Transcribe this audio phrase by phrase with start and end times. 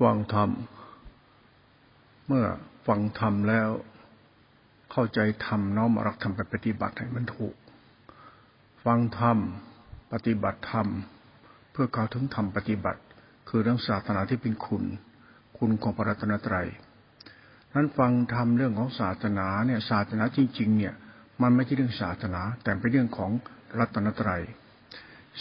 [0.00, 0.50] ฟังธรรม
[2.26, 2.46] เมื่อ
[2.86, 3.68] ฟังธรรมแล้ว
[4.92, 7.54] เข้าใจธรรมน้อมรักธรรมไปปฏิบัติให้มันถูก
[8.84, 9.38] ฟังธรรม
[10.12, 10.88] ปฏิบัติธรรม
[11.72, 13.00] เพื่อเข้าถึงธรรมปฏิบัติ
[13.48, 14.84] คือเรื่องศาสนาที่เป็นคุณ
[15.58, 16.68] คุณของพระรัตนตรัย
[17.74, 20.94] นั้นฟังธรรมเรื่องของศาสนาเนี่ยศาสนาจริง ๆ เนี่ย
[21.42, 23.30] มันไม่ใช่เรื่องศาสนา แต่เป็นเรื่องของ
[23.78, 24.42] รัตนตรัย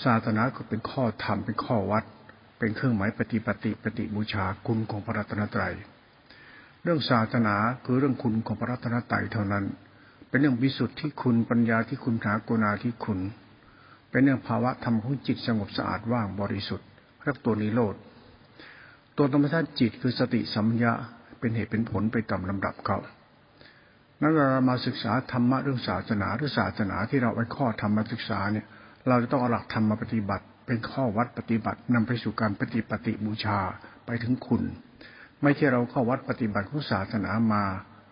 [0.03, 2.03] ศาสนาก็เป็นข้อธรรมเป็นข้อวัด
[2.59, 5.73] เป็นเครื่องหมายปฏิปฏิปฏิบูชาคุณของพระรัตนตรัย
[6.83, 9.65] เรื่องศาสนาคือเรื่องคุณของพระรัตนตรัยเท่านั้น
[10.29, 13.19] เป็นเรื่องวิสุทธิคุณปัญญาที่คุณถากุณาที่คุณ
[14.11, 16.87] เป็นเรื่องภาวะธรรมของจิตสงบสะอาดว่างบริสุทธิ์
[17.23, 17.95] เรียกตัวนิโรธ
[19.17, 20.93] ตัวธรรมชาติจิตคือสติสัมยา
[21.39, 22.97] เป็นเหตุเป็นผลไปตามลำดับเขา
[24.21, 28.65] นั้นเวลามาศึกษาธรรมะเรื่องศาสนาหรือศาสนาที่เราไว้ข้อธรรมมาศึกษาเนี่ย
[29.07, 33.59] เราจะต้องเอาหลักธรรมมาปฏิบัติ เป็นข้อวัดปฏิบัตินำไปสู่การปฏิปฏิบูชา
[34.05, 34.63] ไปถึงคุณ
[35.43, 37.63] ไม่ใช่เราเข้าวัดปฏิบัติของศาสนามา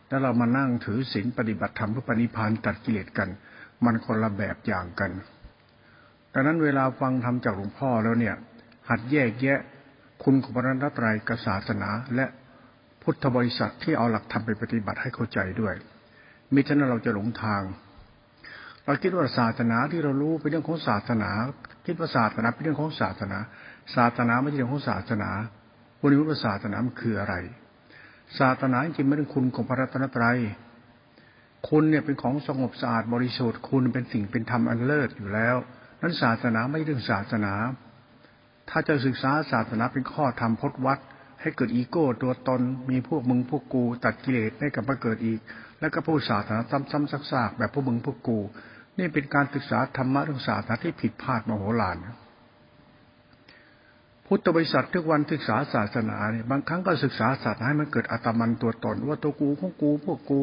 [0.07, 3.29] แล้วเรามานั่งถือศีลปฏิบัติธรรมเพื่อปณิพานตัดกิเลสกัน
[3.85, 5.11] มันคนละแบบอย่างกัน
[6.33, 8.35] ดังนั้นเวลาฟังธรรมจากหลวงพ่อแล้วเนี่ย
[8.89, 9.59] หัดแยกแยะ
[10.23, 12.25] คุณของพระนัตรัยกับศาสนาและ
[13.01, 15.75] พุทธบริษัทที่เอาหลักธรรมไปปฏิบัติให้เข้าใจด้วย
[16.53, 17.61] มิฉะนั้นเราจะหลงทาง
[18.85, 21.31] เราคิดว่าศาสนาที่เรารู้เป็นเรื่องของศาสนา
[21.85, 23.37] คิดว่าศาสนาเป็นเรื่องของศาสนา
[23.95, 25.29] ศาสนาไม่ใช่เรื่องของศาสนา
[25.99, 27.35] วันนี้ว่าศาสนามันคืออะไร
[28.39, 30.37] ศาสนาจริงไม่เป็นคุณของพระรัตนตรัย
[31.69, 35.55] คุณเนี่ยเป็นของสงบสะอาดบริสุทธิ์คุณเป็นสิ่งเป็นธรรมอันเลิศอยู่แล้ว
[36.01, 37.53] นั้นศาสนาไม่เรื่องศาสนา
[38.69, 40.99] ถ้าจะศึกษาศาสนาเป็นข้อธรรมพจนวัด
[41.41, 45.39] ให้เกิดอีโก้ตัวตนมีพวกมึงพวกกู ตัดกิเลสให้กลับมาเกิดอีก
[45.79, 46.59] แล้วก็พูดศาสนา
[46.91, 48.39] ซ้ำๆซากๆแบบพวกมึงพวกกู
[48.97, 51.97] นี่เป็นการศึกษาธรรมะเรื่องศาสนาที่ผิดพลาดมโหฬาร
[54.25, 60.41] พุทธบริษัททุกวันศึกษาศาสนาเนี่ยบางครั้งก็ศึกษาศาสนาให้มันเกิดอัตมันตัวตน ว่าตัวกูของกูพวกกู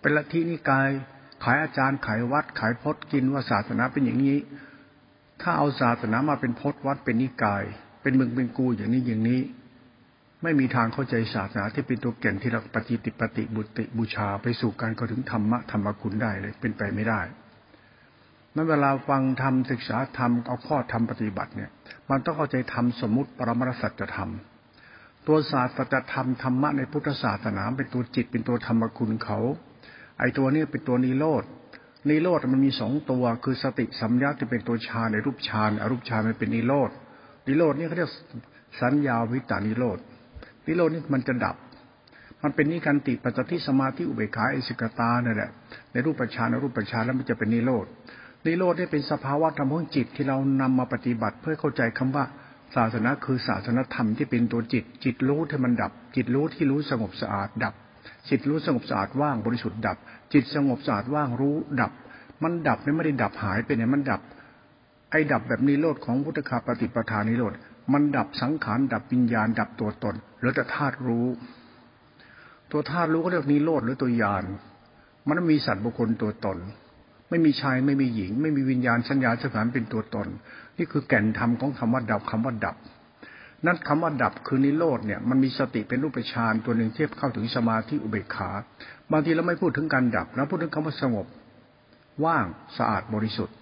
[0.00, 0.88] เป็นลัทธินิกาย
[1.44, 4.38] ขายอาจารย์ขายวัด ขายพจน์กินว่าศาสนาเป็นอย่างนี้
[5.42, 7.64] ถ้าเอาศาสนามาเป็นพจน์วัดเป็นนิกาย
[8.02, 9.40] เป็นมึงเป็นกูอย่างนี้อย่างนี้
[10.42, 17.20] ไม่มีทางเข้าใจศาสนาที่เป็นตัวแก่นที่เราปฏิติปฏิบุติบูชาไปสู่การเข้าถึงธรรมะธรรมคุณได้เลยเป็นไปไม่ได้
[18.54, 21.70] นั้นเวลาฟังธรรมศึกษาธรรมเอาข้อธรรมปฏิบัติเนี่ย
[22.10, 24.30] มันต้องเข้าใจธรรมสมมติปรมรสัจธรรม
[25.26, 29.38] ตัวศาสตร์ธรรมธรรมะในพุทธศาสนาเป็นตัวจิตเป็นตัวธรรมคุณเขา
[30.18, 31.44] ไอตัวนี้เป็นตัวนิโรธ
[32.08, 36.90] นิโรธมันมีสองตัวคือสติสัมยาที่เป็นตัวฌานในรูปฌานอรูปฌานมันเป็นนิโรธ
[37.46, 38.10] นิโรธนี่เขาเรียก
[38.80, 39.98] สัญญาวิตานิโรธ
[40.66, 41.56] นิโรธนี่มันจะดับ
[42.42, 45.50] มันเป็นนิการติปัจจทิสมาธิอุเบกขาอิสิกตาเนี่ยแหละ
[45.92, 47.86] ในรูปฌานอรูปฌานแล้วมันจะเป็นนิโรธ
[48.46, 52.24] นิโรธนี่เป็นสภาวะธรรมของจิตที่เรานำมาปฏิบัติเพื่อเข้าใจคำว่า
[52.76, 57.74] ศาสนาคือศาสนธรรมที่เป็นตัวจิต จิตรู้ที่มันดับ จิตรู้ที่รู้สงบสะอาดดับ
[58.28, 59.96] จิตรู้สงบสะอาดว่างบริสุทธิ์ดับ
[60.32, 61.92] จิตสงบสะอาดว่างรู้ดับ
[62.42, 64.20] มันดับไม่ได้ดับหายไปเนี่ยมันดับ
[65.10, 67.52] ไอ้ดับแบบนิโรธของพุทธคาปฏิปทานิโรธ
[67.92, 71.26] มันดับสังขารดับวิญญาณ ดับตัวตนหรือแต่ธาตุรู้
[72.70, 74.44] ตัวธาตุรู้ก็เรียกนิโรธหรือตัวยาน
[75.28, 76.58] มันมีสัตว์บุคคลตัวตน
[77.30, 80.28] ไม่มีชายไม่มีหญิง ไม่มีวิญญาณสัญญาสถานเป็นตัวตน
[80.78, 82.76] นี่คือแก่นธรรมของคำว่าดับคำว่าดับ
[83.66, 88.50] นั่นคำว่าดับคือนิโรธเนี่ยมันมีสติเป็นรูปฌานตัวหนึ่งเทียบเข้าถึงสมาธิอุเบกขา
[89.12, 91.26] บางทีเราไม่พูดถึงการดับเราพูดถึงคำว่าสงบ
[92.24, 92.46] ว่าง
[92.78, 93.56] สะอาดบริสุทธิ์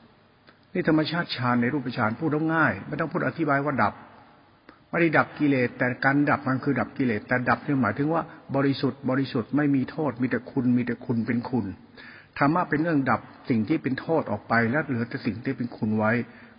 [0.72, 3.94] นี่ธรรมชาติฌานในรูปฌานพูดง่าย ไม่ต้องพูดอธิบายว่าดับ
[4.90, 8.22] ไม่ได้ดับกิเลสแต่การดับมันคือดับกิเลสแต่ดับนี่หมายถึงว่า
[8.56, 11.66] บริสุทธิ์บริสุทธิ์ไม่มีโทษมีแต่คุณมีแต่คุณเป็นคุณ
[12.38, 16.12] ธรรมะเป็นเรื่องดับสิ่งที่เป็นโทษออกไปแล้วเหลือแต่สิ่งที่เป็นคุณไว้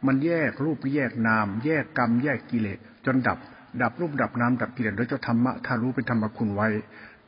[0.08, 3.38] มันแยกรูปแยกนาม แยกกรรม แยกกิเลสจนดับ
[3.82, 6.68] ดับรูปดับนามดับกิเลสโดยเจ้าธรรมะถ้ารู้เป็นธรรมคุณไว้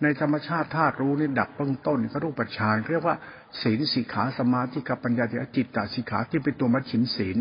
[0.01, 3.15] ในธรรมชาติธาตุรู้นี่ดับเบื้องต้นก็รูปปัจจานเรียกว่า
[3.61, 5.25] ศีลสีขาสมาธิกับปัญญา
[5.55, 7.37] จิตตสิขาที่เป็นตัวมัชฉิมศีล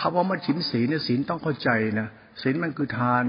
[0.00, 1.70] คำว่ามัชฉิมศีลเนี่ยศีลต้องเข้าใจ
[2.00, 2.08] นะ
[2.42, 3.24] ศีลมันคือทาน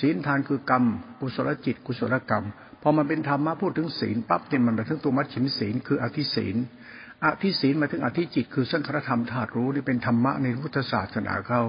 [0.00, 0.84] ศีลทานคือกรรม
[1.20, 2.44] กุศลจิต กุศลกรรม
[2.86, 6.56] อมันเป็นธรรมะพูดถึงศีลปั๊บเนี่ยมันมาถึงตัวมัชชิมศีลคืออธิศีล
[7.24, 11.62] อธิศีลมาถึงอธิจิต คือสังฆธรรมธาตุรู้นี่เป็นธรรมะในพุทธศาสนาเขา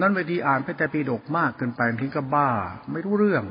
[0.00, 2.48] นั่นเวทีอ่านพระไตรปิฎกมากเกินไปทิ้งก็บ้า
[2.92, 3.44] ไม่รู้เรื่อง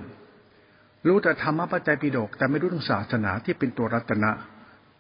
[1.08, 4.32] รู้แต่ธรรมะพระไตรปิฎกแต่ไม่รู้เรื่องศาสนาที่เป็นตัวรัตนะ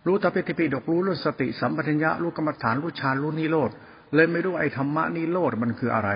[0.06, 3.72] รู้แต่พระไตรปิฎกรู้เรื่องสติสัมปชัญญะรู้กรรมฐานรู้ฌานรู้นิโรธ
[4.16, 6.10] เลยไม่รู้ไอ้ธรรมะนิโรธมันคืออะไร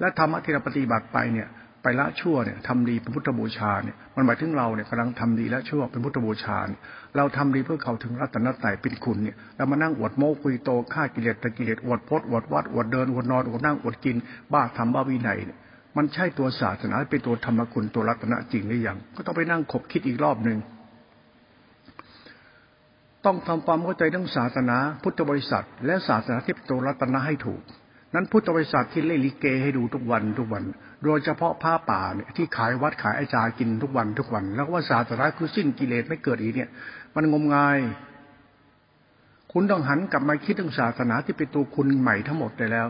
[0.00, 1.48] และธรรมะที่เราปฏิบัติไปเนี่ย
[1.88, 6.58] ไปละชั่วเนี่ยทำดีเป็นพุทธบูชาเนี่ยมันหมายถึงเราเนี่ยกำลังทำดีและชั่วเป็นพุทธบูชา
[7.16, 14.16] เราทำดีเพื่อเขาถึงรัตนตรัยเป็นคุณเนี่ยเรามานั่งอวดโม้คุยโตฆ่ากิเลสตะกิเลสอวดพจน์อวดวัดอวดเดินอวดนอนอวดนั่งอวดกิน
[14.52, 15.58] บ้าทำบ้าวินัยเนี่ย
[15.96, 20.58] มันใช่ตัวศาสนาเป็นตัวธรรมคุณตัวรัตนะจริงหรือยังก็ต้องไปนั่งคบคิดอีกรอบหนึ่ง
[23.24, 27.62] ต้องทำความเข้าใจเรื่องศาสนา พุทธบริษัท และศาสนาที่เป็นตัวรัตนะให้ถูก
[28.14, 30.64] นั้นพุทธบริษัทที่เล่นลิเกให้ดูทุกวันทุกวัน
[31.04, 36.70] โดยเฉพาะผ้าป่าเนี่ยที่ขายวัดขายอาจารย์กินทุกวันทุกวัน แล้วว่าศาสนาคือสิ้นกิเลสไม่เกิดอีกเนี่ย
[37.14, 37.78] มันงมงาย
[39.52, 42.88] คุณต้องหันกลับมาคิดเรื่องศาสนาที่เป็นตัวคุณใหม่ทั้งหมดได้แล้ว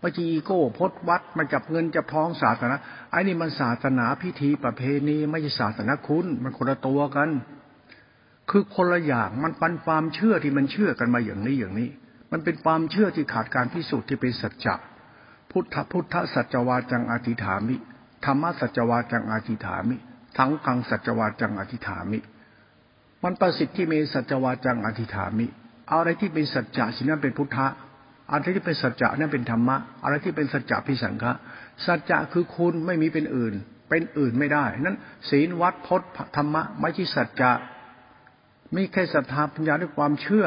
[0.00, 2.74] ไม่ใช่อีโก้พดวัดมาจับเงินจับท้องศาสนา
[3.10, 7.28] ไอ้นี่มันศาสนาพิธีประเพณีไม่ใช่ศาสนาคุณมันคนละตัวกัน
[8.50, 11.88] คือคนละอย่างมันปันความเชื่อที่มันเชื่อกันมาอย่างนี้อย่างนี้
[12.32, 14.74] มันเป็นความเชื่อที่ขาดการพิสูจน์ที่เป็นสัจจะ
[15.50, 17.76] พุทธพุทธสัจวาจังอธิฐามิ
[18.24, 19.96] ธรรมสัจวาจังอธิฐามิ
[20.38, 22.18] ทั้งกังสัจวาจังอธิฐามิ
[23.22, 25.46] มันประสิทธิ์ที่มีสัจวาจังอธิฐามิ
[25.92, 27.66] อะไรที่เป็นสัจจะสิ่งนั้นเป็นพุทธะ
[28.30, 31.32] อะไรที่เป็นสัจจะนั่นเป็นธรรมะ อะไรที่เป็นสัจจะพิสังฆะ
[31.86, 33.54] สัจจะคือคุณไม่มีเป็นอื่น
[33.88, 34.96] เป็นอื่นไม่ได้ นั้น
[35.30, 37.52] ศีลวัดพจน์ธรรมะไม่ใช่สัจจะ
[38.72, 40.46] ไม่แค่ศรัทธาปัญญาด้วยความเชื่อ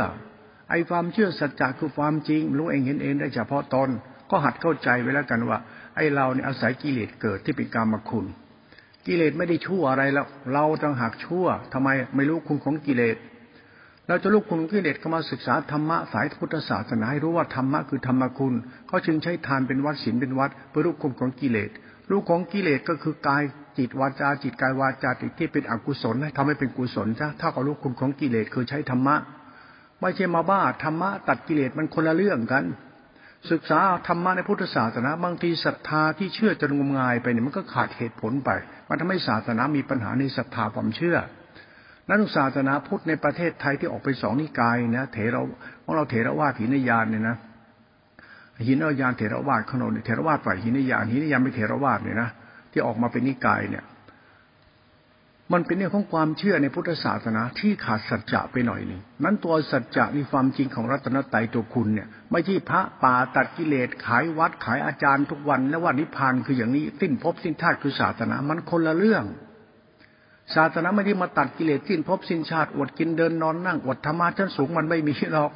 [0.70, 3.90] ไอ้ความเชื่อสัจจะคือความจริง รู้เองเห็นเองได้เฉพาะตน
[4.32, 5.58] ก็หัดเข้าใจไว้แล้วกันว่า
[5.96, 8.26] ไอ้เราเนี่ยอาศัยกิเลสเกิดที่เป็นกรรมคุณ
[9.06, 13.18] กิเลสไม่ได้ชั่วอะไรแล้ว เราต้องหักชั่วทำไมไม่รู้คุณของกิเลส
[14.08, 18.54] เราจะลูกคุณกิเลสเข้ามาศึกษาธรรมะสายพุทธศาสนาให้รู้ว่าธรรมะคือธรรมคุณ
[18.88, 21.70] เขาจึงใช้ทานเป็นวัดศีลเป็นวัดเพื่อลูกคุณของกิเลส
[22.12, 23.44] ลูกของกิเลสก็คือกาย
[23.78, 29.16] จิตวาจาจิตกายวาจาจิตที่เป็นอกุศลให้ทำให้เป็นกุศลซะถ้ากับลูกคุณของกิเลสคือใช้ธรรมะ
[30.02, 32.64] ไม่ใช่มาบ้าธรรมะตัดกิเลสมันคนละเรื่องกัน
[33.52, 38.50] ศึกษาธรรมะในพุทธศาสนาบางทีศรัทธาที่เชื่อจนงมงายไปเนี่ยมันก็ขาดเหตุผลไป
[38.90, 41.18] มันทำให้ศาสนามีปัญหาในศรัทธาความเชื่อ
[42.10, 45.42] นักศาสนาพุทธในประเทศไทยที่ออกไปสองนิกายนะเถระ
[45.84, 47.38] ของเราเถระวาทหินยานเนี่ยนะ
[48.68, 52.30] หินยานเถระวาทขนมเถระวาทฝ่ายหินยานหินยานไม่เถระวาทเนี่ยนะ
[52.72, 53.84] ที่ออกมาเป็นนิกายเนี่ย
[55.52, 69.26] มันเป็นเรื่องของความเชื่อในพุทธศาสนาที่ขาดสัจจะไปหน่อยหนึ่งนั้นตัวสัจจะมีความจริงของรัตนตรัยตัวคุณเนี่ย ไม่ใช่พระป่าตัดกิเลสขายวัดขายอาจารย์ทุกวัน แล้วว่านิพพานคืออย่างนี้สิ้นภพสิ้นชาติคือศาสนา มันคนละเรื่อง
[70.56, 75.52] ศาสนาไม่ได้มาตัดกิเลสสิ้นภพสิ้นชาติอดกินเดินนอนนั่งอดธรรมะชั้นสูงมันไม่มีหรอก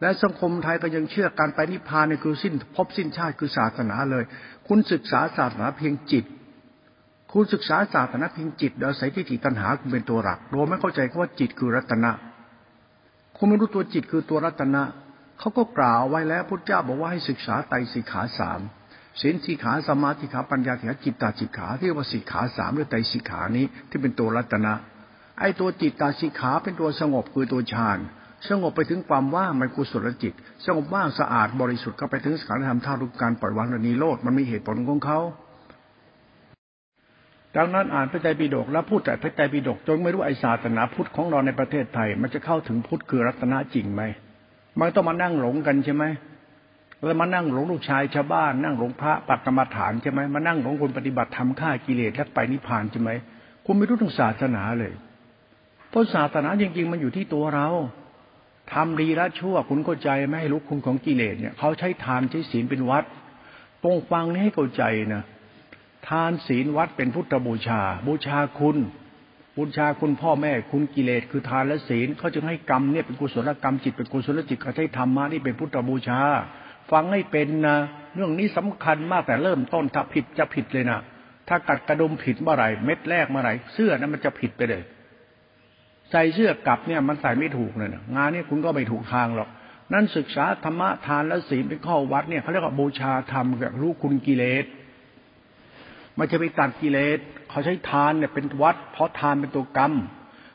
[0.00, 4.24] และสังคมไทยก็ยังเชื่อการไปนิพพานเนี่ยคือสิ้นภพสิ้นชาติคือศาสนาเลย
[4.68, 6.24] คุณศึกษาศาสนาเพียงจิต
[7.32, 12.10] คุณศึกษาศาสนาเพียงจิตโดยใส่ที่จิตัณหาคุณเป็นตัวหลักโดยไม่เข้าใจว่าจิตคือรัตนะ
[13.36, 14.82] คุณไม่รู้ตัวจิตคือตัวรัตนะ
[15.38, 18.60] เขาก็กล่าวไว้แล้วพุทธเจ้าบอกว่าให้ศึกษาไตรสิกขาสาม
[19.20, 24.72] ศีลสีขาสมาธิขาปัญญาสิขาจิตตาสิขาที่ว่าสิกขาสามหรือไตรสิกขานี้ที่เป็นตัวรัตนะ
[25.40, 27.98] ไอ้ตัวจิตตาสิกขาเป็นตัวสงบคือตัวฌาน
[28.48, 30.32] สงบไปถึงความว่างมันกุศลจิต
[30.66, 35.18] สงบว่างสะอาดบริสุทธิ์ก็ไปถึงสังขารธรรมท่ารุการปล่อยวางนิโรธมันมีเหตุผลของเขา
[37.56, 44.02] ดังนั้นอ่านพระไตรปิฎกแล้วพูดแต่พระไตรปิฎกจนไม่รู้ไอศาสนาพุทธของเราในประเทศไทย มันจะเข้าถึงพุทธคือรัตนะจริงไหม
[44.80, 46.04] มันต้องมานั่งหลงกันใช่ไหม
[47.04, 53.10] แล้วมานั่งหลงลูกชายชาวบ้านนั่งหลงพระปัตตมาฐานใช่ไหมมานั่งหลงคนปฏิบัติทำฆ่ากิเลสและไปนิพพานใช่ไหม
[53.64, 54.92] คุณไม่รู้ถึงศาสนาเลย
[55.90, 57.68] เพราะศาสนาจริง ๆ มันอยู่ที่ตัวเรา
[58.72, 63.04] ทำดีละชั่วคุณเข้าใจไม่ให้รู้คุณของกิเลสเนี่ยเขาใช้ทานใช้ศีลเป็นวัด
[63.82, 64.82] ตรงฟังนี้ให้เข้าใจ
[65.14, 65.22] นะ
[66.08, 68.78] ทานศีลวัดเป็นพุทธบูชา บูชาคุณ
[69.56, 76.20] บูชาคุณพ่อแม่คุณกิเลสคือทานและศีลเขาจึงให้กรรมเนี่ยเป็นกุศลกรรมจิตเป็นกุศลจิตเขาใช้ธรรมะนี่เป็นพุทธบูชา
[76.90, 77.76] ฟังให้เป็นนะ
[78.14, 81.00] เรื่องนี้สำคัญมากแต่เริ่มต้นถ้าผิดจะผิดเลยนะ
[81.48, 84.82] ถ้ากัดกระดุมผิดเมื่อไหร่เม็ดแรกเมื่อไหร่เสื้อนั้นมันจะผิดไปเลย
[86.10, 89.48] ใส่เสื้อกลับเนี่ยมันใส่ไม่ถูกเลยนะงานนี้คุณก็ไม่ถูกทางหรอก
[89.92, 94.64] นั่นศึกษาธรรมะทานและศีลเป็นข้อวัดเนี่ยเขาเรียกว่าบูชาธรรมกับรู้คุณกิเลส
[96.18, 97.18] มันจะไปตัดกิเลส
[97.50, 99.92] เขาใช้ทานเนี่ยเป็นวัด เพราะทานเป็นตัวกรรม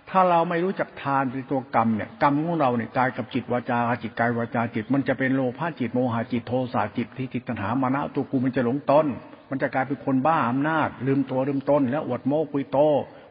[0.09, 9.07] ถ้าเราไม่รู้จักทานเป็นตัวกรรมเนี่ยกรรมของเราเนี่ยกายกับจิตวาจาจิตกายวาจาจิต มันจะเป็นโลภะจิตโมหะจิตโทสะจิตที่จิตตัณหามานะตัวกูมันจะหลงต้น
[9.49, 12.79] มันจะกลายเป็นคนบ้าอำนาจ ลืมตัวลืมตนแล้วอวดโม้คุยโต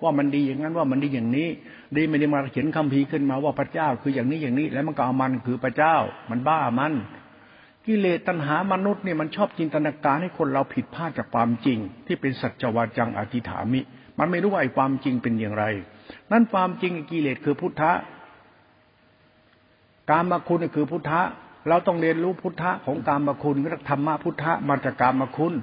[0.03, 1.49] ว่ามันดีอย่างนั้นว่ามันดีอย่างนี้
[1.97, 5.97] ดีไม่ได้มาเขียนคำพีขึ้นมาว่าพระเจ้าคืออย่างนี้อย่างนี้ แล้วมันก็เอามันคือพระเจ้า
[6.31, 6.93] มันบ้ามัน
[7.87, 13.81] กิเลสตัณหามนุษย์เนี่ยมันชอบจินตนาการให้คนเราผิดพลาดจากความจริง ที่เป็นสัจวาจังอธิฐามิ
[14.19, 15.65] มันไม่รู้ว่าไอ้ความจริงเป็นอย่างไร
[16.33, 17.93] นั่นความจริงกิเลสคือพุทธะ
[20.11, 21.21] การมาคุณคือพุทธะ
[21.69, 25.55] เราต้องเรียนรู้พุทธะของการมาคุณก็ธรรมะพุทธะมาจากการมาคุณ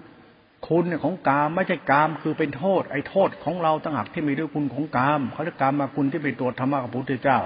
[0.67, 7.39] คุณของกามไม่ใช่กามคือเป็นโทษ ไอ้โทษของเราตั้งหักที่มีด้วยคุณของกามเขาเรียกกามมาคุณที่เป็นตัวธรรมะของพุทธเจ้า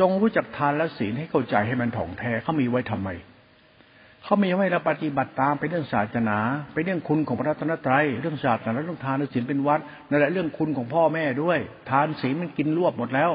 [0.00, 3.08] จงรู้จักทานและศีลให้เข้าใจให้มันถ่องแท้เขามีไว้ทำไม
[4.28, 6.38] เขาไม่ให้เราปฏิบัติตามไปเรื่องศาสนา
[6.72, 11.58] ไปเรื่องคุณของพระรัตนตรัยเรื่องศาสนาเรื่องทานศีลเป็นวัดนั่นแหละเรื่องคุณของพ่อแม่ด้วย
[11.90, 13.30] ทานศีลมันกินรวบหมดแล้ว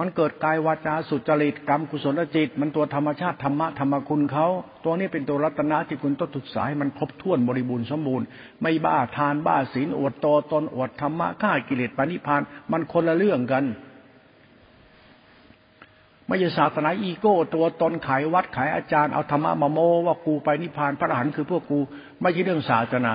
[0.00, 4.46] มันเกิดกายวาจาสุจริตกรรมกุศลจิต มันตัวธรรมชาติธรรมะธรรมคุณเขา
[4.84, 8.26] ตัวนี้เป็นตัวรัตนะที่คุณต้องศึกษาให้มันครบถ้วนบริบูรณ์สมบูรณ์
[8.62, 13.64] ไม่บ้าทานบ้าศีลอวดโตตนอวดธรรมะฆ่ากิเลสปานิพานมันคนละเรื่องกัน
[16.26, 21.78] ไม่ใช่ศาสนาอีโก้ ตัวตนขายวัดขายอาจารย์เอาธรรมะมาโมว่ากูไปนิพพานพระอรหันต์คือพวกกู
[22.20, 23.14] ไม่ใช่เรื่องศาสนา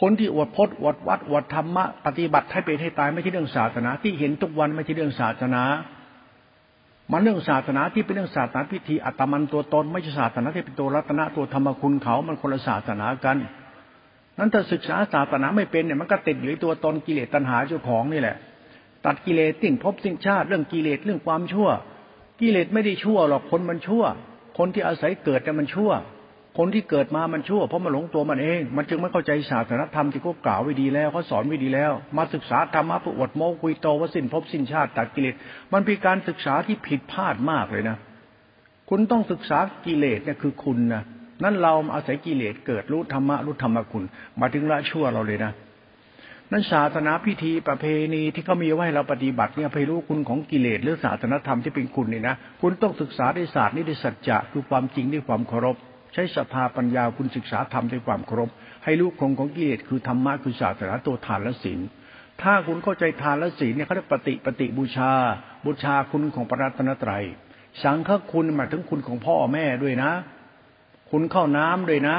[0.00, 5.62] คนที่อวดพจน์อวดวัดอวดธรรมะปฏิบัติให้เป็นให้ตายไม่ใช่เรื่องศาสนา ที่เห็นทุกวันไม่ใช่เรื่องศาสนา
[7.12, 13.36] มันเรื่องศาสนาที่เป็นเรื่องศาสนาพิธีอัตมันตัวตน ไม่ใช่ศาสนาที่เป็นตัวรัตนะตัวธรรมคุณเขามันคนละศาสนากัน
[14.38, 18.36] นั้นถ้าศึกษาศาสนาไม่เป็นเนี่ยมันก็ติดอยู่ในตัวตนกิเลสตัณหาเจ้าของนี่แหละ
[19.06, 21.68] ตัดกิเลสสิ่งพบสิ่งชาติ เรื่องกิเลสเรื่องความชั่ว
[22.40, 24.04] กิเลสไม่ได้ชั่วหรอกคนมันชั่ว
[24.58, 25.92] คนที่อาศัยเกิดแต่มันชั่ว
[26.58, 35.34] คนที่เกิดมามันชั่วเพราะมันหลงตัวมันเอง มันจึงไม่เข้าใจศาสนธรรมที่เขากล่าวไว้ดีแล้วเขาสอนไว้ดีแล้ว มาศึกษาธรรมะผู้อวดโม้คุยโตว่าสิ้นพบสิ้นชาติ ตัดกิเลส
[35.72, 37.96] มันเป็นการศึกษาที่ผิดพลาดมากเลยนะ
[38.90, 41.02] คุณต้องศึกษากิเลสเนี่ยคือคุณนะ
[41.44, 44.04] นั่นเราอาศัยกิเลสเกิดรู้ธรรมะรู้ธรรมะคุณ
[44.40, 45.52] มาถึงละชั่วเราเลยนะ
[46.52, 47.84] นั้นศาสนาพิธีประเพ
[48.14, 55.76] ณีที่เขามีไว้เราปฏิบัติเนี่ยไปรู้คุณของกิเลสหรือศาสนธรรมที่เป็นคุณนี่นะคุณต้องศึกษาในศาสตร์นี้ด้วยสัจจะคือความจริงด้วยความเคารพ
[56.14, 58.50] ใช้ศรัทธาปัญญาคุณศึกษาธรรมด้วยความเคารพ
[58.84, 61.80] ให้รู้คงของกิเลสคือธรรมะคือศาสนาตัวทานและศีล
[62.42, 65.12] ถ้าคุณเข้าใจทานและศีลเนี่ยเขาเรียกปฏิปฏิบูชา
[65.64, 67.24] บูชาคุณของพระรัตนตรัย
[67.82, 70.10] สังฆคุณหมายถึงคุณของพ่อแม่ด้วยนะ
[71.10, 72.16] คุณเข้าน้ำด้วยนะ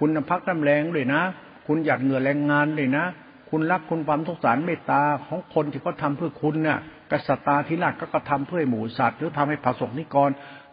[0.00, 1.20] คุณพักน้ำแรงด้วยนะ
[1.66, 3.04] คุณหยัดเหงื่อแรงงานด้วยนะ
[3.50, 6.78] คุณรักคุณความสงสารเมตตาของคนที่เขาทาเพื่อคุณเนี่ย
[7.12, 10.30] กษัตริย์ที่ราชก็กระทำเพื่อหมูสัตว์หรือทำให้ผสกนิกร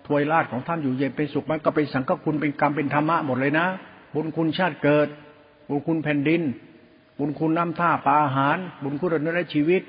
[0.08, 3.68] ถวยราชของท่านอยู่เย็นเป็นสุขมันก็เป็นสังฆคุณเป็นกรรมเป็นธรรมะหมดเลยนะ
[4.14, 5.08] บุญคุณชาติเกิด
[5.70, 6.42] บุญคุณแผ่นดิน
[7.20, 9.82] บุญคุณน้ำท่าปลาอาหาร บุญคุณเนื้อชีวิต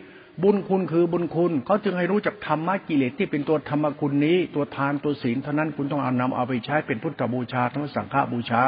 [0.42, 8.62] บุญคุณคือบุญคุณเขาจึงให้รู้จักธรรมะกิเลสที่เป็นตัวธรรมคุณนี้ ตัวทานตัวศีลเท่านั้นคุณต้องเอานำเอาไปใช้เป็นพุทธบูชาทั้งสังฆบูชา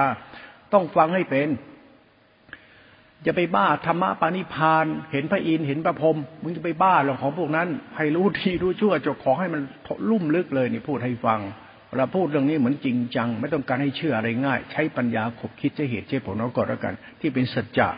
[0.73, 1.49] ต้องฟังให้เป็น
[3.27, 9.63] จะไปบ้าธรรมะปานิพาน เห็นพระอินทร์เห็นพระพรหมมึงจะไปบ้าหรอกของพวกนั้นให้รู้ที่รู้ชั่วจกขอให้มัน
[10.11, 11.41] ลุ่มลึกเลยนี่พูดให้ฟัง
[11.97, 17.89] เราพูดเรื่องนี้เหมือนจริงจัง ไม่ต้องการให้เชื่ออะไรง่าย ใช้ปัญญาขบคิดใช้เหตุใช้ผลเอาก่อนแล้วกัน ที่เป็นสัจจะ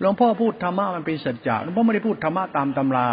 [0.00, 3.08] หลวงพ่อพูดธรรมะมันเป็นสัจจะหลวงพ่อไม่ได้พูดธรรมะตามตำรา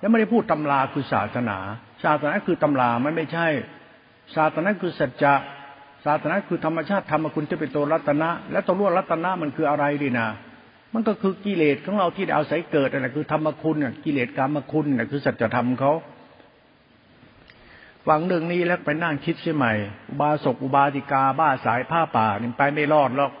[0.00, 1.58] และไม่ได้พูดตำราคือศาสนา
[2.04, 3.46] ศาสนาคือตำรามันไม่ใช่
[4.36, 5.34] ศาสนาคือสัจจะ
[6.04, 10.28] ศาสนาคือธรรมชาติธรรมคุณจะเป็นตัวรัตนะ และตัวรัตนะมันคืออะไรดีนะ
[10.94, 15.92] มันก็คือกิเลสของเราที่เอาศัยเกิดอะไรคือธรรมคุณน่ะกิเลสกรรมคุณน่ะคือสัจธรรมเขา
[18.06, 19.66] ฟังเรื่องนี้แล้วไปนั่งคิดใช่ไหม
[20.08, 23.32] อุบาสกอุบาสิกาบ้าสายผ้าป่านี่ไปไม่รอดหรอก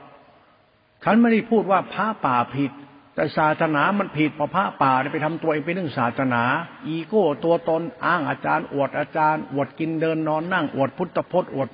[1.04, 2.72] ฉันไม่ได้พูดว่าพระป่าผิด
[3.14, 6.42] แต่ศาสนามันผิดพอพระป่าไปทำตัวเองเป็นเรื่องศาสนา
[6.86, 11.68] อีโก้ตัวตนอ้างอาจารย์ อวดอาจารย์ อวดกินเดินนอนนั่ง อวดพุทธพจน์อวด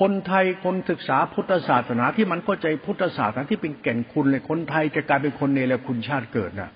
[0.00, 6.70] คนไทยคนศึกษาพุทธศาสนาที่มันเข้าใจพุทธศาสนาที่เป็นแก่นคุณเลยคนไทยจะกลายเป็นคนเนรคุณชาติเกิดนะ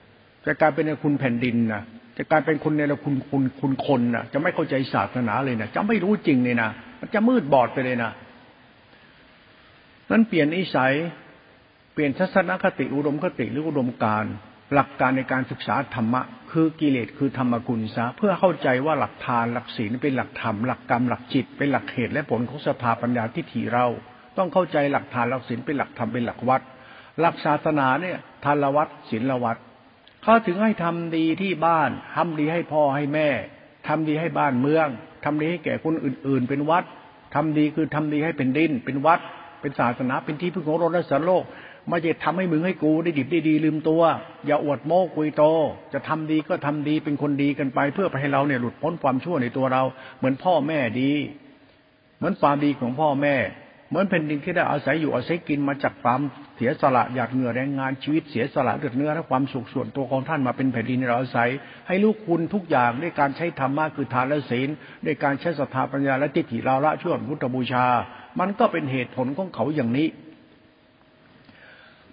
[0.47, 1.83] จะกลายเป็นเนรคุณแผ่นดินนะ
[2.17, 6.69] จะกลายเป็นคนเนรคุณคุณคุณคนนะจะไม่เข้าใจศาสนาเลยนะจะไม่รู้จริงเลยนะ
[7.01, 8.11] มันจะมืดบอดไปเลยนะ
[10.11, 10.93] นั้นเปลี่ยนนิสัย
[11.93, 14.25] เปลี่ยนทัศนคติอุดมคติหรืออุดมการ
[14.75, 16.23] หลักการในการศึกษาธรรมะ
[16.53, 23.87] คือกิเลสคือธรรมกุลซะเพื่อเข้าใจว่าหลักทานหลักศีลเป็นหลักธรรมหลักกรรมหลักจิต เป็นหลักเหตุและผลของสภาปัญญาที่ถีเรา
[24.37, 26.63] ต้องเข้าใจหลักทานหลักศีลเป็นหลักธรรมเป็นหลักวัด
[27.21, 29.57] หลักศาสนาเนี่ยทานละวัดศีลละวัด
[30.23, 33.29] เขาถึงให้ทำดีที่บ้านทำดีให้พ่อให้แม่
[33.89, 34.89] ทำดีให้บ้านเมือง
[35.25, 36.85] ทำดีให้แก่คนอื่น ๆ เป็นวัด
[37.35, 39.21] ทำดีคือทำดีให้เป็นดินเป็นวัด
[39.61, 41.45] เป็นศาสนาเป็นที่พึ่งของโลกและสันโลก
[41.89, 44.03] ไม่จะทำให้มึงให้กูได้ดิบได้ดีลืมตัว
[44.47, 45.45] อย่าอวดโม้คุยโต
[45.93, 49.83] จะทำดีก็ทำดีเป็นคนดีกันไป เพื่อให้เราเนี่ยหลุดพ้นความชั่วในตัวเรา
[50.19, 51.13] เหมือนพ่อแม่ดี
[52.19, 53.37] เหมือนความดีของพ่อแม่
[53.89, 56.21] เหมือนแผ่นดินที่ได้อาศัยอยู่อาศัยกินมาจากความ
[56.57, 61.51] เสียสละหยาดเหงื่อแรงงานชีวิตเสียสละเลือดเนื้อและความสุขส่วนตัวของท่านมาเป็นแผ่นดินเราอาศัย
[61.89, 64.69] ให้ลูกคุณทุกอย่างด้วยการใช้ธรรมะคือทานและศีล
[65.05, 67.87] ด้วยการใช้ศรัทธาปัญญาและทิฏฐิเราละช่วพุทธบูชา
[68.41, 70.09] มันก็เป็นเหตุผลของเขาอย่างนี้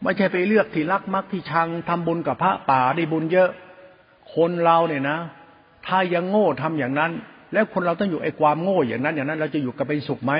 [0.03, 3.49] ไม่ใช่ไปเลือกที่รักมักที่ชังทำบุญกับพระป่าได้บุญเยอะ
[4.35, 5.17] คนเราเนี่ยนะ
[5.87, 7.11] ถ้ายังโง่ทำอย่างนั้น
[7.53, 10.33] แล้วคนเราต้องอยู่ไอ้ความโง่อย่างนั้น อย่างนั้น เราจะอยู่กับเป็นสุขไหม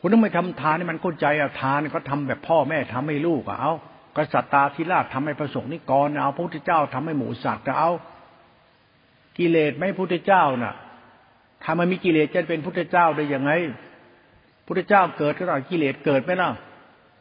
[0.00, 3.72] คุณต้องไม่ทำทานให้มันเข้าใจอะทานก็ทำแบบพ่อแม่ทำให้ลูกอะเอา
[4.16, 7.90] กษัตริย์ตาธิราชทำให้ประสงค์นิกรเอาพระพุทธเจ้าทำให้หมูสัตว์เอา
[9.38, 10.74] กิเลสไม่พุทธเจ้าน่ะ
[11.64, 13.50] ทำให้มีกิเลสจะเป็นพุทธเจ้าได้ยังไง
[14.66, 16.50] พุพุทธเจ้าเกิดก็ได้กิเลสเกิดไหมล่ะ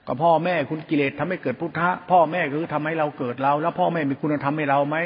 [0.08, 4.98] ก็พ่อแม่คุณกิเลสทำให้เกิดพุทธะ พ่อแม่คือทำให้เราเกิดเรา แล้วพ่อแม่มีคุณธรรมให้เราไหม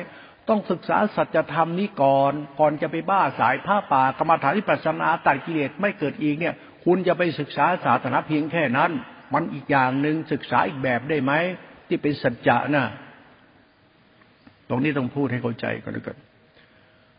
[0.49, 6.53] ต้องศึกษาสัจธรรมนี้ก่อน ก่อนจะไปบ้าสายผ้าป่ากรรมฐานที่ปัสนาตัดกิเลสไม่เกิดอีกเนี่ย
[6.85, 8.91] คุณจะไปศึกษาศาสนาเพียงแค่นั้น
[9.33, 11.31] มันอีกอย่างหนึ่งศึกษาอีกแบบได้ไหม
[11.87, 12.85] ที่เป็นสัจจะนะ
[14.69, 16.17] ตรงนี้ต้องพูดให้เข้าใจก่อนด้วยกัน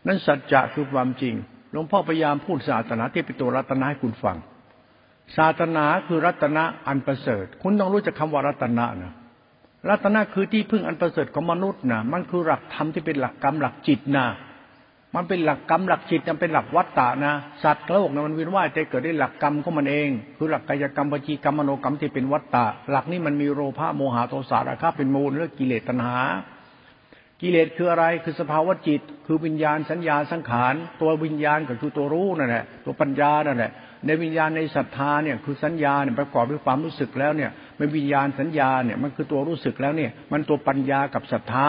[0.07, 1.35] นั้นสัจจะคือความจริง
[1.71, 4.37] หลวงพ่อพยายามพูดศาสนาที่เป็นตัวรัตนะให้คุณฟัง
[5.37, 9.13] ศาสนาคือรัตนะอันประเสริฐ คุณต้องรู้จักคำว่ารัตนะนะ
[9.89, 14.25] รัตนะคือที่พึ่งอันประเสริฐของมนุษย์นะมันคือหลักธรรมที่เป็นหลักกรรมหลักจิตนะ
[15.15, 26.17] มันเป็นหลักกรรมหลักจิตมันเป็นหลักวัตตะนะสัตว์โลกนะมันวินว่ายแต่เกิดได้หลักกรรมของมันเอง คือหลักกายกรรมวิจีกรรมมโนกรรมที่เป็นวัตตะ หลักนี้มันมีโลภะโมหะโทสะราคะเป็นมูลเรื่องกิเลสตัณหา
[27.41, 33.71] กิเลสคืออะไรคือสภาวะจิต คือวิญญาณสัญญาสังขาร ตัววิญญาณก็คือตัวรู้นั่นแหละตัวปัญญานั่นแหละ
[34.05, 41.67] ในวิญญาณในศรัทธาเนี่ยคือสัญญาเนี่ยประกอบด้วยความรู้สึกแล้วเนี่ยมันวิญญาณสัญญาเนี่ยมันคือตัวรู้สึกแล้วเนี่ยมันตัวปัญญากับศรัทธา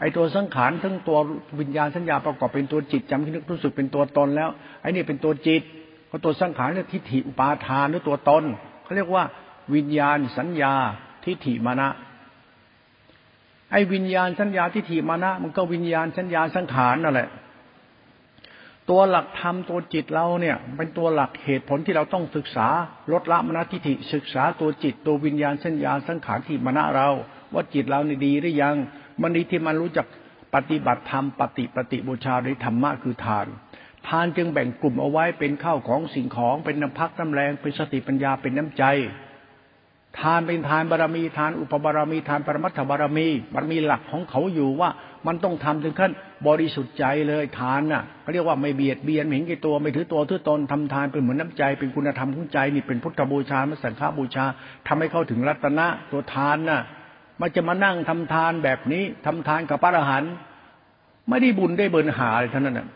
[0.00, 1.18] ไอ้ตัวสังขารทั้งตัว
[1.60, 4.48] วิญญาณสัญญาประกอบเป็นตัวจิตจำคิดนึกรู้สึกเป็นตัวตนแล้ว
[4.80, 5.62] ไอ้นี่เป็นตัวจิต
[6.10, 8.44] ก็ตัวสังขารเนี่ยทิฏฐิอุปาทานหรือตัวตน
[8.82, 9.24] เขาเรียกว่า
[9.74, 10.74] วิญญาณสัญญา
[11.24, 11.88] ทิฏฐิมานะ
[13.72, 17.28] ไอ้วิญญาณสัญญาทิฏฐิมานะมันก็วิญญาณสัญญาสังขารนั่นแหละ
[18.90, 22.68] ตัวหลักธรรมตัวจิตเราเนี่ย เป็นตัวหลักเหตุผลที่เราต้องศึกษา
[23.12, 27.08] ลดละมณทิฏฐิศึกษาตัวจิตตัววิญญาณสัญญาสังขารที่มณะเรา
[27.54, 28.76] ว่าจิตเรานี่ดีหรือยัง
[29.22, 30.06] มันดีที่มันรู้จัก
[30.54, 33.46] ปฏิบัติธรรมปฏิปฏิบูชาในธรรมะคือทาน
[34.08, 38.84] ทานจึงแบ่งกลุ่มเอาไว้เป็นข้าวของสิ่งของเป็นน้ำพักน้ำแรงเป็นสติปัญญาเป็นน้ำใจ
[40.20, 44.90] ทานเป็นทานบารมีทานอุปบารมีทานปรมัตถบารมีมันมีหลักของเขาอยู่ว่า
[45.26, 46.12] มันต้องทำถึงขั้น
[46.46, 54.44] บริสุทธิ์ใจเลยทานน่ะเขาเรียกว่าไม่เบียดเบียนเห็นแก่ตัวไม่ถือตัวถือตนทำทานเป็นเหมือนน้าใจ เป็นคุณธรรมของใจนี่เป็นพุทธบูชามสังฆบูชา
[54.86, 56.80] ทำให้เข้าถึงรัตนะตัวทานน่ะ
[57.40, 60.32] มันจะมานั่งทำทานแบบนี้ทำทานกับพระอรหันต์
[61.28, 62.88] ไม่ได้บุญได้เบินหาเลยท่านั้นน่ะ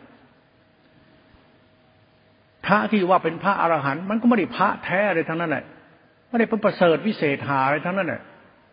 [2.66, 5.64] พระที่ว่าเป็นพระอรหันต์มันก็ไม่ได้พระแท้เลยทั้งนั้นแหละ
[6.30, 8.22] ไม่ได้เป็นประเสริฐวิเศษหาอะไรทั้งนั้นแหละ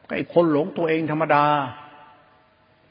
[0.08, 1.46] ก็ไอ้คนหลงตัวเองธรรมดา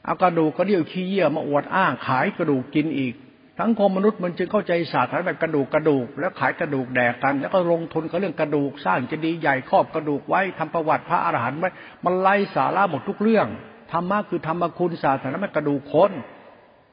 [0.05, 3.13] เอากระดูกกระเดี่ยวขี้เยี่ยมาอวดอ้างขายกระดูกกินอีก
[3.59, 11.69] ทั้งคมมนุษย์มันจึงเข้าใจศาสตร์แบบกระดูกกระดูก แล้วขายกระดูกแดกกัน แล้วก็ลงทุนกับเรื่องกระดูกสร้างจะดีใหญ่ครอบกระดูกไว้ทำประวัติพระอรหันต์ไว้
[12.05, 13.47] มันไล่สาระหมดทุกเรื่อง
[13.91, 16.11] ธรรมะคือธรรมคุณศาสนาไม่กระดูกคน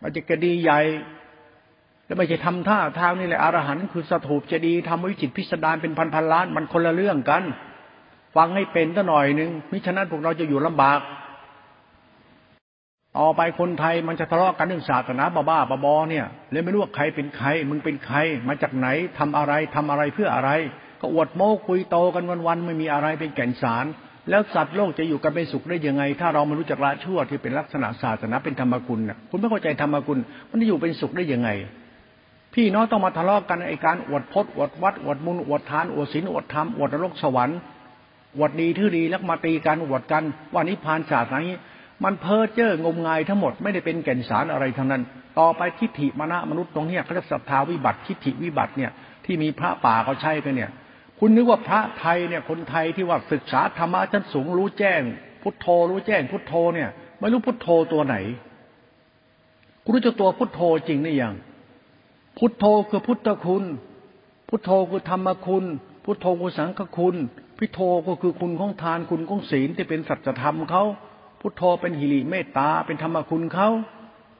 [0.03, 0.81] มันจะกระดีใหญ่
[2.07, 7.43] แล้วไม่ใช่ทำท่าทางนี่แหละอรหันต์คือสถูปจะดีทำวิจิตพิสดารเป็นพันพันล้านมันคนละเรื่องกัน
[8.37, 11.01] ฟังให้เป็นตัหน่อยหนึ่งมิฉะนั้นพวกเราจะอยู่ลำบาก
[13.19, 18.17] ต่อไปคนไทยมันจะทะเลาะกันเรื่องศาสนาบ้าบ้าบอเนี่ยเลยไม่รู้ว่าใครเป็นใคร มึงเป็นใคร
[18.49, 18.89] มาจากไหน
[19.19, 20.51] ทำอะไรทำอะไรเพื่ออะไร
[21.01, 23.85] ก็อวดโม้คุยโตกันวันๆไม่มีอะไรเป็นแก่นสาร
[24.31, 30.19] แล้วสัตว์โลกจะอยู่กันเป็นสุขได้ยังไง ถ้าเราไม่รู้จักละชั่วที่เป็นลักษณะศาสนาเป็นธรรมกุลนะคุณไม่เข้าใจธรรมกุล
[30.51, 31.51] มันจะอยู่เป็นสุขได้ยังไง
[32.55, 37.59] พี่น้องต้องมาทะเลาะกันไอการอวดพจน์อวดวัดอวดมุนอวดทานอวดศีลอวดธรรมอวดนรกสวรรค์
[38.37, 41.57] อวดดีทื่อดีแล้วมาตีกันอวดกันว่านิพานศาสตร์นี้
[42.05, 45.03] มันเพ้อเจ้องมงายทั้งหมดไม่ได้เป็นแก่นสารอะไรทั้งนั้น
[45.39, 48.91] ต่อไปทิฏฐิมณะมนุษย์ตรงเนี้ยเขาเรียกศรัทธาวิบัติทิฏฐิวิบัติเนี่ย
[49.25, 50.71] ที่มีพระป่าเขาใช้กันเนี่ย
[51.19, 55.01] คุณนึกว่าพระไทยเนี่ยคนไทยที่ว่าศึกษาธรรมะชั้นสูงรู้แจ้ง
[55.43, 56.89] พุทโธรู้แจ้ง พุทโธเนี่ย
[57.19, 58.17] ไม่รู้พุทโธตัวไหน
[59.85, 61.35] คุณรู้จักตัวพุทโธจริงหรือยัง
[62.39, 63.65] พุทโธคือพุทธคุณ
[64.49, 65.65] พุทโธคือธรรมคุณ
[66.05, 67.17] พุทโธคือสังฆคุณ
[67.59, 70.85] พิโธก็คือคุณของทานคุณของศีลที่เป็นสัจธรรมเขา
[71.41, 73.69] พุทโธเป็นหิริเมตตาเป็นธรรมคุณเขา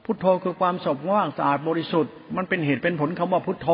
[0.05, 3.69] พุทโธคือความสงบว่างสะอาดบริสุทธิ์มันเป็นเหตุเป็นผลคำว่าพุทโธ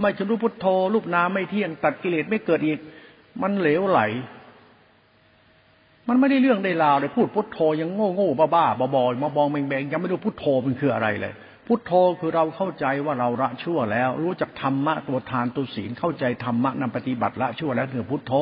[0.00, 2.78] ไม่จะรู้พุทโธรูปนามไม่เที่ยงตัดกิเลสไม่เกิดอีก
[3.42, 4.00] มันเหลวไหล
[6.08, 11.34] มันไม่ได้เรื่องได้ราวเลยพูดพุทโธยังโง่โง่บ้าบ้าบอๆมาบองแบงๆยังไม่รู้พุทโธมันคืออะไรเลย
[11.68, 18.32] พุทโธคือเราเข้าใจว่าเราละชั่วแล้ว รู้จักธรรมะตัวทานตัวศีลเข้าใจธรรมะนำปฏิบัติละชั่วแล้วคือพุทโธ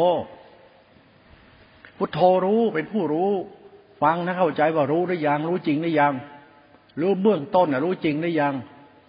[1.98, 3.30] พุทโธรู้เป็นผู้รู้
[4.02, 6.12] ฟังนะเข้าใจว่ารู้หรือยังรู้จริงหรือยัง
[7.00, 8.54] รู้เบื้องต้นนะรู้จริงหรือยัง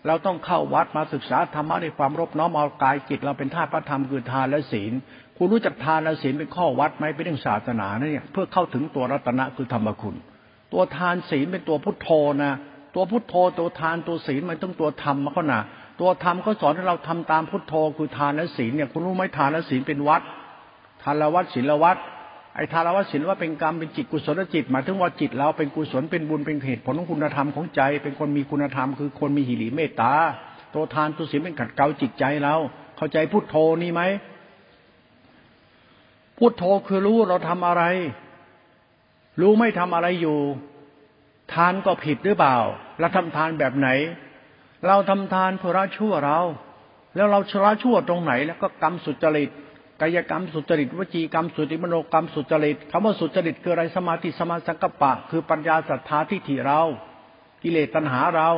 [0.07, 4.93] เราต้องเข้าวัดมาศึกษาธรรมะในความรบน้อมเอากายจิต เราเป็นธาตุพระธรรมคือทานและศีล
[5.37, 10.15] คุณรู้จักทานและศีลเป็นข้อวัดไหมเป็นเรื่องศาสนาเนี่ยเพื่อเข้าถึงตัวรัตนะคือธรรมคุณ
[10.73, 12.09] ตัวทานศีลเป็นตัวพุทโธ
[12.43, 12.53] นะ
[12.95, 15.59] ตัวพุทโธตัวทานตัวศีลมันต้องตัวธรรมมาเขาหนา
[15.99, 20.21] ตัวธรรมก็สอนให้เราทำตามพุทโธคือทานและศีลเนี่ยคุณรู้ไหมทานและศีลเป็นวัด
[21.03, 21.97] ทานละวัดศีลละวัด
[22.55, 30.13] ไอ้ทานละวัดศีลว่าเป็นกรรมเป็นจิตกุศลจิตหมายถึงว่าจิตเราเป็นกุศลเป็นบุญเป็นเหตุผลของคุณธรรมของใจ เป็นคนมีคุณธรรม คือคนมีหิริเมตตา
[30.73, 32.55] ตัวทานตัวศีลเป็นขัดเกลาจิตใจเรา
[32.97, 34.01] เข้าใจพุทโธนี่ไหม
[36.37, 37.83] พุทโธคือรู้เราทำอะไร
[39.41, 40.37] รู้ไม่ทำอะไรอยู่
[41.53, 42.57] ทานก็ผิดหรือเปล่า
[42.99, 43.89] เราทำทานแบบไหน
[44.87, 46.39] เราทำทานเพื่อละชั่วเรา
[47.15, 49.49] แล้วเราชละชั่วตรงไหน แล้วก็กรรมสุจริต
[50.01, 56.81] กายกรรมสุจริตวจีกรรมสุจริตมโนกรรมสุจริตคำว่าสุจริตคืออะไรสมาธิสมาสังกปะ คือปัญญาศรัทธาทิฏฐิเรา
[57.63, 58.49] กิเลสตัณหาเรา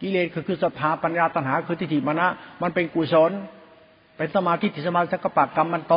[0.00, 2.26] กิเลสคือคือศรัทธาปัญญาตัณหาคือทิฏฐิมณะ
[2.62, 3.32] มันเป็นกุศล
[4.16, 5.94] เป็นสมาธิทิสมาสังกปะกรรมมันโต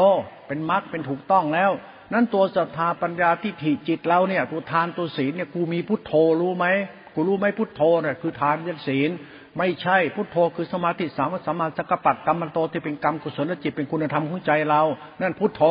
[0.47, 1.71] เป็นมรรคเป็นถูกต้องแล้ว
[2.13, 6.65] นั้นตัวศรัทธาปัญญาทิฏฐิจิตเราเนี่ยตัวทานตัวศีลเนี่ยกูมีพุทโธรู้ไหม
[7.13, 9.09] กูรู้ไหมพุทโธเนี่ยคือทานยันศีล
[9.57, 14.81] ไม่ใช่พุทโธคือสมาธิสามสัมมาสังกปะกรรมันโตที่เป็นกรรมกุศลจิตเป็นคุณธรรมของใจเรา
[15.21, 15.63] นั่นพุทโธ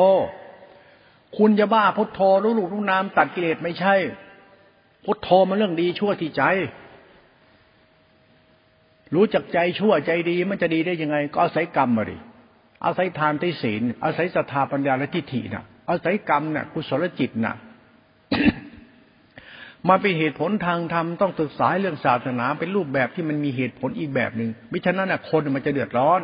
[1.38, 3.94] คุณจะบ้าพุทโธรู้ลูกรู้นามตัดกิเลสไม่ใช่
[5.05, 6.42] พุทโธมันเรื่องดีชั่วที่ใจ
[9.14, 12.16] รู้จักใจชั่วใจดีมันจะดีได้ยังไง ก็อาศัยกรรมมาดิ
[12.85, 17.55] อาศัยทานที่ศีลอาศัยศรัทธาปัญญาและทิฏฐิน่ะ อาศัยกรรมนะ่ะกุศลจิตนะ่ะ
[19.88, 26.22] มาเป็นเหตุผลทางธรรมต้องศึกษาเรื่องศาสนาเป็นรูปแบบที่มันมีเหตุผลอีกแบบหนึ่งมิฉะนั้นนะคนมันจะเดือดร้อน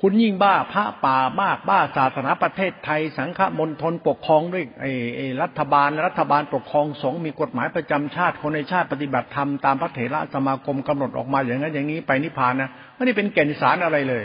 [0.00, 14.24] คุณยิ่งบ้าพระป่ามากบ้าศาสนาประเทศไทย สังฆมณฑลปกครองด้วยไอ้ไอ้รัฐบาลรัฐบาลปกครองสงฆ์มีกฎหมายประจำชาติคนในชาติปฏิบัติธรรมตามพระเถระสมาคมกำหนดออกมาอย่างนั้นอย่างนี้ไปนิพพานนะไม่ได้เป็นแก่นสารอะไรเลย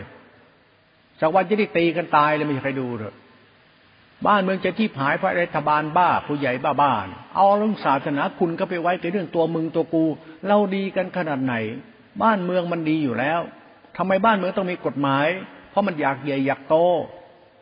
[1.20, 3.14] จากวันจะได้ตีกันตายเลยไม่มีใครดูเลย
[4.28, 10.06] บ้านเมืองจะที่ผายพระรัฐบาลบ้าผู้ใหญ่บ้าบ้าน เอาเรื่องศาสนาคุณก็ไปไว้กับเรื่องตัวมึงตัวกู
[10.48, 11.56] เราดีกันขนาดไหน
[12.24, 13.42] บ้านเมืองมันดีอยู่แล้ว
[13.98, 15.28] ทำไมบ้านเมืองต้องมีกฎหมาย
[15.72, 16.76] เพราะมันอยากใหญ่อยากโต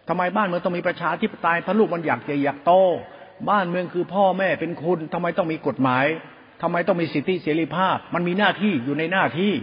[0.08, 2.74] ทำไมบ้านเมืองต้องมีประชาธิปไตยพระลูกมันอยากใหญ่อยากโต
[3.50, 6.06] บ้านเมืองคือพ่อแม่เป็นคุณทำไมต้องมีกฎหมาย
[6.62, 9.54] ทำไมต้องมีสิทธิเสรีภาพ มันมีหน้าที่อยู่ในหน้าที่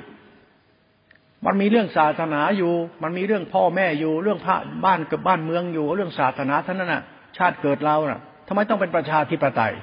[1.46, 2.72] มันมีเรื่องศาสนาอยู่
[3.02, 7.02] มันมีเรื่องพ่อแม่อยู่ เรื่องพระบ้านกับบ้านเมืองอยู่ เรื่องศาสนาท่านนั้นน่ะ
[7.36, 9.74] ชาติเกิดเราน่ะทำไมต้องเป็นประชาธิปไตย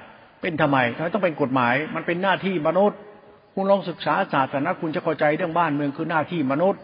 [0.41, 2.99] เป็นทำไมทำไมต้องเป็นกฎหมาย มันเป็นหน้าที่มนุษย์
[3.53, 6.81] คุณลองศึกษาศาสนาคุณจะเข้าใจเรื่องบ้านเมืองคือหน้าที่มนุษย์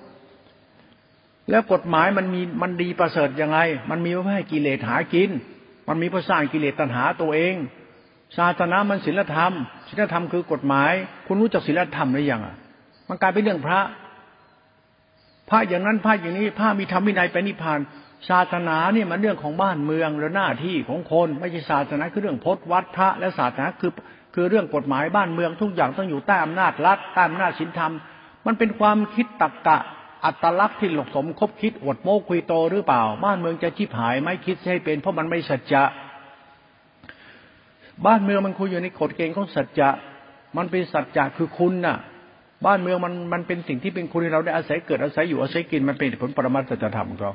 [1.49, 5.29] แล้วกฎหมายมันมีมันดีประเสริฐยังไง มันมีเพื่อให้กิเลสหากิน
[5.88, 7.55] มันมีเพื่อสร้างกิเลสตัณหาตัวเอง
[8.38, 9.53] ศาสนามันศีลธรรม
[9.89, 10.91] ศีลธรรมคือกฎหมาย
[11.27, 12.55] คุณรู้จักศีลธรรมหรือยังอะ
[13.10, 13.79] มันกลายเป็นเรื่องพระ
[15.51, 17.79] พระอย่างนั้นพระอย่างนี้พระมีธรรมวินัยไปนิพพาน
[18.29, 23.91] ศาสนาเนี่ยมันเรื่องของบ้านเมืองและหน้าที่ของคนไม่ใช่ศาสนาคือเรื่องพจน์วัดพระและศาสนาคือ
[24.33, 27.93] คือเรื่องกฎหมายบ้านเมืองทุกอย่างต้องอยู่ใต้อำนาจรัฐใต้อำนาจศีลธรรม
[28.45, 29.77] มันเป็นความคิดตักกะ
[30.25, 35.83] อัตลักษณ์ที่หลกสมคบคิดอดโม้คุยโตหรือเปล่า บ้านเมืองจะชิบหายไม่คิดให้เป็น เพราะมันไม่สัจจะ
[38.05, 39.89] บ้านเมืองมันคุยอยู่ในกฎเกณฑ์ของสัจจะ
[40.57, 41.97] มันเป็นสัจจะคือคุณน่ะ
[42.65, 47.32] บ้านเมืองมันมันเป็นสิ่งที่เป็นคุณเราได้อาศัยเกิดอาศัยอยู่อาศัยกินมันเป็นผลปรมัตถธรรมของเรา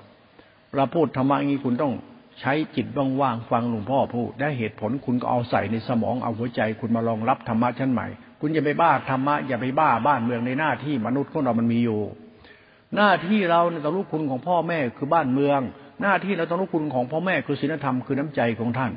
[0.76, 1.92] เราพูดธรรมะงี้คุณต้อง
[2.40, 2.86] ใช้จิต
[3.20, 8.06] ว่างๆฟังหลวงพ่อพูดได้เหตุผลคุณก็เอาใส่ในสมองเอาหัวใจ คุณมาลองรับธรรมะชั้นใหม่
[8.40, 12.00] คุณอย่าไปบ้าธรรมะอย่าไปบ้าบ้านเมืองในหน้าที่มนุษย์ของเรามันมีอยู่
[12.96, 15.60] หน้าที่เราเนี่ยต้องรู้คุณของพ่อแม่คือบ้านเมือง
[16.02, 18.92] หน้าที่เราต้องรู้คุณของพ่อแม่คือศีลธรรมคือน้ำใจของท่าน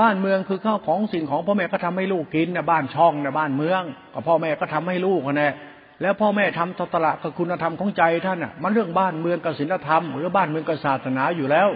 [0.00, 3.82] บ้านเมืองคือข้าวของสิ่งของพ่อแม่ก็ทำให้ลูกกินนะบ้านช่องนะบ้านเมือง
[4.14, 5.52] ก็พ่อแม่ก็ทำให้ลูกนะ
[6.02, 11.68] แล้วพ่อแม่ทำตตละกับคุณธรรมของใจท่านอะ มันเรื่องบ้านเมืองกับศีลธรรม หรือบ้านเมืองกับศาสนาอยู่แล้ว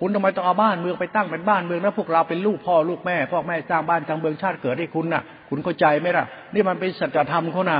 [0.00, 7.78] คุณทำไมต้องเอาบ้านเมืองไปตั้งเป็นบ้านเมืองแล้วพวกเราเป็นลูกพ่อลูกแม่พ่อแม่สร้างบ้านสร้างเมืองชาติเกิดให้คุณน่ะ คุณเข้าใจไหมล่ะ นี่มันเป็นสัจธรรมเขาน่ะ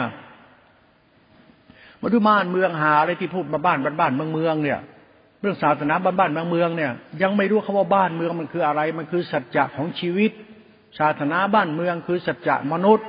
[2.01, 4.79] มาดูบ้านเมืองหาอะไรที่พูดมาบ้านบ้านบ้านเมืองเมืองเนี่ย
[5.41, 10.31] เรื่องศาสนาบ้านบ้านเมืองเมืองเนี่ย ยังไม่รู้คาว่าบ้านเมืองมันคืออะไร มันคือสัจจะของชีวิต
[10.99, 13.07] ศาสนาบ้านเมืองคือสัจจะมนุษย์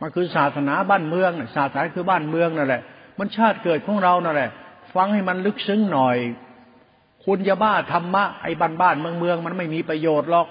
[0.00, 2.82] มันคือศาสนาบ้านเมืองศาสนาคือบ้านเมืองนั่นแหละ
[3.18, 4.50] มันชาติเกิดของเรานั่นแหละ
[4.94, 6.16] ฟังให้มันลึกซึ้งหน่อย
[7.24, 10.46] คุณอย่าบ้าธรรมะไอ้บ้านบ้านเมืองเมืองมันไม่มีประโยชน์หรอก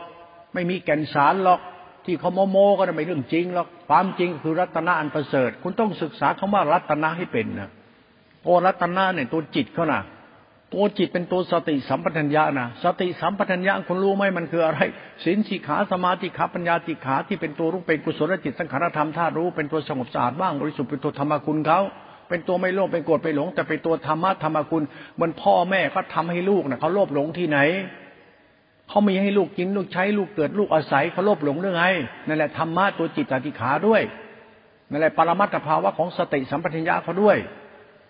[0.53, 1.59] ไม่มีแก่นสารหรอก
[2.05, 7.69] ที่เขาโมโมก็ไม่เรื่องจริงหรอกความจริงคือรัตนะอันประเสริฐ คุณต้องศึกษาคำว่ารัตนะให้เป็นนะ
[8.43, 10.01] โอรัตนะเนี่ยตัวจิตเขานะ
[10.73, 14.79] ตัวจิตเป็นตัวสติสัมปทัญญะนะสติสัมปทัญญะคุณรู้ไหมมันคืออะไร
[15.23, 21.79] ศีลสิขาสมาธิขาปัญญาติขาที่เป็นตัวรู้เป็นกุศลจิตสังขารธรรมธาตุรู้เป็นตัวสงบสะอาดบ้างบริสุทธิ์เป็นตัวธรรมคุณเขา
[22.29, 24.83] เป็นตัวไม่โลภเป็นโกรธไปหลง แต่เป็นตัวธรรมะธรรมคุณ
[25.15, 27.59] เหมือนพ่อแม่เขาทาให้ลูกนะเขาโลภหลงที่ไหน
[28.89, 31.85] เขามีให้ลูกกินลูกใช้ลูกเกิดลูกอาศัยเขาโลภหลงเรื่องไง
[32.27, 34.01] นั่นแหละธรรมะตัวจิตติขาด้วย
[34.89, 37.37] นั่นแหละปรมัตถภาวะของสติสัมปทัญญะเขาด้วย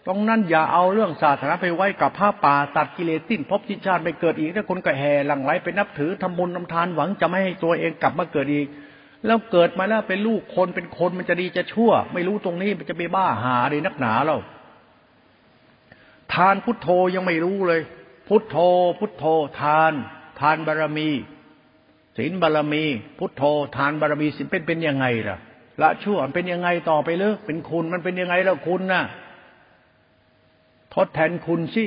[0.07, 8.67] ตรงนั้นอย่าเอาเรื่องศาสนาไปไว้กับผ้าป่าตัดกิเลสสิ้นพบจิตชาติไปเกิดอีกถ้าคนก็แห่หลั่งไหลไปนับถือทำบุญทำทานหวังจะไม่ให้ตัวเองกลับมาเกิดอีก
[9.25, 14.37] แล้วเกิดมาแล้วเป็นลูกคนเป็นคนมันจะดีจะชั่ว ไม่รู้ตรงนี้มันจะไปบ้าหาเลยนักหนาเรา
[16.33, 17.81] ทานพุทโธยังไม่รู้เลย
[18.27, 18.57] พุทโธ
[18.99, 19.25] พุทโธ
[19.61, 19.93] ทาน
[20.39, 21.09] ทานบารรมี
[22.17, 22.83] ศีลบารรมี
[23.19, 23.43] พุทโธ
[23.77, 25.37] ทานบารรมีศีลเป็นเป็นยังไงล่ะ
[25.81, 29.03] ละชั่วเป็นยังไงต่อไปเลยเป็นคุณมันเป็นยังไงแล้วคุณน่ะ
[30.95, 31.85] ทดแทนคุณสิ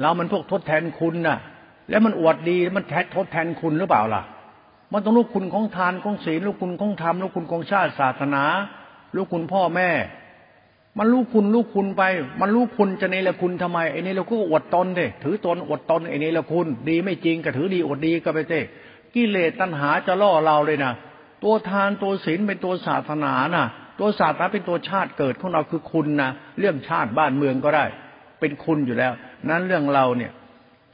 [0.00, 1.38] เรามันพวกทดแทนคุณน่ะ
[1.90, 4.22] แล้วมันอวดดีมันแททดแทนคุณหรือเปล่าล่ะ
[4.92, 8.44] มันต้องรู้คุณของทานของศีลรู้คุณของธรรมรู้คุณของชาติศาสนา
[9.14, 9.90] รู้คุณพ่อแม่
[10.98, 12.02] มันรู้คุณรู้คุณไป
[12.40, 18.60] มันรู้คุณจะในละคุณทำไมไอ้นี่เราก็อวดตนเด้ถือตนอวดตนไอ้นี่ละคุณดีไม่จริงก็ถือดีอวดดีก็ไปเต้
[19.14, 20.92] กิเลสตัณหาจะล่อเราเลยนะ
[21.42, 23.66] ตัวทานตัวศีลเป็นตัวศาสนาน่ะ
[24.04, 27.86] ตัวศาสนาเป็นตัวชาติเกิดของเราคือคุณนะเรื่องชาติบ้านเมืองก็ได้
[28.40, 29.12] เป็นคุณอยู่แล้ว
[29.50, 30.32] นั้นเรื่องเราเนี่ย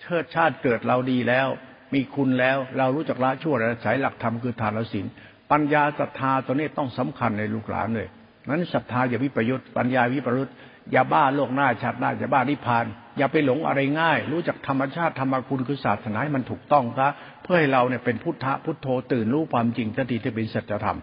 [0.00, 1.48] เชิดชาติเกิดเราดีแล้ว
[1.94, 5.06] มีคุณแล้วเรารู้จักละชั่วและสายหลักธรรมคือทานและศีล
[5.50, 8.08] ปัญญาศรัทธาตัวนี้ต้องสำคัญในลูกหลานเลย
[8.50, 10.48] นั้นศรัทธาอย่าวิปยุทธ์ปัญญาวิปรุษ
[10.92, 12.84] อย่าบ้าโลกหน้าชาติหน้าอย่าบ้านิพพาน
[13.18, 17.08] อย่าไปหลงอะไรง่าย รู้จักธรรมชาติธรรมคุณคือศาสนาให้มันถูกต้องซะ
[17.42, 20.98] เพื่อให้เราเนี่ยเป็นพุทธะพุทโธตื่นรู้ความจริงทันทีที่เป็นสัจธรรม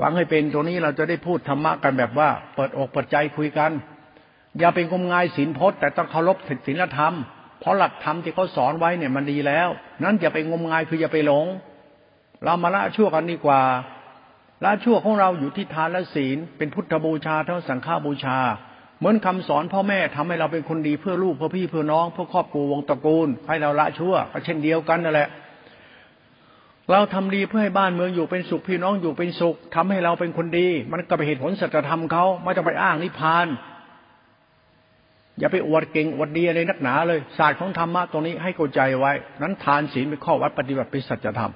[0.00, 3.70] ฟังให้เป็นตรงนี้เราจะได้พูดธรรมะกันแบบว่า เปิดอกเปิดใจคุยกัน
[4.58, 7.14] อย่าเป็นงมงายศีลพจน์แต่ต้องเคารพศีลธรรม
[7.60, 9.68] เพราะหลักธรรมที่เขาสอนไว้เนี่ยมันดีแล้ว
[10.02, 11.46] นั้นอย่าไปงมงายคืออย่าไปหลง
[12.44, 13.62] เรามาละชั่วกันดีกว่า
[14.64, 18.38] ละชั่วของเราอยู่ที่ทานและศีล เป็นพุทธบูชาเทั้งสังฆบูชา
[18.98, 25.28] เหมือนคำสอนพ่อแม่ทำให้เราเป็นคนดีเพื่อลูกเพื่อพี่เพื่อน้องเพื่อครอบครัววงตระกูล ให้เราละชั่วก็เช่นเดียวกันนั่นแหละ
[26.92, 33.46] เราทำดีเพื่อให้บ้านเมืองอยู่เป็นสุขพี่น้องอยู่เป็นสุขทำให้เราเป็นคนดี มันก็เป็นเหตุผลสัจธรรมเขาไม่ต้องไปอ้างนิพพาน
[35.38, 41.52] อย่าไปอวดเก่งอวดดีอะไรนักหนาเลย ศาสตร์ของธรรมะตรงนี้ให้เข้าใจไว้ นั้นทานศีลเป็นข้อวัดปฏิบัติเป็นสัจธรรม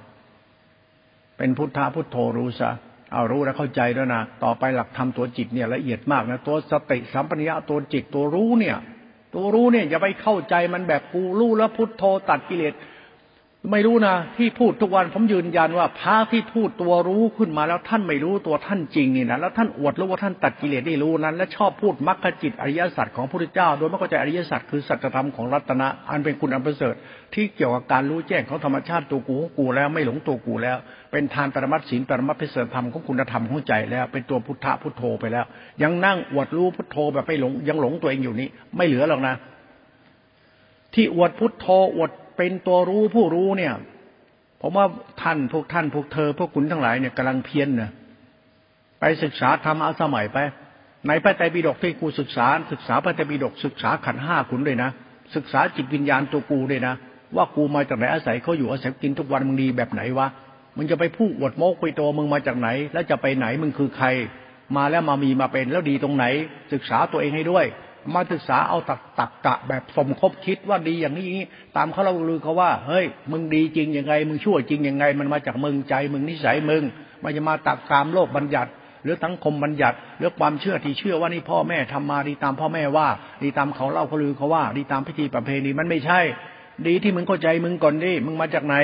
[1.37, 2.71] เป็นพุทธะพุทโธรู้ซะ
[3.13, 8.77] เอารู้แล้วเข้าใจแล้วนะต่อไปหลักธรรมตัวจิตเนี่ยละเอียดมากนะตัวสติสัมปัญญะตัวจิตตัวรู้เนี่ย
[9.35, 12.73] ตัวรู้เนี่ยอย่าไปเข้าใจมันแบบกูรู้แล้วพุทโธตัดกิเลส
[13.71, 26.95] ไม่รู้นะที่พูดทุกวันผมยืนยันว่าพระที่พูดตัวรู้ขึ้นมาแล้วท่านไม่รู้ตัวท่านจริงนี่นะแล้วท่านอวดรู้ว่าท่านตัดกิเลสได้รู้นั้น และชอบพูดมรรคจิตอริยสัจของพระพุทธเจ้า โดยไม่เข้าใจอริยสัจคือสัจธรรมของรัตนะอันเป็นคุณอันประเสริฐ
[27.33, 30.77] ที่เกี่ยวกับการรู้แจ้งของธรรมชาติตัวกูของกูแล้วไม่หลงตัวกูแล้ว
[31.11, 35.45] เป็นทานปรมัตศีลปรมัตพิเศษธรรมของคุณธรรมของใจแล้ว เป็นตัวพุทธะพุทโธไปแล้ว
[35.83, 38.47] ยังนั่งอวดรู้พุทโธแบบไม่หลงยังหลงตัวเองอยู่นี้
[38.77, 39.35] ไม่เหลือหรอกนะ
[40.93, 43.73] ที่อวดพุทโธอวด เป็นตัวรู้ผู้รู้เนี่ย
[44.61, 44.87] ผมว่า
[45.21, 47.89] ท่านพวกท่านพวกเธอ พวกคุณทั้งหลายเนี่ยกำลังเพี้ยนนะ
[48.99, 50.37] ไปศึกษาธรรมะสมัยไป
[51.07, 54.89] ในพระไตรปิฎกที่กูศึกษา ศึกษาพระไตรปิฎกศึกษาขันห้าคุณเลยนะ
[55.35, 56.95] ศึกษาจิตวิญญาณตัวกูเลยนะ
[57.35, 60.27] ว่ากูมาจากไหนอาศัยเขาอยู่อาศัยกินทุกวันมึงดีแบบไหนวะ
[60.77, 64.07] มึงจะไปพูดอวดโม้คุยตัวมึงมาจากไหน แล้วจะไปไหนมึงคือใคร
[64.77, 66.25] มาแล้วมามีมาเป็นแล้วดีตรงไหน
[66.73, 67.65] ศึกษาตัวเองให้ด้วย
[68.13, 71.25] มาศึกษาเอาตักตักกะแบบสมคบคิดว่าดีอย่างนี้
[71.77, 76.83] ตามเขาเราลือเขาว่า เฮ้ย มึงดีจริงยังไง มึงชั่วจริงยังไง มันมาจากมึงใจมึงนิสัยมึง
[77.23, 78.71] มันจะมาตักตามโลกบัญญัติ
[79.03, 83.07] หรือทั้งคมบัญญัติหรือความเชื่อที่เชื่อว่านี่พ่อแม่ทำมาดีตามพ่อแม่ว่า
[83.43, 86.19] ดีตามเขาเล่าเขาลือเขาว่า ดีตามพิธีประเพณีมันไม่ใช่
[86.87, 88.75] ดีที่มึงเข้าใจมึงก่อนดิมึงมาจากไหน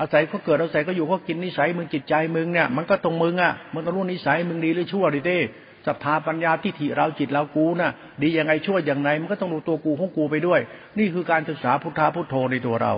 [0.00, 5.38] อาศัยเขาเกิดอาศัยก็อยู่เขากินนิสัยมึงจิตใจมึงเนี่ยมันก็ตรงมึงอะมึงต้องรู้นิสัยมึงดีหรือชั่วดิเต้
[5.86, 7.92] ศรัทธาปัญญาทิฏฐิเราจิตเรากูนะ่ะ
[8.22, 10.60] ดียังไงช่วยอย่างไรมันก็ต้องดูตัวกูของกูไปด้วย
[10.98, 12.94] นี่คือการศึกษาพุทธาพุทโธในตัวเรา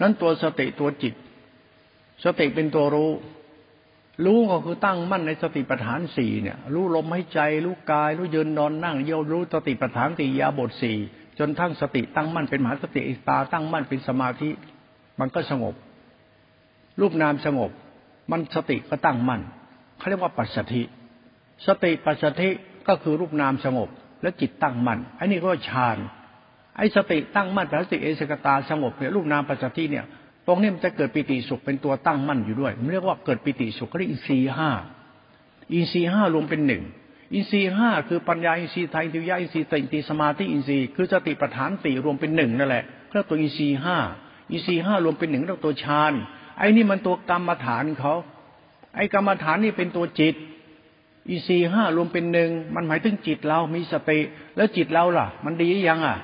[0.00, 1.14] นั้นตัวสติตัวจิต
[2.24, 3.10] สติเป็นตัวรู้
[4.24, 10.98] รู้ก็คือตั้งมั่นในสติปัฏฐานสี่เนี่ย รู้ลมหายใจ รู้กาย รู้ยืนนอนนั่งเยี่ยวรู้สติปัฏฐานสี่ยาบทสี่
[11.38, 14.50] จนทั้งสติตั้งมั่นเป็นมหาสติอิตาตั้งมั่นเป็นสมาธิ
[15.20, 15.74] มันก็สงบ
[17.00, 17.70] รูปนามสงบ
[18.30, 19.40] มันสติก็ตั้งมั่น
[20.00, 20.82] เขาเรียกว่าปัสสธิ
[21.66, 22.50] สติปัสสธิ
[22.88, 23.88] ก็คือรูปนามสงบ
[24.22, 25.98] และจิตตั้งมั่นอันนี้ก็ฌาน
[26.76, 30.04] ไอ้สติตั้งมั่นแต่สติเอสกตาสงบเนี่ยรูปนามปัสสธิเนี่ย
[30.46, 34.70] ตรงนี้มันจะเกิดปิติสุขเป็นตัวตั้งมั่นอยู่ด้วยมันเรียกว่าเกิดปิติสุขเขาเรียกอินทรีห้า
[35.72, 36.82] อินทรีห้ารวมเป็นหนึ่ง
[37.34, 43.96] อินทรีห้าคือปัญญาอินทรีย์ไทยอินทรียาอินทรีย์ติอินทรีย์สมาธิอินทรีย์คือสติปัฏฐานสี่รวมเป็นหนึ่งนั่นแหละเรียกตัวอินทรีห้า
[44.50, 46.12] อินทรีห้ารวมเป็นหนึ่งเรียกตัวฌาน
[46.58, 48.14] ไอ้นี่มันตัวกรรมฐานเขา
[48.96, 50.34] ไอ้กรรมฐานนี่เป็นตัวจิต
[51.28, 54.18] อีสีห้ารวมเป็นหนึ่งมันหมายถึงจิตเรามีสติ
[54.56, 56.16] แล้วจิตเราล่ะ มันดียังอะ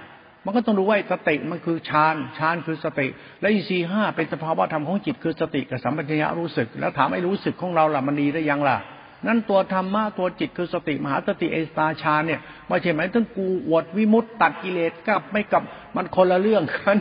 [0.45, 3.07] มันก็ต้องรู้ว่าสติมันคือฌานฌานคือสติ
[3.41, 8.79] และอีสีห้าเป็นสภาวะธรรมของจิตคือสติกับสัมปชัญญะรู้สึก แล้วถามไอ้รู้สึกของเราล่ะมันดีได้ยังล่ะ
[9.27, 15.63] นั่นตัวธรรมะตัวจิตคือสติมหาสติเอสตาฌานเนี่ยไม่ใช่หมายถึงกูอวดวิมุตตัดกิเลสกับไม่กับ
[15.97, 16.99] มันคนละเรื่องกัน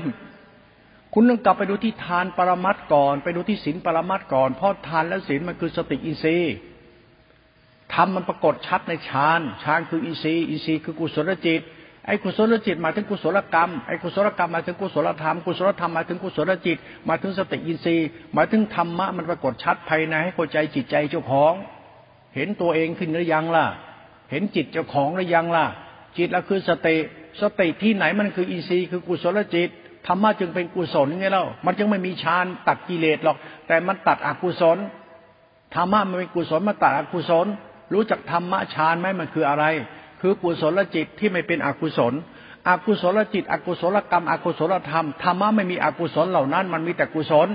[1.18, 6.56] คุณต้องกลับไปดูที่ทานปรมัตก่อน ไปดูที่ศีลปรมัตก่อน เพราะทานและศีลมันคือสติอินทรีย์
[7.94, 11.62] ทำมันปรากฏชัดในฌานฌานคืออินทรีย์อินทรีย์คือกุศลจิต
[12.06, 16.78] ไอ้กุศลจิตมาถึงกุศลกรรมไอ้กุศลกรรมมาถึงกุศลธรรมกุศลธรรมมาถึงกุศลจิต
[17.10, 21.54] มาถึงสติอินทรีย์มาถึงธรรมะมันปรากฏชัดภายในให้เข้าใจจิตใจเจ้าของ
[22.36, 23.66] เห็นตัวเองขึ้นหรือยังล่ะ
[24.32, 25.66] เห็นจิตเจ้าของหรือยังล่ะ
[26.18, 26.96] จิตแล้วคือสติ
[27.42, 29.70] สติที่ไหนมันคืออินทรีย์คือกุศลจิต
[30.08, 33.38] ธรรมะจึงเป็นกุศลไงเล่ามันจึงไม่มีฌานตัดกิเลสหรอก
[33.68, 34.78] แต่มันตัดอกุศล
[35.76, 37.48] ธรรมะมันเป็นกุศลมาตัดอกุศล
[37.94, 39.66] รู้จักธรรมะฌานไหมมันคืออะไร
[40.22, 42.14] คือกุศลจิตที่ไม่เป็นอกุศล
[42.68, 47.48] อกุศลจิต อกุศลกรรม อกุศลธรรมธรรมะไม่มีอกุศลเหล่านั้น มันมีแต่กุศล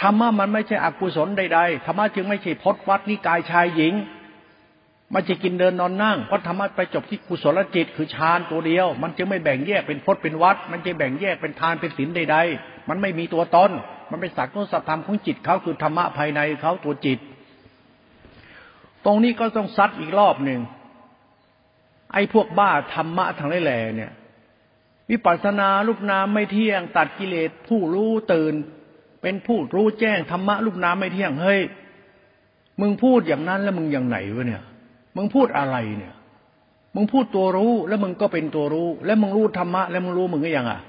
[0.00, 3.94] ธรรมะมันไม่ใช่อกุศลใดๆธรรมะจึงไม่ใช่พจนวัดนิกายชายหญิง
[5.14, 13.70] มันจะกินเดินนอนนั่งเพราะธรรมะไปจบที่กุศลจิตคือฌานตัวเดียว มันจึงไม่แบ่งแยกเป็นพจน์เป็นวัด มันจะแบ่งแยกเป็นทานเป็นศีลใดๆ มันไม่มีตัวตน
[14.10, 17.18] มันเป็นสักตุสัตธรรมของจิตเขาคือธรรมะภายในเขาตัวจิต
[19.04, 20.60] ตรงนี้ก็ต้องซัดอีกรอบหนึ่ง
[22.12, 24.12] ไอ้พวกบ้าธรรมะทางแหล่เนี่ย
[25.10, 28.54] วิปัสสนาลูกน้ำไม่เที่ยง ตัดกิเลสผู้รู้ตื่น
[29.22, 31.60] เป็นผู้รู้แจ้งธรรมะลูกน้ำไม่เที่ยงเฮ้ย
[32.80, 34.62] มึงพูดอย่างนั้นแล้วมึงอย่างไหนวะเนี่ย
[35.16, 36.14] มึงพูดอะไรเนี่ย
[36.94, 40.80] มึงพูดตัวรู้ แล้วมึงก็เป็นตัวรู้ แล้วมึงรู้ธรรมะ แล้วมึงรู้มึงก็ยังอะ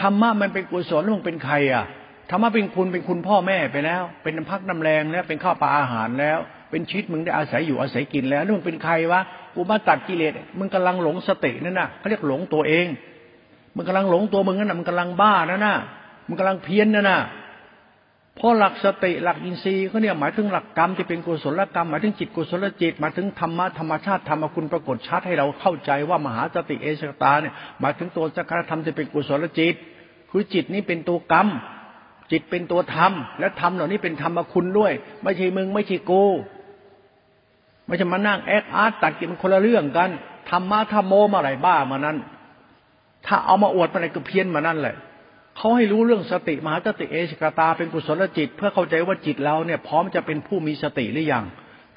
[0.00, 1.84] ธรรมะมันเป็นกุศลแล้วมึงเป็นใครอะ
[2.30, 6.38] ธรรมะเป็นคุณเป็นคุณพ่อแม่ไปแล้ว เป็นน้ำพักน้ำแรงแล้วเป็นข้าวปลาอาหารแล้ว
[6.70, 9.20] เป็นชีวิตมึงได้อาศัยอยู่อาศัยกินแล้วนี่มึงเป็นใครวะ
[9.54, 12.86] กูมาตัดกิเลสมึงกำลังหลงสตินั่นน่ะเขาเรียกหลงตัวเอง
[13.76, 15.76] มึงกำลังหลงตัวมึงนั่นน่ะมึงกำลังบ้านั่นน่ะ
[16.28, 17.20] มึงกำลังเพี้ยนนั่นน่ะ
[18.36, 29.74] เพราะหลักสติหลักอินทรีย์เขาเนี่ยหมายถึงหลักกรรมที่เป็นกุศลกรรมหมายถึงจิตกุศลจิตหมายถึงธรรมะธรรมชาติธรรมคุณปรากฏชัดให้เราเข้าใจว่ามหาสติเอสตาเนี่ยหมายถึงตัวสักการธรรมที่เป็นกุศลจิต
[30.30, 31.48] คือจิตนี้เป็นตัวกรรม
[32.30, 34.92] จิตเป็นตัวธรรม และธรรมเหล่านี้เป็นธรรมคุณด้วย
[35.22, 36.24] ไม่ใช่มึงไม่ใช่กู
[37.86, 40.10] ไม่ใช่มานั่งแอคอาร์ตตัดกินคนละเรื่องกัน
[40.50, 42.16] ธรรมะธรรมโมมาอะไรบ้ามานั้น
[43.26, 44.96] ถ้าเอามาอวดมาอะไรก็เพี้ยนมานั่นแหละ
[45.56, 51.44] เขาให้รู้เรื่องสติมหาสติเอชกตาเป็นกุศลจิต เพื่อเข้าใจว่าจิตเราเนี่ยพร้อมจะเป็นผู้มีสติหรือยัง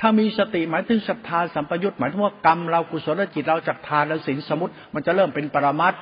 [0.01, 5.93] ถ้ามีสติหมายถึงศรัทธาสัมปยุตหมายถึงว่ากรรมเรากุศลจิตเราจากทานและศีลสมุติมันจะเริ่มเป็นปรมัต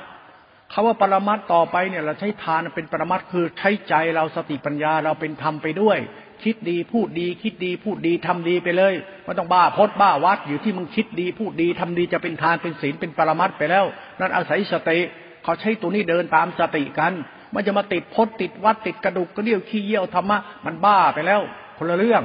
[0.71, 5.97] คาว่าปรมัตต่อไปเนี่ยเราใช้ทานเป็นปรมัตคือใช้ใจเราสติปัญญาเราเป็นธรรมไปด้วย
[6.43, 13.85] คิดดีพูดดี คิดดีพูดดีทำดีไปเลยไม่ต้องบ้าพดบ้าวัดอยู่ที่มึงคิดดีพูดดีทำดีจะเป็นทานเป็นศีลเป็นปรมัตไปแล้ว
[14.19, 14.99] นั่นอาศัยสติ
[15.43, 17.13] เขาใช้ตัวนี้เดินตามสติกัน
[17.53, 21.41] มันจะมาติดพดติดวัดติดกระดูกกระเดี่ยวขี้เยี่ยวธรรมะมันบ้าไปแล้ว
[21.77, 22.23] คนละเรื่อง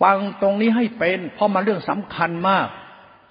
[0.00, 2.68] ฟังตรงนี้ให้เป็น เพราะมันเรื่องสำคัญมาก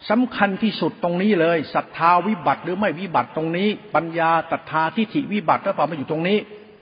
[0.10, 6.38] สำคัญที่สุดตรงนี้เลยศรัทธาวิบัติหรือไม่วิบัติตรงนี้ ปัญญาตัทธาทิฏฐิวิบัติถ้าเปล่ามาอยู่ตรงนี้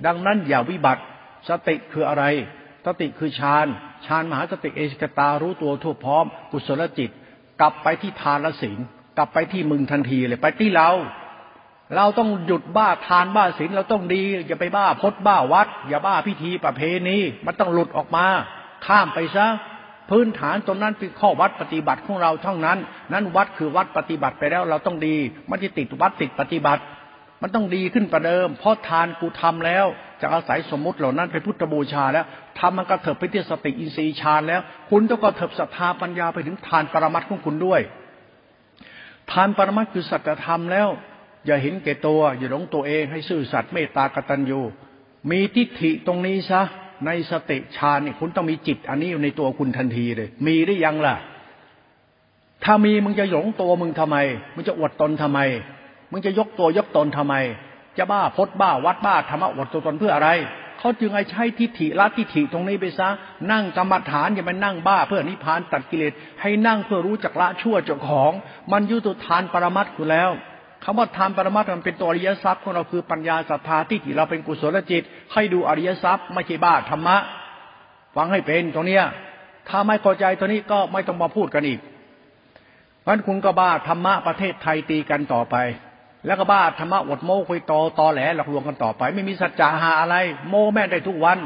[0.06, 1.02] ดังนั้นอย่าวิบัติ
[1.50, 2.24] สติคืออะไร
[2.86, 3.67] สติคือฌาน
[4.06, 7.10] ฌานมหาสติเอชกตารู้ตัวทั่วพร้อม กุศลจิต
[7.62, 8.80] กลับไปที่ทานละศีล
[9.17, 10.89] กลับไปที่มึงทันทีเลยไปที่เรา
[11.95, 18.25] เราต้องหยุดบ้าทานบ้าศีลเราต้องดี อย่าไปบ้าพดบ้าวัด อย่าบ้าพิธีประเพณีมันต้องหลุดออกมา
[18.86, 19.47] ข้ามไปซะ
[20.10, 22.77] พื้นฐานตรงนั้นเป็นข้อวัดปฏิบัติของเราเท่านั้น
[23.13, 25.15] นั้นวัดคือวัดปฏิบัติไปแล้วเราต้องดี
[25.47, 26.84] ไม่ใช่ติดวัดติดปฏิบัติ
[27.41, 29.86] มันต้องดีขึ้นประเดิม เพราะทานกูทำแล้ว
[30.21, 32.25] จะอาศัยสมมติเหล่านั้นเป็นพุทธบูชาแล้ว
[32.60, 37.82] ทำมันกระเถิบไปที่สติอินทรีย์ฌานแล้ว คุณต้องกระเถิบศรัทธาปัญญาไปถึงทานปรมัตของคุณด้วย
[39.32, 40.89] ทานปรมัตคือสัจธรรมแล้ว
[41.45, 44.62] อย่าเห็นแก่ตัว อย่าหลงตัวเองให้ซื่อสัตย์เมตตากตัญญู
[45.32, 46.62] มีทิฏฐิตรงนี้ซะ
[47.06, 51.15] ในสติฌานนี่คุณต้องมีจิต อันนี้อยู่ในตัวคุณทันทีเลย มีหรือยังล่ะ
[52.63, 54.17] ถ้ามีมึงจะหลงตัวมึงทำไม
[54.56, 55.39] มึงจะอวดตนทำไม
[56.12, 57.36] มึงจะยกตัวยกตนทำไม
[57.97, 60.30] จะบ้าพดบ้าวัดบ้าธรรมะอวดตัวตนเพื่ออะไร
[60.80, 63.10] เขาจึงไอ้ใช้ทิฏฐิละทิฏฐิตรงนี้ไปซะ
[63.51, 68.32] นั่งกรรมฐานอย่าไปนั่งบ้าเพื่อนิพพานตัดกิเลสให้นั่งเพื่อรู้จักละชั่วเจ้าของ
[68.71, 70.32] มันยุติทานปรมัตถ์อยู่แล้ว
[70.84, 77.17] คำว่าทานปรมัตถ์มันเป็นตัวอริยทรัพย์ของเราคือปัญญาศรัทธาที่ที่เราเป็นกุศลจิต ให้ดูอริยทรัพย์ไม่ใช่บ้าธรรมะ
[78.15, 79.04] ฟังให้เป็นตรงเนี้ย
[79.70, 81.79] ถ้าไม่พอใจตัวนี้ก็ไม่ต้องมาพูดกันอีก
[83.02, 85.56] เพราะคุณก็บ้าธรรมะประเทศไทยตีกันต่อไป
[86.25, 90.15] แล้วก็บ้าธรรมะอดโม้คุยตอตอแหลหลอกลวงกันต่อไป ไม่มีสัจจะหาอะไร
[90.48, 91.38] โม้แม่ได้ทุกวัน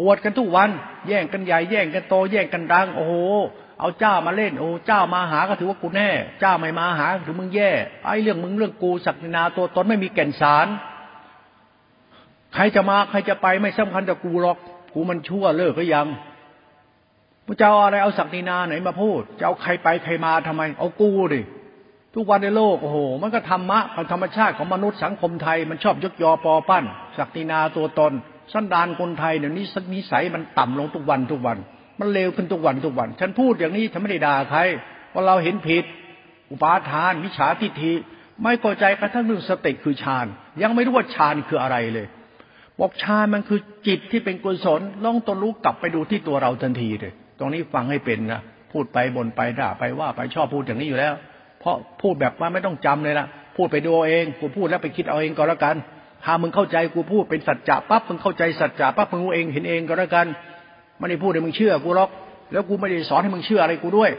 [0.00, 0.70] อวดกันทุกวัน
[1.08, 3.14] แย่งกันใหญ่แย่งกันโตแย่งกันดัง โอ้โห
[3.80, 6.10] เอาเจ้ามาเล่นโอ้เจ้ามาหาก็ถือว่ากูแน่
[6.40, 7.70] เจ้าไม่มาหาถือมึงแย่
[8.04, 10.66] ไอ้เรื่องมึงเรื่องกูศักดินาตัวตนไม่มีแก่นสาร
[12.54, 14.58] ใครจะมาใครจะไปไม่สำคัญแต่กูหรอก
[14.94, 16.06] กูมันชั่วเลิกก็ยัง
[17.46, 21.40] พระเจ้าอะไรเอาศักดินาไหนมาพูดจะเอาใครไปใครมาทำไม เอากูดิ
[22.14, 26.84] ทุกวันในโลกโอ้โห มันก็ธรรมะของธรรมชาติของมนุษย์สังคมไทยมันชอบยกยอปอปั้น
[27.18, 28.12] ศักดินาตัวตน
[28.52, 29.64] สันดานคนไทยเดี๋ยวนี้
[29.94, 31.58] นิสัยมันต่ำลงทุกวันทุกวัน
[32.00, 34.60] มันเลวขึ้นทุกวันทุกวัน ฉันพูดอย่างนี้ฉันไม่ได้ด่าใคร
[35.12, 35.84] ว่าเราเห็นผิด
[36.50, 37.92] อุปาทานมิจฉาทิฏฐิ
[38.42, 40.26] ไม่เข้าใจกระทั่งเรื่องสติคือฌาน
[40.62, 42.06] ยังไม่รู้ว่าฌานคืออะไรเลย
[42.80, 48.40] บอกฌานมันคือจิตที่เป็นกุศลลองตนรู้กลับไปดูที่ตัวเราทันทีเลยตรงนี้ฟังให้เป็นนะ
[48.72, 51.14] พูดไปบนไปด่าไปว่าไปชอบพูดอย่างนี้อยู่แล้ว
[51.60, 53.26] เพราะพูดแบบว่าไม่ต้องจำเลยละ
[53.56, 55.76] พูดไปดูเอง กูพูดแล้วไปคิดเอาเองก็แล้วกัน
[56.24, 60.26] ถ้ามึงเข้าใจกูพูดเป็นสัจจะปั๊บมึงเข้าใจสัจจะปั๊บมึงรู้เองเห็นเองก็แล้วกัน
[61.00, 62.10] ไม่ได้พูดให้มึงเชื่อกูหรอก
[62.52, 64.10] แล้วกูไม่ได้สอนให้มึงเชื่ออะไรกูด้วย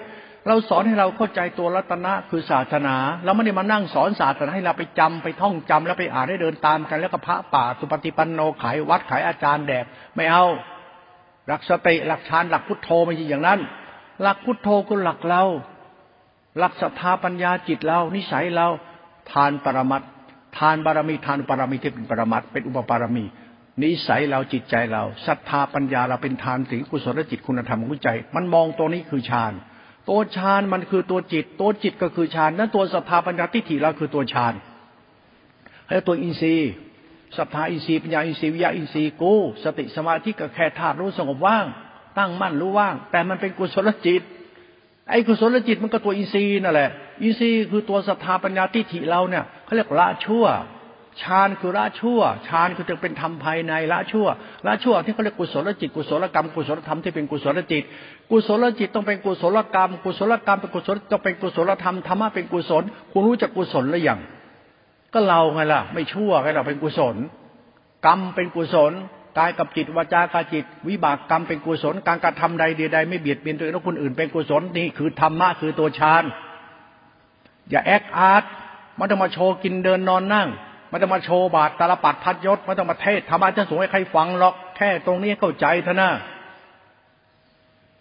[0.47, 10.45] เราสอนให้เราเข้าใจตัวรัตนะคือศาสนา เราไม่ได้มานั่งสอนศาสนาให้เราไปจำไปท่องจำแล้วไปอ่านให้เดินตามกัน แล้วก็พระป่าสุปฏิปันโนขายวัดขายอาจารย์แดกไม่เอา
[11.47, 13.59] หลักสติหลักฌานหลักพุทโธไม่ใช่อย่างนั้น
[14.21, 15.43] หลักพุทโธก็หลักเรา
[16.57, 18.67] หลักศรัทธาปัญญาจิตเรา นิสัยเรา
[19.31, 20.01] ทานปรมัต
[20.57, 23.25] ทานบารมีทานปรมีที่เป็นปรมัตเป็นอุปปารมี
[23.83, 29.53] นิสัยเราจิตใจเราศรัทธาปัญญาเราเป็นทานสิ่งกุศลจิตคุณธรรมของใจ มันมองตัวนี้คือฌาน
[30.09, 34.53] ตัวฌานมันคือตัวจิต ตัวจิตก็คือฌานนั้นตัวศรัทธาปัญญาทิฏฐิเราคือตัวฌาน
[35.87, 36.71] ให้ตัวอินทรีย์
[37.37, 41.65] ศรัทธาอินทรีย์ปัญญาอินทรีย์วิญญาอินทรีย์กูสติสมาธิก็แค่ธาตุรู้สงบว่าง
[42.17, 44.21] ตั้งมั่นรู้ว่าง แต่มันเป็นกุศลจิต
[45.09, 46.89] ไอ้กุศลจิตมันก็ตัวอินทรีย์นั่นแหละ
[47.21, 50.45] อินทรีย์คือตัวศรัทธาปัญญาทิฏฐิเราเนี่ยเขาเรียกละชั่ว
[51.23, 54.27] ฌานคือละชั่วฌานคือจะเป็นธรรมภายในละชั่ว
[54.65, 57.83] ละชั่วที่เขาเรียกกุศลจิตกุศลกรรมกุศลธรรมที่เป็นกุศลจิต
[58.31, 64.19] กุศลจิตต้องเป็นกุศลกรรม กุศลกรรมเป็นกุศลต้องเป็นกุศลธรรมธรรมะเป็นกุศล คุณรู้จักกุศลหรือยัง
[65.13, 67.15] ก็เราไงล่ะ ไม่ชั่วไงเราเป็นกุศล
[68.05, 68.93] กรรมเป็นกุศล
[69.37, 72.63] กายกับจิตวาจากาจิต วิบากกรรมเป็นกุศล การกระทำใด
[72.93, 76.23] ใดไม่เบียดเบียนตัวเองและคนอื่นเป็นกุศลนี่คือธรรมะคือตัวฌาน
[77.69, 78.43] อย่าแอคอาร์ต
[78.99, 80.47] มันต้องมาโชว์กินเดินนอนนั่ง
[80.91, 86.11] ไม่ต้องมาโชว์บาทตาลปัดพัดยศไม่ต้องมาเทศธรรมะจะสูงให้ใครฟังหรอกแค่ตรงนี้เข้าใจเถอะนะ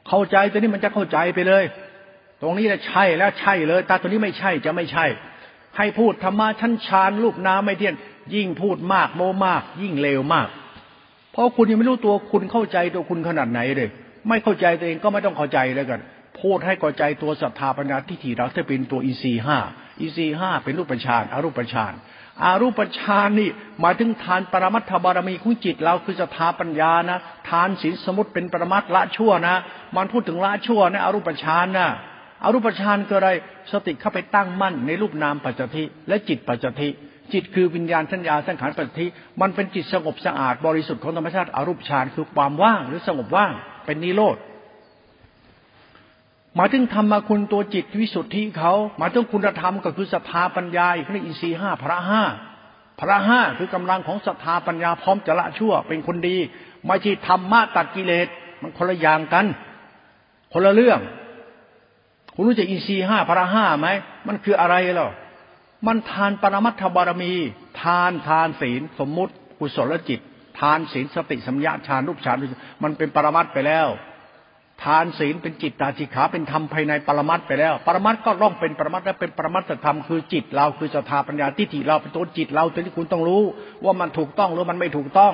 [0.08, 1.64] เข้าใจตัวนี้มันจะเข้าใจไปเลย
[2.42, 5.06] ตรงนี้แหละใช่แล้วใช่เลยแต่ตัวนี้ไม่ใช่จะไม่ใช่
[5.76, 7.94] ให้พูดธรรมะชั้นชานลูกน้ำไม่เที่ยน
[8.34, 10.48] ยิ่งพูดมากโมมาก ยิ่งเลวมาก
[11.32, 13.88] เพราะคุณยังไม่รู้ตัวคุณเข้าใจตัวคุณขนาดไหนเลย
[14.28, 16.00] ไม่เข้าใจตัวเองก็ไม่ต้องเข้าใจแล้วกัน
[16.40, 19.58] พูดให้เข้าใจตัวศรัทธาปัญญาที่ถี่เราจะเป็นตัวอีซีห้า
[20.00, 21.92] อีซีห้าเป็นรูปประชานอารูปประชาน
[22.44, 27.18] อารูปฌานนี่หมายถึงทานปรมัตถบารมีของจิตเราคือศรัทธาปัญญานะ
[27.50, 29.56] ทานศีลสมุติเป็นปรมัตละชั่วนะ
[29.96, 31.88] มันพูดถึงละชั่วนะอารูปฌานนะ
[32.42, 33.30] อารูปฌานคืออะไร
[33.72, 36.88] สติเข้าไปตั้งมั่นในรูปนามปัจจทิและจิตปัจจทิ
[37.32, 39.06] จิตคือวิญญาณสัญญาสังขารปัจจทิ
[39.40, 43.52] มันเป็นจิตสงบสะอาดบริสุทธิ์ของธรรมชาติอารูปฌานคือความว่างหรือสงบว่าง
[43.86, 44.36] เป็นนิโรธ
[46.56, 52.22] หมายถึงธรรมคุณตัวจิตวิสุทธิเขาหมายถึงคุณธรรมก็คือศรัทธาปัญญาอีกเรียกอินทรีห้าพระห้า
[53.00, 56.36] พระห้าคือกำลังของศรัทธาปัญญาพร้อมจะละชั่วเป็นคนดี
[56.86, 58.26] ไม่ใช่ธรรมะตัดกิเลส
[58.62, 59.46] มันคนละอย่างกัน
[60.52, 61.00] คนละเรื่อง
[62.34, 63.88] คุณรู้จักอินทรีห้าพระห้าไหม
[64.26, 65.10] มันคืออะไรหรอ
[65.86, 67.32] มันทานปรมัตถบารมี
[67.82, 70.20] ทานทานศีลสมมุติกุศลจิต
[70.60, 72.36] ทานศีลสติสัมยาฌานรูปฌาน
[72.82, 73.88] มันเป็นปรมัตไปแล้ว
[74.84, 83.42] ทานศีลเป็นจิตตาจิขาเป็นธรรมภายในปรมัตไปแล้ว ปรมัตก็ร่องเป็นปรมัตและเป็นปรมัตธรรมคือจิตเราคือสถาปัญญาทิฏฐิเราเป็นตัวจิตเราตัวที่คุณต้องรู้
[83.84, 85.32] ว่ามันถูกต้องหรือมันไม่ถูกต้อง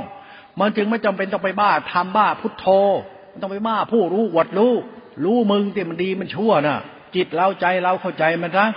[0.61, 2.67] มันจึงไม่จำเป็นต้องไปบ้าทำบ้าพุทโธ
[3.43, 4.73] ต้องไปบ้าผู้รู้วดรู้
[5.25, 6.79] รู้มึงที่มันดีมันชั่วน่ะ
[7.15, 8.69] จิตเราใจเราเข้าใจมันนะ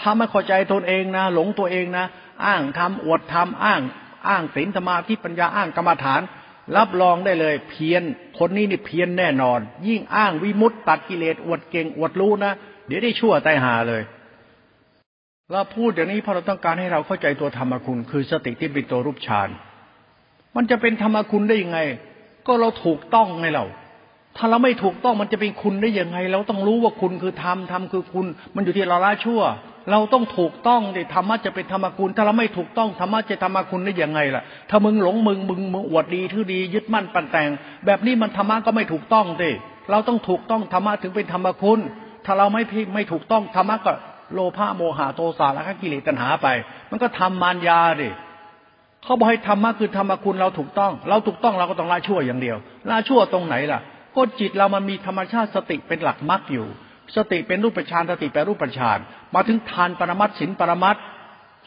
[0.00, 2.04] ถ้าไม่เข้าใจตนเองนะ หลงตัวเองนะ
[2.46, 3.80] อ้างทำอวดทำอ้าง
[4.28, 6.20] อ้างศีลธรรมาที่ปัญญาอ้างกรรมฐาน
[6.76, 8.02] รับรองได้เลยเพียน
[8.38, 12.52] คนนี้นี่เพียนแน่นอน ยิ่งอ้างวิมุตตัดกิเลสอวดเก่งอวดรู้นะ
[12.86, 14.02] เดี๋ยวได้ชั่วตายหาเลย
[15.50, 19.48] เราพูดอย่างนี้เพราะเราต้องการให้เราเข้าใจตัวธรรมคุณ คือสติที่เป็นตัวรูปฌาน
[20.56, 21.78] มันจะเป็นธรรมคุณได้ยังไง
[22.46, 23.66] ก็เราถูกต้องไงเรา
[24.36, 29.42] ถ้าเราไม่ถูกต้องมันจะเป็นคุณได้ยังไง เราต้องรู้ว่าคุณคือธรรมธรรมคือคุณ มันอยู่ที่เราละชั่ว
[29.90, 37.50] เราต้องถูกต้องดิธรรมะจะเป็นธรรมคุณถ้าเราไม่ถูกต้องธรรมะจะธรรมคุณได้ยังไงล่ะ ถ้ามึงหลงมึงมึงมึงอวดดีทื่อดียึดมั่นปั่นแต่ง
[37.86, 39.50] แบบนี้มันธรรมะก็ไม่ถูกต้องดิ
[39.90, 41.78] เราต้องถูกต้องธรรมะถึงเป็นธรรมคุณ
[42.24, 42.62] ถ้าเราไม่
[42.94, 43.92] ไม่ถูกต้องธรรมะก็
[44.34, 46.46] โลภะโมหะโทสะและกิเลสตัณหาไป
[46.90, 48.10] มันก็ทำมารยาดิ
[49.04, 52.56] เขาบอกให้ธรรมะคือธรรมคุณเราถูกต้อง เราถูกต้องเราก็ต้องละชั่วอย่างเดียว
[52.90, 53.80] ละชั่วตรงไหนล่ะ
[54.16, 56.66] ก็จิตเรามันมีธรรมชาติสติเป็นหลักมรรคอยู่
[57.16, 58.98] สติเป็นรูปฌานสติแปลรูปฌาน
[59.34, 60.96] มาถึงทานปรมัตสินปรมัต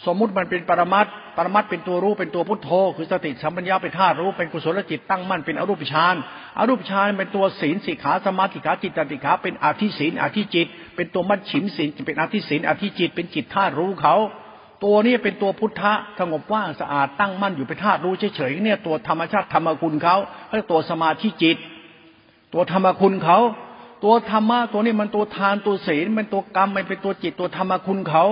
[0.05, 6.15] สมมุติมันเป็นปรมัตปรมัตเป็นตัวรู้เป็นตัวพุทโธ คือสติสัมปัญญาเป็นธาตุรู้เป็นกุศลจิตตั้งมั่นเป็นอรูปฌาน
[6.57, 14.15] อรูปฌานเป็นตัวศีลสิกขาสมาธิขาจิตติขาเป็นอาทิศีลอาทิจิต เป็นตัวมัดฉิมศีลเป็นอาทิศีลอาทิจิต เป็นจิตธาตุรู้เขา
[14.83, 20.15] ตัวนี้เป็นตัวพุทธะสงบว่างสะอาดตั้งมั่นอยู่เป็นธาตุรู้เฉยๆเนี่ยตัวธรรมชาติธรรมคุณเขา
[20.55, 21.57] เรียกตัวสมาธิจิต
[22.53, 23.37] ตัวธรรมคุณเขา
[24.03, 28.23] ตัวธรรมะตัวนี้มันตัวทานตัวศีลมันตัวกรรมมันเป็นตัวจิตตัวธรรมคุณเขา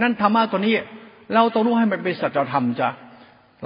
[0.00, 0.74] นั่นธรรมะตัวนี้
[1.34, 2.90] เราต้องรู้ให้มันเป็นสัจธรรมจ้ะ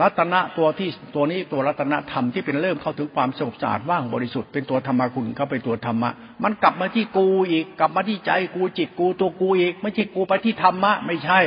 [0.03, 6.11] รัตนะตัวที่ตัวนี้ตัวรัตนธรรมที่เป็นเริ่มเข้าถึงความสงบสะอาดว่างบริสุทธิ์เป็นตัวธรรมคุณเขาเป็นตัวธรรมะ
[6.45, 11.41] มันกลับมาที่กูอีก กลับมาที่ใจกูจิตกูตัวกูอีก ไม่ใช่กูไปที่ธรรมะ ไม่ใช่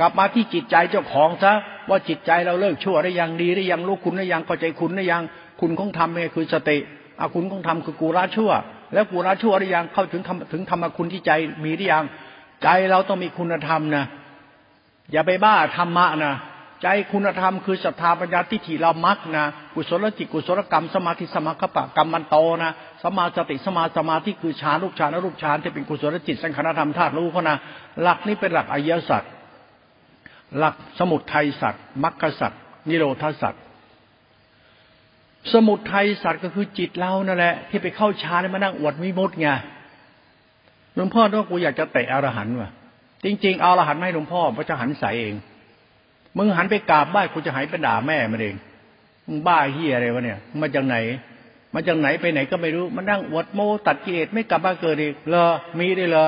[0.00, 1.52] กลับมาที่จิตใจเจ้าของซะ
[1.88, 5.22] ว่าจิตใจเราเลิกชั่วได้ยังดีได้ยังรู้คุณได้ยังเข้าใจคุณได้ยัง
[5.60, 6.78] คุณของธรรมนี่คือสติ
[7.20, 8.52] อาคุณของธรรมคือกูละชั่ว
[8.92, 10.22] แล้วกูละชั่วได้ยังเข้าถึง
[10.52, 11.30] ถึงธรรมคุณที่ใจ
[11.64, 12.04] มีได้ยัง
[12.62, 14.04] ใจเราต้องมีคุณธรรมนะ
[15.12, 16.34] อย่าไปบ้าธรรมะนะ
[16.82, 22.72] ใจคุณธรรมคือศรัทธาปัญญาทิฏฐิเรามักนะกุศลจิตกุศลกรรมสมาธิสมาคปะกรรมมันโตนะ
[23.02, 27.56] สมาสติสมาสมาธิคือฌานรูปฌานรูปฌานที่เป็นกุศลจิตสังขารธรรมธาตุรู้เขานะ
[28.02, 29.22] หลักนี้เป็นหลักอริยสัจ
[30.58, 31.74] หลักสมุทัยสัจ
[32.04, 32.52] มรรคสัจ
[32.88, 33.54] นิโรธสัจ
[35.52, 39.48] สมุทัยสัจก็คือจิตเรานั่นแหละ ที่ไปเข้าฌานแล้วมานั่งอวดวิมุตไง
[40.94, 42.70] หลวงพ่อว่ากูอยากจะเตะอรหันต์ว่ะ
[43.24, 45.34] จริง ๆ เอาอรหันต์ให้หลวงพ่อพระจะหันใสเอง
[46.36, 48.56] มึงหันไปกราบบ้านกูจะหายไปด่าแม่มันเอง
[49.26, 50.96] มึงบ้าเฮียอะไรวะเนี่ยมาจากไหน
[51.74, 55.44] มาจากไหนไปไหนก็ไม่รู้มานั่งอวดโมตัดกิเลสไม่กลับมาเกิดอีกเลอ
[55.78, 56.26] มีได้เลอ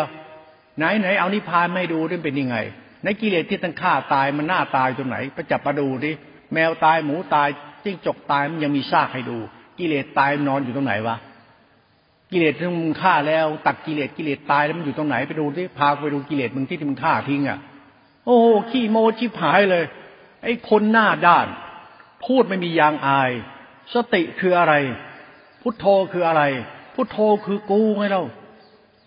[0.78, 2.56] ไหนไหนเอานิพานไม่ดูด้วยเป็นยังไง
[3.04, 6.12] ในกิเลสที่ตั้งฆ่าตายมันหน้าตายตรงไหนไปจับมาดูดิ
[6.52, 7.48] แมวตายหมูตาย
[7.88, 9.38] จิ้งจกตายมันยังมีซากให้ดู
[9.78, 11.16] กิเลสตายมันนอนอยู่ตรงไหนวะ
[12.30, 17.58] กิเลสที่มึงฆ่าแล้ว ตัดกิเลสกิเลสตายแล้วมันอยู่ตรงไหนไปดูดิพาไปดูกิเลสมึงที่มึงฆ่าทิ้งอะ
[18.24, 18.38] โอ้
[18.70, 19.84] ขี้โมชิบหายเลย
[20.44, 21.46] ไอ้คนหน้าด้าน
[22.24, 23.30] พูดไม่มียางอาย
[23.94, 24.74] สติคืออะไร
[25.62, 26.42] พุทโธคืออะไร
[26.94, 28.22] พุทโธคือกูไงเรา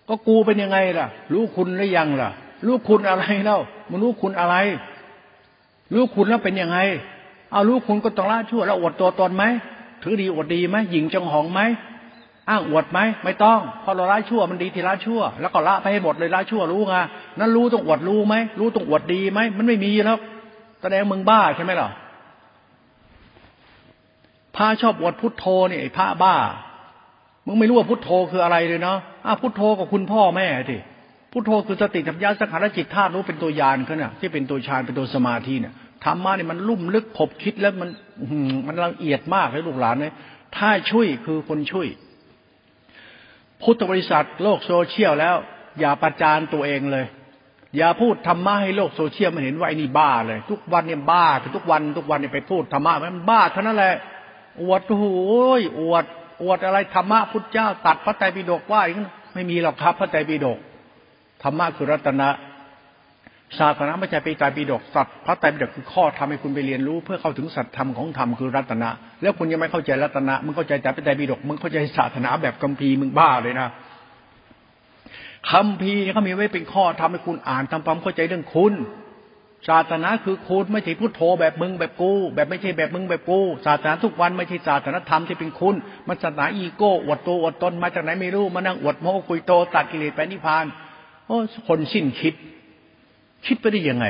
[0.10, 2.30] ก็กูเป็นยังไงล่ะ รู้คุณหรือยังล่ะ
[2.66, 3.60] รู้คุณอะไรเล่า
[3.90, 4.56] มันรู้คุณอะไร
[5.94, 6.78] รู้คุณแล้วเป็นยังไง
[7.52, 9.44] เอารู้คุณก็ต้องละชั่วแล้วอวดตัวตนไหม
[10.04, 11.62] ถือดีอวดดีไหมหญิงจงหองไหม
[12.50, 16.96] อ้างอวดไหมไม่ต้องพอเราละชั่วมันดีที่ละชั่ว แล้วก็ละไปให้หมดเลยละชั่วรู้ไง
[17.40, 20.18] นั้นรู้ต้องอวดรู้ไหมรู้ต้องอวดดีไหมมันไม่มีแล้ว
[20.82, 21.90] แสดงมึงบ้าใช่ไหมล่ะ
[24.56, 26.36] พระชอบอวดพุทโธนี่ไอ้พระบ้า
[27.46, 30.78] มึงไม่รู้ว่าพุทโธคืออะไรเลยเนาะอ้าพุทโธกับคุณพ่อแม่ที
[31.32, 35.74] พุทโธคือสติสัมยาสังขารจิตธาตุรู้เป็นตัวยานเขาเนี่ยที่เป็นตัวฌานเป็นตัวสมาธิเนี่ย
[36.06, 37.90] ธรรมะเนี่ยมันลุ่มลึกขบคิดแล้วมัน
[38.68, 40.14] มันละเอียดมากเลยลูกหลานเนี่ย
[40.58, 41.88] ถ้าช่วยคือคนช่วย
[43.62, 45.36] พุทธบริษัทโลกโซเชียลแล้ว
[45.80, 47.06] อย่าประจานตัวเองเลย
[47.78, 51.26] อย่าพูดธรรมะให้โลกโซเชียลมันเห็นว่าไอ้นี่บ้าเลย ทุกวันเนี่ยบ้า
[51.56, 53.96] ทุกวันทุกวันเนี่ยไปพูดธรรมะมันบ้าเท่านั้นแหละ
[54.62, 56.06] อวดโอ้ยอวด
[56.44, 60.60] อวดอะไรธรรมะพุทธเจ้า ตัดพระไตรปิฎกว่าอย่างนั้นไม่มีหรอกครับพระไตรปิฎก
[61.44, 62.30] ธรรมะคือรัตนะ
[63.60, 68.90] ศาสนาไม่ใช่ไปไตรปิฎกสัตว์พระไตรปิฎกคือข้อทำให้คุณไปเรียนรู้ เพื่อเข้าถึงสัตธรรมของธรรมคือรัตนะ
[69.22, 73.68] แล้วคุณยังไม่เข้าใจรัตนะมึงเข้าใจแต่พระไตรปิฎกมึงเข้าใจศาสนาแบบกัมพีมึงบ้าเลยนะ
[75.52, 78.76] คำพีเขามีไว้เป็นข้อทำให้คุณอ่านทำความเข้าใจเรื่องคุณ
[79.70, 85.76] ศาสนาคือคุณไม่ใช่พุทโธแบบมึงแบบกู แบบไม่ใช่แบบมึงแบบกูศาสนาทุกวันไม่ใช่ศาสนาธรรมที่เป็นคุณ
[86.08, 90.66] มันศาสนาอีโก้อวดตัวอวดตนมาจากไหนไม่รู้มานั่งอวดโม้คุยโตตัดกิเลสไปนิพพาน
[91.28, 91.38] โอ้
[91.68, 92.34] คนสิ้นคิด
[93.46, 94.08] คิดไปได้ยังไง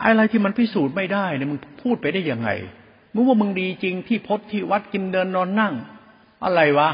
[0.00, 2.50] อะไรที่มันพิสูจน์ไม่ได้เนี่ยมึงพูดไปได้ยังไง
[3.14, 5.74] มึงว่ามึงดีจริงที่พจที่วัดกินเดินนอนนั่ง
[6.44, 6.90] อะไรวะ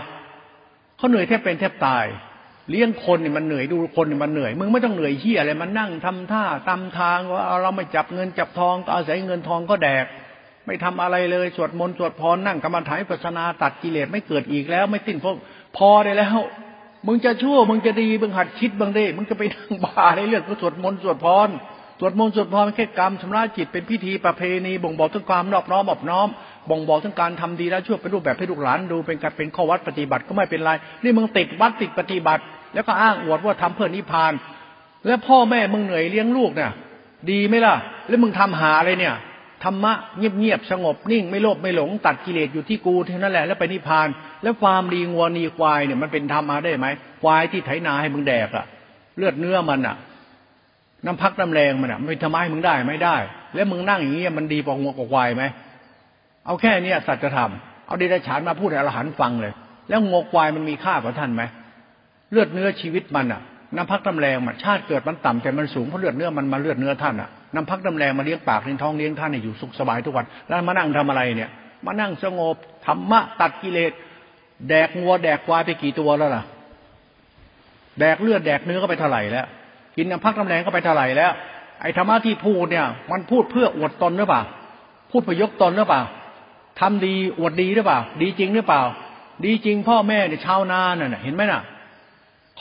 [0.97, 2.07] เขาเหนื่อยแทบเป็นแทบตาย
[2.71, 10.07] เลี้ยงคนเนี่ยมันเหนื่อยดูคนเนี่ยมันเหนื่อยมึงไม่ต้องเหนื่อยเฮียอะไรมันนั่งทำท่าตำทางว่าเราไม่จับเงินจับทองก็อาศัยเงินทองก็แดก
[10.67, 15.37] ไม่ทำอะไรเลยสวดมนต์สวดพรนั่งกรรมฐานปัสนาตัดกิเลสไม่เกิดอีกแล้ว ไม่สิ้นพวก
[15.77, 16.39] พอได้แล้ว
[17.09, 21.49] มึงจะชั่ว มึงจะดี มึงหัดคิดบ้างดิ มึงจะไปนั่งบาในเรื่องก็สวดมนต์สวดพร
[22.01, 26.29] สวดมนต์สวดพรแค่กรรมชำระจิตเป็นพิธีประเพณี บ่งบอกถึงความนอบน้อมอบน้อม
[26.71, 30.71] บ่งบอกถึงการทำดีแล้วช่วยเป็นรูปแบบให้ลูกหลานดู เป็นการเป็นข้อวัดปฏิบัติก็ไม่เป็นไร
[31.03, 32.43] นี่มึงติดวัดติดปฏิบัติ
[32.75, 34.33] แล้วก็อ้างอวดว่าทำเพื่อนิพพาน
[35.07, 36.71] แล้วพ่อแม่มึงเหนื่อยเลี้ยงลูกเนี่ย
[37.31, 37.75] ดีไหมล่ะ
[38.09, 39.15] แล้วมึงทำหาอะไรเนี่ย
[39.65, 44.09] ธรรมะเงียบๆสงบนิ่งไม่โลภไม่หลง ตัดกิเลสอยู่ที่กูเท่านั้นแหละแล้วไปนิพพาน
[44.43, 46.87] แล้วความดีงัวนีควายเนี่ยมันเป็นธรรมมาได้ไหม
[47.23, 48.67] ควายที่ไถนาให้มึงแดกอะ
[49.17, 49.97] เลือดเนื้อมันอะ
[51.07, 53.17] น้ำพักน้ำแรงมันอะไม่ทำให้มึงได้ไม่ได้
[53.55, 55.45] แล้วมึงนั่งอย่างนี้ยมันดีกว่างัวกว่าควายไหม
[56.47, 57.51] เอาแค่นี้สัจธรรม
[57.87, 59.53] เอาเดรัจฉานมาพูดให้อรหันฟังเลย
[59.89, 61.43] แล้วงกควายมันมีค่ากว่าท่านไหม
[62.31, 63.41] เลือดเนื้อชีวิตมันอะ
[63.77, 71.51] น้ำพักน้ำแรงมันชาติเกิดมันต่ำแต่มันสูงเพราะเลือดเนื้อมันมาเลือดเนื้อท่านอะ น้ำพักน้ำแรงมาเลี้ยงปากเลี้ยงท้องเลี้ยงท่านอยู่สุขสบายทุกวัน แล้วมานั่งทำอะไรเนี่ย
[71.87, 73.93] มานั่งสงบธรรมะตัดกิเลส
[74.69, 76.45] แดกงัวแดกควายไปกี่ตัวแล้วล่ะ
[78.01, 79.47] แดกเลือดแดกเนื้อก็ไปเท่าไหร่แล้ว
[79.97, 81.33] กินน้ำพักน้ำแรงก็ไปเท่าไหร่แล้ว
[81.83, 84.43] ไอ้ธรรมะที่พูดเนี่ย มันพูดเพื่ออวดตนหรือเปล่า
[85.11, 86.03] พูดเพื่อยกตนหรือเปล่า
[86.81, 88.83] ทำดีอวดดีหรือเปล่า ดีจริงหรือเปล่า
[89.45, 91.63] ดีจริงพ่อแม่เนี่ยชาวนาเนี่ยเห็นไหมน่ะ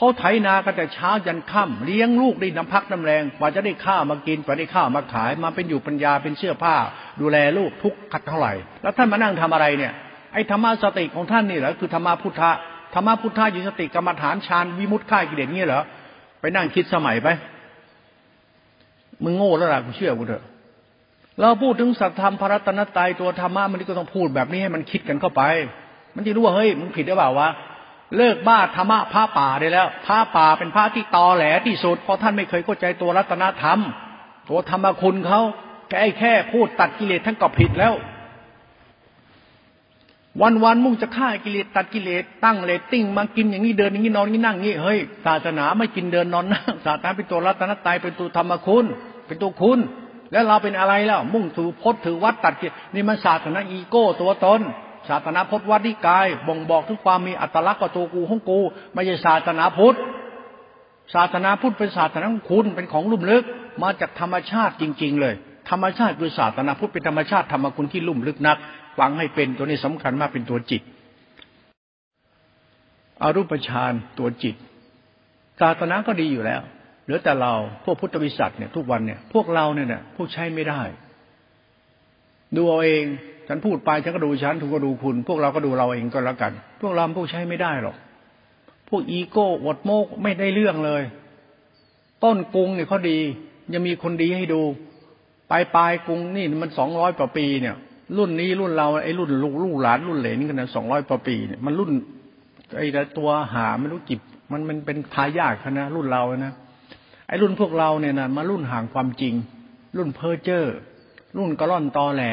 [0.00, 6.74] ขาไถนากันแต่เช้ายันค่ำเลี้ยงลูกได้น้ำพักน้ำแรงกว่าจะได้ข้าวมากินกว่าได้ข้าวมาขาย มาเป็นอยู่ปัญญาเป็นเสื้อผ้า
[7.20, 9.92] ดูแลลูกทุกขัดเท่าไหร่ แล้วท่านมานั่งทำอะไรเนี่ย
[10.32, 12.50] ไอ้ธรรมะสติของท่านนี่เหรอคือธรรมะพุทธะ
[12.94, 15.82] ธรรมะพุทธะอยู่สติกรรมฐานฌานวิมุตติข่ายกิเลสนี่เหรอ
[16.40, 17.28] ไปนั่งคิดสมัยไป
[19.22, 20.44] มึงโง่แล้วล่ะกูเชื่อกูเถอะ
[21.40, 25.42] เราพูดถึงสัตธรรมพระรัตนตรัยตัวธรรมะมันก็ต้องพูดแบบนี้ให้มันคิดกันเข้าไป
[26.14, 27.48] มันจะรู้ว่าเฮ้ยมึงผิดหรือเปล่าวะ
[28.16, 33.78] เลิกบ้าธรรมะพระป่าได้แล้วพระป่าเป็นพระที่ตอแหลที่สุดเพราะท่านไม่เคยเข้าใจตัวรัตนธรรม
[34.48, 35.40] ตัวธรรมคุณเขา
[35.88, 37.94] แค่แค่พูดตัดกิเลสท่านก็ผิดแล้ว
[40.42, 48.84] วันวันมุ่งจะฆ่ากิเลสตัดกิเลสตั้งเลตติ้งมากินอย่างนี้เดินอย่างนี้นอนอย่างนี้นั่งอย่างนี้เฮ้ยศาสนาไม่กินเดินนอนนั่งศาสนาเป็นตัวรัตนตรัยเป็นตัวธรรมคุณ
[49.26, 49.78] เป็นตัวคุณ
[50.32, 54.60] แล้วเราเป็นอะไรแล้ว มุ่งสู่พจน์ถือวัดตัดกิเลสนี่มันศาสนาอีโก้ตัวตน
[55.08, 58.60] ศาสนาพุทธวัดนิกาย บ่งบอกถึงความมีอัตลักษณ์กับตัวกูของกู
[58.94, 59.96] ไม่ใช่ศาสนาพุทธ
[61.14, 63.44] ศาสนาพุทธเป็นศาสนาของคุณเป็นของลุ่มลึก
[63.82, 65.34] มาจากธรรมชาติจริง ๆ เลย
[65.70, 68.58] ธรรมชาติคือศาสนาพุทธเป็นธรรมชาติธรรมคุณที่ลุ่มลึกนัก
[68.98, 70.82] ฟังให้เป็นตัวนี้สำคัญมากเป็นตัวจิต
[73.22, 74.56] อรูปฌานตัวจิต
[75.60, 76.60] ศาสนาก็ดีอยู่แล้ว
[77.04, 77.54] เหลือแต่เรา
[77.84, 80.82] พวกพุทธวิสัชเนี่ยทุกวันเนี่ย พวกเราเนี่ยเนี่ยพวกใช้ไม่ได้
[82.54, 83.04] ดูเอาเอง
[83.48, 87.96] ฉันพูดไปฉันก็ดูฉันถูกก็ดูคุณ พวกเราก็ดูเราเองก็แล้วกัน พวกเราพวกใช้ไม่ได้หรอก
[88.88, 91.02] พวกอีโก้วดโมกไม่ได้เรื่องเลย
[92.24, 93.18] ต้นกรุงเนี่ยเขาดี
[93.72, 94.60] ยังมีคนดีให้ดู
[95.50, 97.74] ปลายปลายกรุงนี่มันสองร้อยกว่าปีเนี่ย
[98.16, 101.90] รุ่นนี้รุ่นเราไอ้รุ่นลูกลูกหลานรุ่นเหลนกันนะสองร้อยกว่าปีเนี่ยมันรุ่น
[102.76, 102.86] ไอ้
[103.18, 104.20] ตัวหาไม่รู้จิบ
[104.52, 106.52] มันมันเป็นทายาทนะรุ่นเรานะ
[107.28, 109.34] ไอ้รุ่นพวกเราเนี่ยนะมารุ่นห่างความจริง
[109.96, 110.76] รุ่นเพอร์เจอร์
[111.36, 112.24] รุ่นกระล่อนตอแหล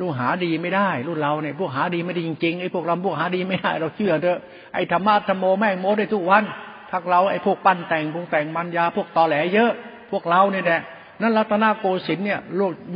[0.00, 4.38] รุ่นหาดีไม่ได้รุ่นเราเนี่ยพวกหาดีไม่ได้จริงๆไอ้พวกเราพวกหาดีไม่ได้ เราเชื่อเถอะ
[4.74, 6.44] ไอ้ธรรมะธรรมโมแม่งโมได้ทุกวัน
[6.90, 9.70] ทักเราไอ้พวกปั้นแต่งพวกแต่งมันยาพวกตอแหลเยอะ
[10.10, 10.80] พวกเราเนี่ยแหละ
[11.20, 12.40] นั่นรัตนโกสินทร์เนี่ย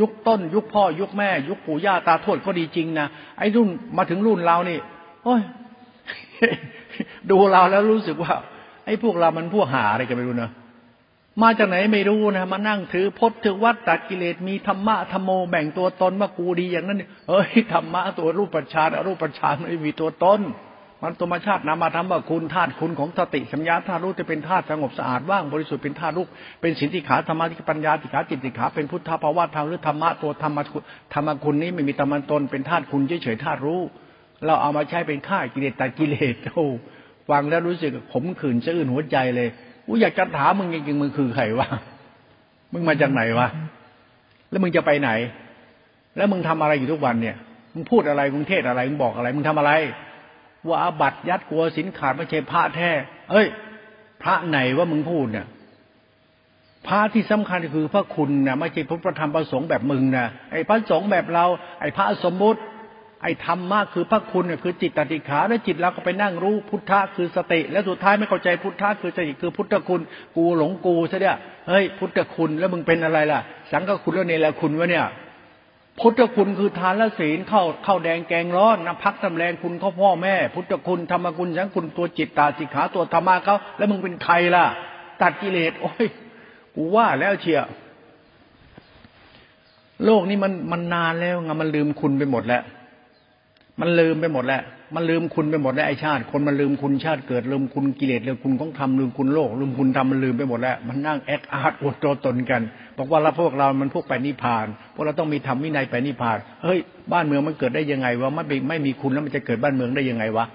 [0.00, 3.06] ยุคต้น ยุคพ่อ ยุคแม่ ยุคปู่ย่าตาทวดก็ดีจริงนะ
[3.38, 4.78] ไอ้รุ่นมาถึงรุ่นเรานี่
[5.24, 5.42] โอ้ย
[7.30, 8.32] ดูเราแล้วรู้สึกว่า
[8.86, 10.50] ไอ้พวกเรามันพวกหาอะไรกันไม่รู้เนะ
[11.42, 20.40] มาจากไหนไม่รู้นะมานั่งถือพจน์ถือวัดตัดกิเลสมีธรรมะธรรมโมแบ่งตัวตนว่ากูดีอย่างนั้นเฮ้ยธรรมะตัวรูปปัจจานรูปปัจจานไม่มีตัวตน
[21.02, 26.26] มันธรรมชาตินามาธรรมว่าคุณธาตุคุณของสติสัญญาธาตุรู้จะเป็นธาตุสงบสะอาดว่างบริสุทธิ์เป็นธาตุรู้
[26.60, 30.62] เป็นสินติขาธรรมะที่ปัญญาติขาจิตติขาเป็นพุทธภาวะทางหรือธรรมะตัวธรรมะ
[31.14, 33.80] ธรรมคุณนี้ไม่มีธรรมตนเป็นธาตุคุณเฉยๆธาตุรู้
[34.44, 36.66] เราเอามาใช้เป็นฆ่ากิเลสตัดกิเลสโอ้
[37.30, 39.48] ฟังแล้วรู้สึกขมขื่นจะอื่นหัวใจเลย
[39.92, 41.68] กูอยากจะถามมึงจริงๆมึงคือใครวะ
[42.72, 43.48] มึงมาจากไหนวะ
[44.50, 45.10] แล้วมึงจะไปไหน
[46.16, 47.36] แล้วมึงทำอะไรอยู่ทุกวันเนี่ย
[47.74, 49.72] มึงพูดอะไรมึงเทศอะไรมึงบอกอะไร มึงทำอะไร
[50.66, 52.90] ว่าอาบัตยัดกลัวสินขาดไม่ใช่พระแท้
[53.30, 53.46] เอ้ย
[54.22, 55.46] พระไหนว่ามึงพูดเนี่ย
[56.86, 61.44] พระที่สำคัญคือพระคุณนะไม่ใช่พระประธรรมประสงค์แบบมึงนะไอ้พระสงฆ์แบบเรา
[61.80, 62.60] ไอ้พระสมมุติ
[63.22, 70.00] ไอ้ธรรมะคือพระคุณเนี่ยคือจิตตติขาและจิตเราก็ไปนั่งรู้พุทธะคือสติ และสุดท้ายไม่เข้าใจพุทธะคือสติคือพุทธคุณ
[70.36, 71.36] กูหลงกูซะเนี่ย
[71.68, 73.40] เฮ้ยพุทธคุณแล้วมึงเป็นอะไรล่ะ
[73.70, 75.06] สังฆคุณแล้วเนรคุณวะเนี่ย
[76.00, 84.64] พุทธคุณคือทานและศีลเข้าเข้าแดงแกงร้อนน้ำพักตำแรงคุณเขาพ่อแม่ พุทธคุณธรรมคุณสังคุณตัวจิตตาสิขาตัวธรรมะเขาแล้วมึงเป็นใครล่ะ
[85.22, 86.06] ตัดกิเลสโอ้ย
[86.74, 87.60] กูว่าแล้วเชีย
[90.04, 92.62] โลกนี้มันมันนานแล้วไงมันลืมคุณไปหมดแล้ว
[93.80, 94.62] มันลืมไปหมดแล้ว
[94.94, 102.62] มันลืมคุณไปหมดแล้วไอชาติ คนมันลืมคุณชาติเกิดลืมคุณกิเลสลืมคุณของธรรมลืมคุณโลกลืมคุณธรรมมันลืมไปหมดแล้ว มันนั่งแอคอาร์ตอวดตัวตนกัน
[102.98, 106.78] บอกว่าเราพวกเรา มันพวกไปนิพพาน พวกเราต้องมีธรรมวินัยไปนิพพาน เฮ้ย
[107.12, 110.46] บ้านเมืองมันเกิดได้ยังไงวะ ไม่ไม่มีคุณแล้วมันจะเกิดบ้านเมืองได้ยังไงวะ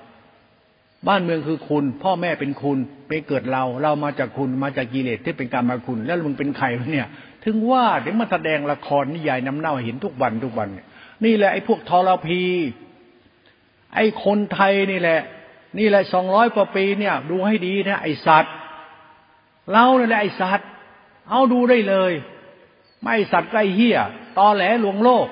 [1.08, 7.08] บ้านเมืองคือคุณ พ่อแม่เป็นคุณไปเกิดเรา เรามาจากคุณ มาจากกิเลสที่เป็นกรรมาคุณ แล้วมึงเป็นใครเนี่ย
[7.46, 10.70] ถึงว่าเดี๋ยวมาแสดงละครนิยายน้ำเน่าเห็นทุกวันทุกวัน
[11.26, 12.42] นี่แหละไอ้พวกทรพี
[13.96, 15.22] ไอ้คนไทยนี่แหละ
[15.78, 18.54] นี่แหละสองร้อยกว่าปีเนี่ย ดูให้ดีนะไอสัตว์
[19.72, 20.68] เราเนี่ยแหละไอสัตว์
[21.30, 22.12] เอาดูได้เลย
[23.04, 23.98] ไม่สัตว์ใกล้เฮีย
[24.38, 25.28] ตอแหลหลวงโลก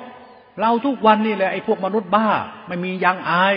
[0.61, 2.27] เราทุกวันนี่แหละไอพวกมนุษย์บ้า
[2.67, 3.55] ไม่มียังอาย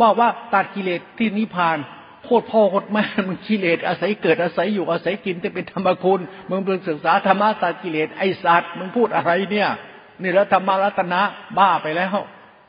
[0.00, 1.78] บอกว่าตัดกิเลสที่นิพพาน
[2.24, 9.68] โคตรพ่อโคตรแม่มึงกิเลสอาศัยเกิดอาศัยอยู่อาศัยกินจะเป็นธรรมคุณมึงเพิ่งศึกษาธรรมะตัดกิเลสไอสัตว์มึงพูดอะไรเนี่ย
[10.22, 11.20] นี่แล้วธรรมรัตนะ
[11.58, 12.16] บ้าไปแล้ว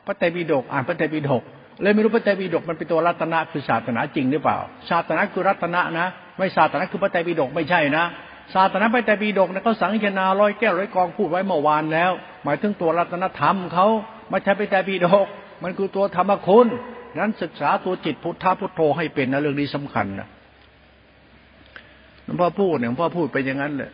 [0.06, 1.42] พระไตรปิฎกอ่านพระไตรปิฎก
[1.82, 4.58] เลยไม่รู้พระไตรปิฎกมันเป็นตัวรัตนะคือศาสนาจริงหรือเปล่า
[4.90, 6.06] ศาสนาคือรัตนะนะ
[6.38, 8.04] ไม่ศาสนาคือพระไตรปิฎกไม่ใช่นะ
[8.54, 12.12] ศาสนาพระไตรปิฎกนะเขาสังเกนาร้อยแก้วร้อยกองพูดไว้เมื่อวานแล้ว
[12.44, 13.86] หมายถึงตัวรัตนธรรมเขา
[14.30, 15.26] ไม่ใช่พระไตรปิฎก
[15.62, 16.66] มันคือตัวธรรมคุณ
[17.18, 20.28] นั้นศึกษาตัวจิตพุทธะพุทโธให้เป็นนะเรื่องนี้สำคัญนะ
[22.24, 23.90] หลวงพ่อพูดเนี่ยหลวงพ่อพูดไปอย่างนั้นเลย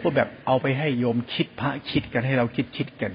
[0.00, 3.12] พูดแบบเอาไปให้โยมคิดพระคิดกันให้เราคิดคิดกัน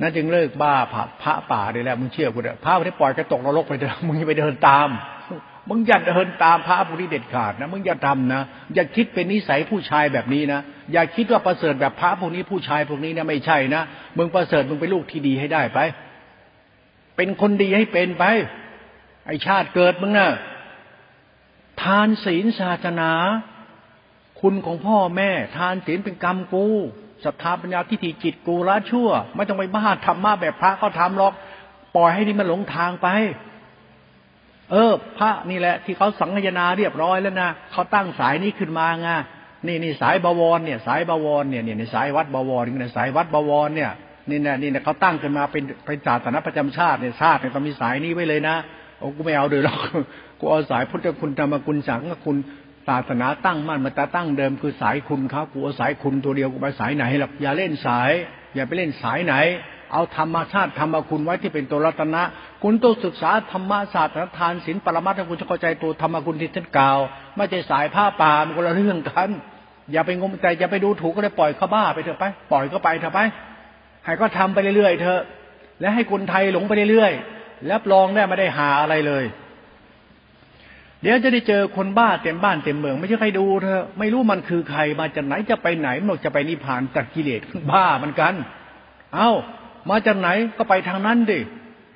[0.00, 4.88] นั่นจึงเลิกบ้าพระพระป่าได้แล้วมึงเชื่อกูเถอะพระไม่ได้ปล่อยกระตกนรกไปเถอะมึงไปเดินตาม
[5.68, 8.42] มึงอย่าเดินตามพระผู้นี้เด็ดขาดนะมึงอย่าทำนะ
[8.74, 10.60] อย่าคิดเป็นนิสัยผู้ชายแบบนี้นะ
[10.92, 13.82] อย่าคิดว่าประเสริฐแบบพระพวกนี้ผู้ชายพวกนี้นะไม่ใช่นะ
[14.16, 15.78] มึงประเสริฐมึงเป็นลูกที่ดีให้ได้ไป
[17.16, 18.24] เป็นคนดีให้เป็นไป
[19.26, 20.30] ไอชาติเกิดมึงนะ่ะ
[21.82, 23.12] ทานศีลศาสนา
[24.40, 26.66] คุณของพ่อแม่ ทานศีลเป็นกรรมกู
[27.24, 31.32] ศรัทธาปัญญาทิฏฐิจิตกูละชั่ว ไม่ต้องไปบ้าทำมาแบบพระเขาทำหรอก
[31.96, 33.08] ปล่อยให้นี่มันหลงทางไป
[34.70, 39.08] เออ พระนี่แหละ ที่เขาสังฆนาเรียบร้อยแล้วนะเขาตั้งสายนี้ขึ้นมาไง
[39.66, 43.90] นี่นี่สายบวรเนี่ย สายบวรเนี่ยเนี่ยในสายวัดบวรเนี่ยสายวัดบวรเนี่ย
[44.30, 48.56] นี่นะนี่นะเขาตั้งขึ้นมาเป็นเป็นศาสนาประจำชาติเนี่ยชาติเนี่ยต้องมีสายนี้ไว้เลยนะ
[48.98, 49.78] โอ้กูไม่เอาเดือหรอก
[50.38, 52.36] กูเอาสายพุทธคุณธรรมคุณสังฆคุณ
[52.88, 58.10] ศาสนาตั้งมั่นมาตาตั้งเดิมคือสายคุณเขากูเอาสายคุณตัวเดียวกูไปสายไหนหรอกอย่าเล่นสาย
[58.54, 59.34] อย่าไปเล่นสายไหน
[59.92, 62.22] เอาธรรมชาติธรรมคุณไว้ที่เป็นตัวรัตนะ
[62.62, 66.98] คุณต้องศึกษาธรรมศาสตร์ทานศีลปรมัตถ์คุณจะเข้าใจตัวธรรมคุณที่ท่านกล่าว
[67.36, 69.30] ไม่ใช่สายผ้าป่ามันคนละเรื่องกัน
[69.92, 73.20] อย่าไปงมใจอย่าไปดูถูกก็เลยปล่อยเขาบ้าไปเถอะไป ปล่อยก็ไปเถอะไป
[74.04, 75.20] ให้ก็ทำไปเรื่อยๆเถอะ
[75.80, 79.24] และให้คนไทยหลงไปเรื่อยๆแล้วรองได้ไม่ได้หาอะไรเลย
[81.02, 87.40] เดี๋ยวจะได้เจอคนบ้าเต็มบ้านเต็มเมือง ไม่ใช่ใครดูเธอไม่รู้มันคือใครมาจากไหนจะไปไหนมันจะไปนิพพานตัดกิเลส
[87.70, 88.34] บ้ามันกัน
[89.14, 89.30] เอา้า
[89.90, 90.28] มาจากไหน
[90.58, 91.40] ก็ไปทางนั้นดิ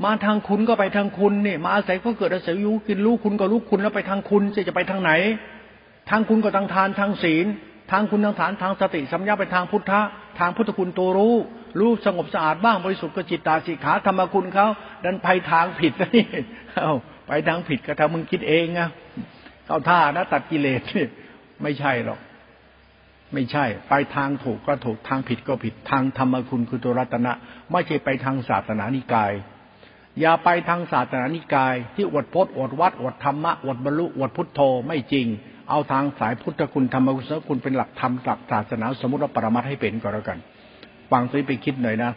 [0.05, 5.12] มาทางคุณก็ไปทางคุณนี่มาอาศัยก็เกิดอาศัยยุกินรู้คุณก็รู้คุณแล้วไปทางคุณจะจะไปทางไหน
[6.11, 7.46] ทางคุณก็ทางทานทางศีล
[7.90, 10.01] ทางคุณทางฐานทางสติสัมยาไปทางพุทธะ
[10.38, 11.34] ทางพุทธคุณตัวรู้
[11.80, 14.66] รู้สงบสะอาดบ้างบริสุทธิ์ก็จิตตาสิขาธรรมคุณเขา
[15.05, 16.24] ดันไปทางผิดนี่
[16.74, 16.90] เอา้า
[17.32, 18.88] ไปทางผิดก็ทำมึงคิดเองนะ
[19.66, 21.06] เข้าท่านะตัดกิเลสนี่
[21.62, 22.20] ไม่ใช่หรอก
[23.32, 27.32] ไม่ใช่ ไปทางถูกก็ถูกทางผิดก็ผิดทางธรรมคุณคือตัวรัตนะ
[27.72, 29.32] ไม่ใช่ไปทางศาสนานิกาย
[30.20, 35.26] อย่าไปทางศาสนานิกาย ที่อวดพจน์อวดวัดอวดธรรมะอวดบรรลุอวดพุทโธไม่จริง
[35.70, 40.38] เอาทางสายพุทธคุณธรรมกุศลคุณเป็นหลักธรรมหลักศาสนาสมมติว่าปรมัตให้เป็นก็แล้วกัน
[41.10, 42.12] ฟังซื้ไปคิดหน่อยนะ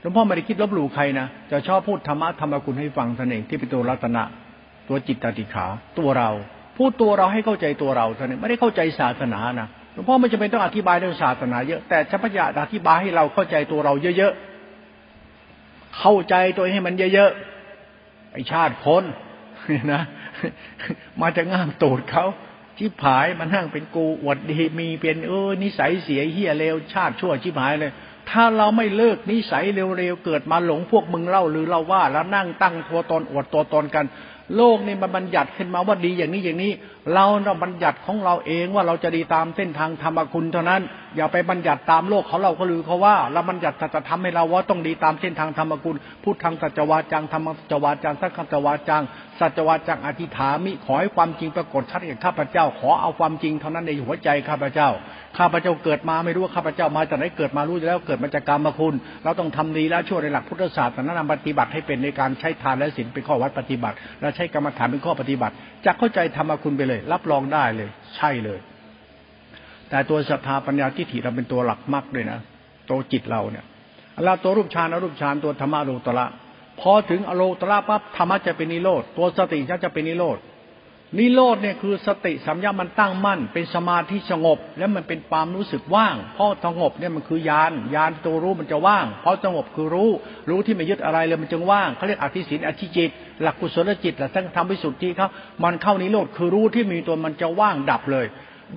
[0.00, 4.22] หลวงพ่อไม่ได้คิดลบหลู่ใครนะจะชอบพูดธรรมะธรรมกุลให้ฟังท่านเองที่เป็นตัวรัตนะ
[4.88, 5.66] ตัวจิตตติขา
[5.98, 6.30] ตัวเรา
[6.76, 19.04] พูดตัวเราให้เข้าใจตัวเราท่านเองไม่ได้เข้าใจศาสนานะหลวงพ่อไม่จำเป็นต้องอธิบายเรื่องศาสนาเยอะแต่จะพยายาอธิบายให้เราเข้าใจตัวเราเยอะๆเข้าใจตัวให้มันเยอะๆไอชาติคน
[19.92, 20.02] นะ
[21.20, 22.26] มาจะง่ามตูดเขา
[22.78, 27.92] ชิบหายมันนั่งเป็นกูอวดดีมีเป็นเออนิสัยเสียเฮียเลวชาติชั่วชิบหายเลย
[28.30, 34.06] ถ้าเราไม่เลิกนิสัยเร็วๆเกิดมาหลงพวกมึงเล่าหรือเราว่า แล้วนั่งตั้งตัวตนอวดตัวตนกัน
[34.56, 36.72] โลกนี่มันบัญญัติขึ้นมาว่าดีอย่างนี้อย่างนี้
[37.12, 40.82] เราเราบัญญัติของเราเองว่าเราจะดีตามเส้นทางธรรมคุณเท่านั้น
[41.16, 49.02] อย่าไปบัญญัติตามโลกเขาเราก็ลือเขาว่าเราบัญญัติจะทำให้เราว่าต้องดีตามเส้นทางธรรมคุณพูดทางสัจวาจังธรรมสัจวาจังสังฆสัจวาจัง
[49.40, 54.88] สัจวาจังอธิฐามิขอให้ความจริงปรากฏชัดแก่ข้าพเจ้า ขอเอาความจริงเท่านั้นในหัวใจข้าพเจ้า
[55.38, 58.94] ข้าพเจ้าเกิดมาไม่รู้ว่าข้าพเจ้ามาจากไหนเกิดมารู้แล้วเกิดมาจากกรรมคุณ
[59.24, 65.54] เราต้องทำดีและช่วยในหลักพุทธศาสตร์นานาปฏิบัติให้เป็นในการใช้ทานและศีลเป็นข้อวัดปฏิบัติ และใช้กรรมฐานเป็นข้อปฏิบัติ
[65.86, 68.60] จะเข้าใจธรรมคุณไปเลย รับรองได้เลย ใช่เลย
[69.90, 72.38] แต่ตัวศรัทธาปัญญาทิฏฐิเราเป็นตัวหลักมากเลยนะ
[72.90, 73.64] ตัวจิตเราเนี่ย
[74.24, 76.26] เราตัวรูปฌานอรูปฌานตัวธรรมะโลตระ
[76.80, 80.38] พอถึงอโลตระปั๊บธรรมะจะเป็นนิโรธตัวสติจะเป็นนิโรธ
[81.18, 90.10] นิโรธเนี่ยคือสติสัมยามันตั้งมั่น เป็นสมาธิสงบ แล้วมันเป็นความรู้สึกว่างเพราะสงบเนี่ยมันคือยานยานตัวรู้มันจะว่างเพราะสงบคือรู้
[90.50, 93.10] รู้ที่ไม่ยึดอะไรเลยมันจึงว่างเขาเรียกอธิสินอธิจิต
[93.42, 95.28] หลักกุศลจิตหลักทั้งธรรมวิสุทธิเขา
[95.64, 98.26] มันเข้านิโรธคือรู้ที่มีตัวมันจะว่างดับเลย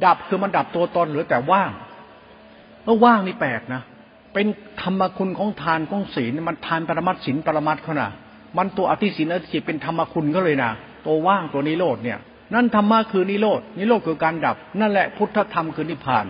[0.06, 1.72] ดับคือมันดับตัวตนหรือแต่ว่าง
[2.84, 3.82] แล้วว่างนี่แปลกนะ
[4.34, 4.48] เป็น
[4.82, 8.10] ธรรมคุณของทานของศีลมันทานปรมัตศีลปรมัตเขานะ
[8.58, 10.72] มันตัวอธิศีลอธิจิตเป็นธรรมคุณก็เลยนะ
[11.06, 12.20] ตัวว่างตัวนิโรธเนี่ย
[12.54, 16.26] นั่นธรรมะคือนิโรธนิโรธคือการดับ นั่นแหละพุทธธรรมคือนิพพาน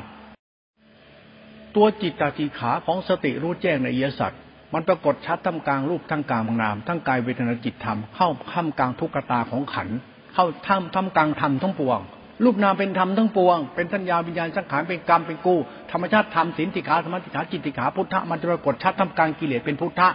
[1.75, 4.39] ตัวจิตตาจิขาของสติรู้แจ้งในเอียสัตว์
[4.73, 9.89] มันปรากฏชัดทั้งกลางรูปทั้งกลางนามทั้งกายเวทนาจิตธรรมเข้าข้ามกลางทุกขตาของขัน
[10.33, 11.99] เข้าท่ามท่ามกลางธรรมทั้งปวง
[12.43, 15.55] รูปนามเป็นธรรมทั้งปวง เป็นสัญญาวิญญาณสังขารเป็นกรรมเป็นกู
[15.91, 20.09] ธรรมชาติธรรมสินติขาสมาธิขาจิตติขาพุทธะมันจะปรากฏชัดทำกลางกิเลสเป็นพุทธะ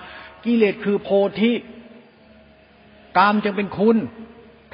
[0.45, 1.09] กิเลสคือโพ
[1.41, 1.53] ธิ
[3.17, 3.99] กามจึงเป็นคุณ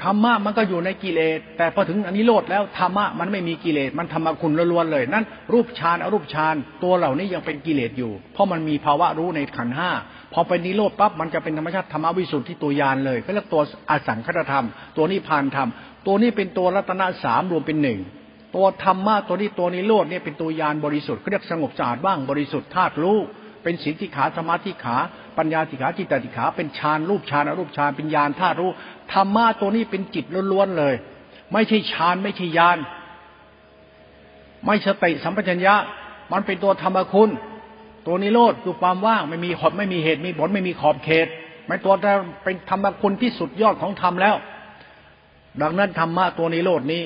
[0.03, 9.91] ธรรมะมันก็อยู่ในกิเลส แต่พอถึงอันนี้โลดแล้วธรรมะมันไม่มีกิเลสมันธรรมคุณล้วนเลย นั่นรูปฌานอรูปฌานตัวเหล่านี้ยังเป็นกิเลสอยู่ เพราะมันมีภาวะรู้ในขันห้า
[10.33, 14.65] พอเป็นนิโรธปั๊บมันจะเป็นธรรมชาติธรรมวิสุทธิตัวยานเลยก็เรียกตัวอสังคตธรรม
[14.97, 15.69] ตัวนิพพานธรรม
[16.05, 17.99] ตัวนี้เป็นตัวรัตนะสามรวมเป็นหนึ่ง
[18.55, 23.17] ตัวธรรมะตัวนี้ตัวนิโรธเนี่ยเป็นตัวยานบริสุทธิ์เรียกสงบสะอาดบ้างบริสุทธิ์ธาตุรู้
[23.63, 24.97] เป็นสีทิขาสมาธิขา
[25.37, 28.71] ปัญญาติขาจิตติขา เป็นฌานรูปฌานอรูปฌานเป็นญาณธาตุรู้
[29.13, 30.93] ธรรมะตัวนี้เป็นจิตล้วนๆเลย
[31.53, 32.77] ไม่ใช่ฌานไม่ใช่ญาณ
[34.65, 35.75] ไม่สติสัมปชัญญะ
[36.31, 37.29] มันเป็นตัวธรรมคุณ
[38.07, 41.27] ตัวนิโรธคือความว่างไม่มีขอบไม่มีเหตุมีผลไม่มีขอบเขต
[41.67, 41.93] ไม่ตัว
[42.43, 44.35] เป็นธรรมคุณที่สุดยอดของธรรมแล้ว
[45.61, 47.01] ดังนั้นธรรมะตัวนิโรดนี้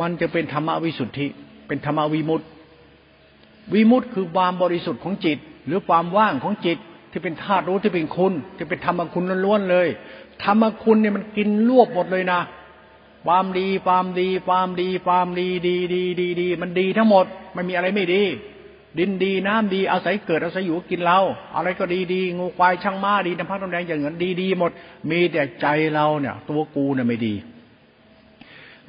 [0.00, 1.26] มันจะเป็นธรรมวิสุทธิ
[1.68, 2.46] เป็นธรรมวิมุตติ
[3.74, 6.78] วิมุตติคือความบริสุทธิ์ของจิต หรือความว่างของจิต
[7.10, 9.88] ที่เป็นธาตุรู้ที่เป็นคุณที่เป็นธรรมคุณล้วนๆเลย
[10.44, 12.40] ธรรมคุณเนี่ยมันกินรวบหมดเลยนะ
[13.26, 18.22] ความดีความดีความดีความดีดีดีดีดีมันดีทั้งหมดไม่มีอะไรไม่ดี
[18.98, 21.18] ดินดีน้ำดีอาศัยเกิดอาศัยอยู่กินเรา
[21.56, 24.70] อะไรก็ดีดีงูควายช่างม้าดีน้ำพักน้ำแดงอย่างเงี้ยดีดีหมด
[25.10, 27.34] มีแต่ใจเราเนี่ย ตัวกูเนี่ยไม่ดี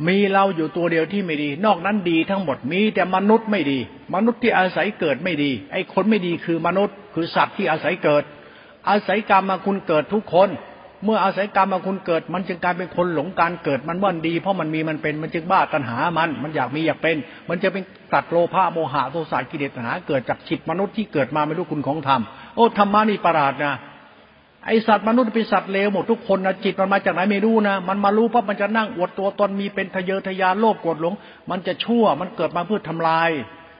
[0.08, 3.80] มีเราอยู่ตัวเดียวที่ไม่ดี นอกนั้นดีทั้งหมดมีแต่มนุษย์ไม่ดี
[4.16, 8.24] มนุษย์ที่อาศัยเกิดไม่ดี ไอ้คนไม่ดีคือมนุษย์ คือสัตว์ที่อาศัยเกิด
[8.90, 10.50] อาศัยกรรมมาคุณเกิดทุกคน
[11.04, 17.18] เมื่ออาศัยกรรมมาคุณเกิด มันจึงกลายเป็นคนหลงการเกิดมันว่านดี เพราะมันมีมันเป็นมันจึงบ้าตัณหามัน มันอยากมีอยากเป็น
[17.50, 17.84] มันจะเป็น
[18.14, 22.22] ตัดโลภะโมหะโทสะกิเลสตัณหาเกิดจากจิตมนุษย์ที่เกิดมาไม่รู้คุณของธรรม
[22.56, 23.74] โอ้ธรรมะนี่ประหลาดนะ
[24.68, 31.14] ไอสัตว์มนุษย์เป็นสัตว์เลวหมดทุกคนนะจิตมันมาจากไหนไม่รู้นะมันมารู้เพราะมันจะนั่งอวดตัวตนมีเป็นทะเยอทะยานโลภโกรธหลง
[31.50, 33.30] มันจะชั่วมันเกิดมาเพื่อทำลาย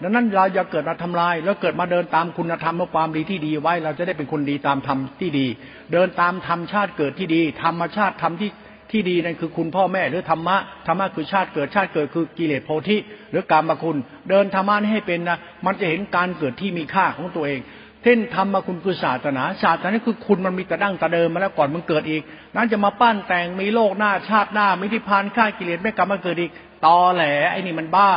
[0.02, 5.48] ดังนั้นเราอย่าเกิดมาทำลาย แล้วเกิดมาเดินตามคุณธรรมและความดีที่ดีไว้ เราจะได้เป็นคนดีตามธรรมที่ดี
[5.92, 8.52] เดินตามธรรมชาติเกิดที่ดี ธรรมชาติธรรมที่
[8.92, 10.58] ที่ดีนั่นคือคุณพ่อแม่หรือธรรมะ
[10.88, 12.98] ธรรมะคือชาติเกิดชาติเกิดคือกิเลสโพธิ
[13.32, 13.98] หรือกรรมคุณ
[14.30, 17.60] เดินธรรมะให้เป็นนะมันจะเห็นการเกิดที่มีค่าของตัวเอง
[18.04, 22.22] เช่นธรรมคุณคือศาสนา ศาสนาคือคุณมันมีแต่ดั้งแต่เดิมมาแล้วก่อนมันเกิดอีก
[22.56, 26.52] นั้นจะมาปั้นแต่งมีโลกหน้าชาติหน้ามิทิพานฆ่ากิเลสไม่กลับมาเกิดอีก
[26.86, 28.12] ตอแหลไอ้นี่มันบ้า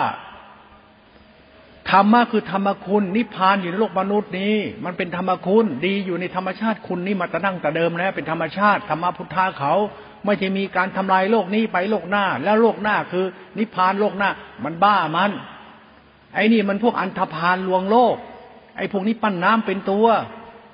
[1.90, 4.54] ธรรมะคือธรรมคุณนิพพานอยู่ในโลกมนุษย์นี้
[4.84, 9.74] มันเป็นธรรมคุณดีอยู่ในธรรมชาติคุณนี่มาแต่ดั้งแต่เดิมแล้วเป็นธรรมชาติธรรมพุทธาเขา
[10.24, 13.24] ไม่ใช่มีการทำลายโลกนี้ไปโลกหน้า แล้วโลกหน้าคือ
[13.58, 14.30] นิพพานโลกหน้า
[14.64, 15.30] มันบ้ามัน
[16.34, 18.16] ไอ้นี่มันพวกอันธพาลลวงโลก
[18.80, 20.06] ไอ้พวกนี้ปั้นน้ำเป็นตัว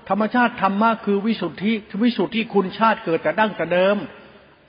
[0.09, 3.97] ธรรมชาติธรรมะคือวิสุทธิวิสุทธิคุณชาติเกิดแต่ดั้งแต่เดิม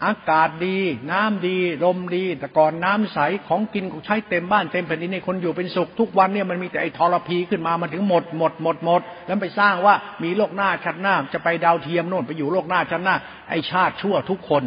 [0.06, 0.78] อากาศดี
[1.12, 13.16] น้ำดี ลมดี แต่ก่อนน้ำใสของกินใช้เต็มบ้านเต็มแผ่นดินในคนอยู่เป็นสุขทุกวันเนี่ยมันมีแต่ไอ้ทรพีขึ้นมามันถึงหมดหมดหมดหมด แล้วไปสร้างว่ามีโลกหน้าชั้นหน้า จะไปดาวเทียมโน่นไปอยู่โลกหน้าชั้นหน้า
[13.50, 14.64] ไอ้ชาติชั่วทุกคน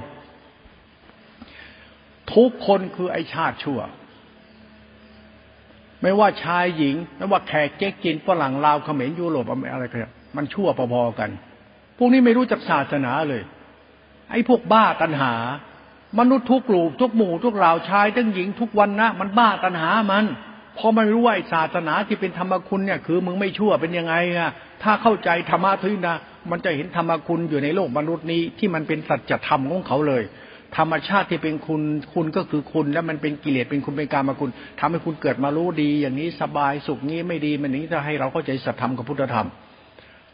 [2.35, 3.81] ทุกคนคือไอ้ชาติชั่ว
[6.03, 10.01] ไม่ว่าชายหญิง ไม่ว่าแขกเจ๊กจินฝรั่งลาวเขมรยุโรปอะไรกัน
[10.37, 11.31] มันชั่วพอๆกัน
[11.99, 13.43] พวกนี้ไม่รู้จักศาสนาเลย
[14.31, 15.35] ไอ้พวกบ้าตัณหา
[16.19, 20.25] มนุษย์ทุกกลุ่มทุกหมู่ทุกเหล่าชายทั้งหญิงทุกวันนะมันบ้าตัณหามัน
[20.79, 24.51] พอมันรู้ว่าศาสนาที่เป็นธรรมคุณเนี่ย คือมึงไม่ชั่วเป็นยังไงอะ
[24.83, 26.17] ถ้าเข้าใจธรรมะทุนนะ
[26.51, 30.23] มันจะเห็นธรรมคุณอยู่ในโลกมนุษย์นี้ที่มันเป็นสัจธรรมของเขาเลย
[30.77, 31.83] ธรรมชาติที่เป็นคุณ
[32.15, 34.51] คุณก็คือคุณ แล้วมันเป็นกิเลสเป็นคุณเป็นการมาคุณ
[34.81, 39.49] ทำให้คุณเกิดมารู้ดีอย่างนี้สบายสุขนี้ไม่ดีมันนี้จะให้เราเข้าใจสัจธรรมกับพุทธธรรม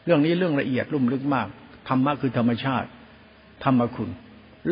[0.04, 1.48] เรื่องนี้เรื่องละเอียดลุ่มลึกมาก
[1.88, 2.88] ธรรมะคือธรรมชาติ
[3.64, 4.10] ธรรมคุณ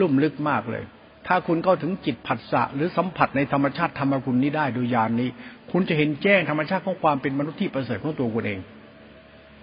[0.00, 0.84] ลุ่มลึกมากเลย
[1.26, 5.28] ถ้าคุณเข้าถึงจิตผัสสะหรือสัมผัสในธรรมชาติธรรมคุณนี้ได้โดยญาณนนี้
[5.70, 8.60] คุณจะเห็นแจ้งธรรมชาติของความเป็นมนุษย์ที่ประเสริฐของตัวคุณเอง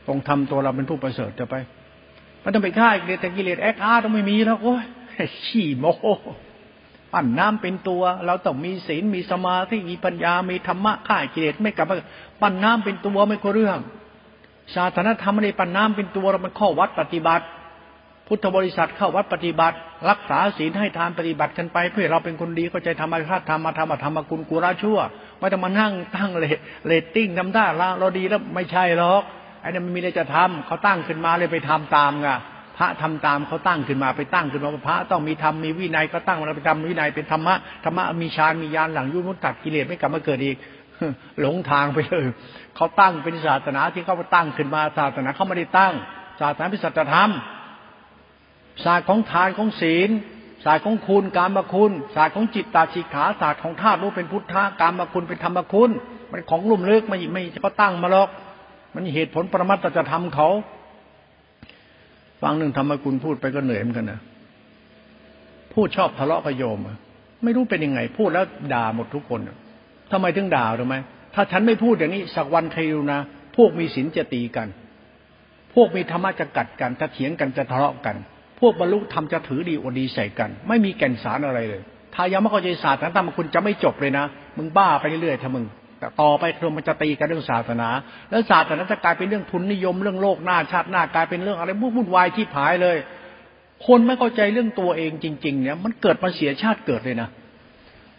[0.08, 1.56] ต้องทำตัวเราเป็นผู้ประเสริฐจะไป
[2.44, 4.84] มันต้องไปฆ่ากิเลสแต่กิเลสแอคอาร์ต้องไม่มีแล้วโอ้ย
[5.46, 5.86] ขี้โม
[7.14, 11.96] ปั้นน้ำเป็นตัว เราต้องมีศีลมีสมาธิมีปัญญา มีธรรมะข่ายกิเลสไม่กลับมา
[12.42, 13.80] ปั้นน้ำเป็นตัวไม่ก็เรื่อง
[14.76, 17.46] ศาสนธรรมในปั้นน้ำเป็นตัวเรามันข้อวัดปฏิบัติ
[18.28, 19.78] พุทธบริษัทเข้าวัดปฏิบัติ
[20.10, 25.00] รักษาศีลให้ทานปฏิบัติกันไป เพื่อเราเป็นคนดีก็ใจธรรมชาติธรรมธรรมธรรมกุลกุราชั่ว
[25.40, 26.30] ไม่ต้องมานั่งตั้ง
[26.86, 29.24] เลตติ้งทำได้เราเราดีแล้วไม่ใช่หรอก
[29.62, 32.28] ไอ้นั่นมันมีอะไรจะทำเขาตั้งขึ้นมาเลยไปทำตามไง
[32.82, 40.58] ระทำตามเขาตั้งขึ้นมาไปตั้งขึ้นมาพระต้องมีธรรมมีวินัยก็ตั้งมาไปทำวินัยเป็นธรรมะธรรมะมีฌานมีญาณหลังยุมุตตัดกิเลสไม่กลับมาเกิดอีก
[41.42, 42.26] หลงทางไปเลย
[42.76, 45.94] เขาตั้งเป็นศาสนาที่เขาตั้งขึ้นมาศาสนาเขาไม่ได้ตั้ง
[46.40, 47.30] ศาสนาเป็นสัจธรรม
[48.84, 50.10] ศาสตร์ของทานของศีล
[50.66, 55.90] ศาสตร์ของคุณการมาคุณศาสตร์ของจิตตาชิขาศาสตร์ของธาตุรู้เป็นพุทธะการมาคุณเป็นธรรมคุณ
[56.32, 58.30] มันของลุ่มลึกไม่ไม่เขาตั้งมาหรอก
[58.94, 60.50] มันเหตุผลปรมัตจะทำเขา
[62.42, 64.20] ฟังหนึ่งธรรมกุลพูดไปก็เหนื่อยเหมือนกันนะ
[65.74, 66.80] พูดชอบทะเลาะกับโยม
[67.44, 69.40] ไม่รู้เป็นยังไง พูดแล้วด่าหมดทุกคน
[70.12, 70.96] ทำไมถึงด่ารู้ไหม
[71.36, 73.20] ถ้าฉันไม่พูดอย่างนี้สักวันใครรู้นะ
[73.56, 74.68] พวกมีศีลจะตีกัน
[75.74, 78.16] พวกมีธรรมะจะกัดกันจะเถียงกันจะทะเลาะกัน
[78.60, 81.82] พวกบรรลุธรรมจะถือดีอดีใส่กัน ไม่มีแก่นสารอะไรเลย
[82.16, 84.26] ถ้ายังไม่เข้าใจศาสตร์นั้นธรรมคุณจะไม่จบเลยนะ
[84.58, 85.66] มึงบ้าไปเรื่อยๆถ้ามึง
[86.02, 87.90] แต่ต่อไปครมันจะตีกันเรื่องศาสนา
[88.30, 92.98] แล้วศาสนาจะกลายเป็นเรื่องทุนนิยมเรื่องโลกหน้าชาติหน้ากลายเป็นเรื่องอะไรวุ่นวายที่ผายเลย
[93.88, 97.30] คนไม่เข้าใจเรื่องตัวเองจริง ๆ เนี่ย มันเกิดมาเสียชาติเกิดเลยนะ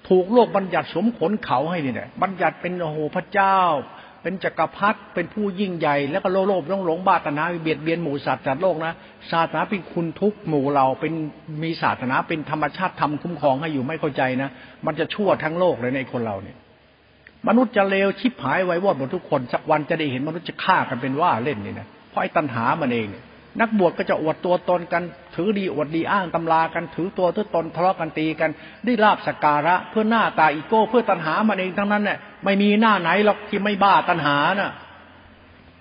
[0.09, 3.59] ถูกโลกบัญญัติสมขนเขาให้เนี่ยบัญญัติเป็นโอ้โหพระเจ้า
[4.23, 8.93] เป็นจักรพรรดิเป็นผู้ยิ่งใหญ่แล้วก็โลโลภต้องหลงบาตนาเบียดเบียนหมู่สัตว์จัดโลกนะ
[9.31, 11.13] ศาสนาเป็นคุณทุกหมู่เราเป็น
[11.63, 14.51] มีศาสนาเป็นธรรมชาติทำคุ้มครองให้อยู่ไม่เข้าใจนะ
[14.87, 16.57] มันจะชั่วทั้งโลกเลยในคนเราเนี่ย
[17.49, 23.23] มนุษย์จะเลวชิบหายไว้วอดหมดทุกคนสักวันจะได้เห็นมนุษย์จะฆ่ากันเป็นว่าเล่นนี่นะเพราะไอ้ตัณหามันเองนี่
[23.61, 25.03] นักบวชก็จะอวดตัวตนกัน
[25.35, 28.51] ถือดีอวดดีอ้างตำรากันถือตัวถือตนทะเลาะกันตีกัน
[28.85, 34.73] ได้ลาบสการะเพื่อหน้าตาอีโก้ เพื่อตัณหามันเองทั้งนั้นเนี่ยไม่มีหน้าไหนหรอกที่ไม่บ้าตัณหาน่ะ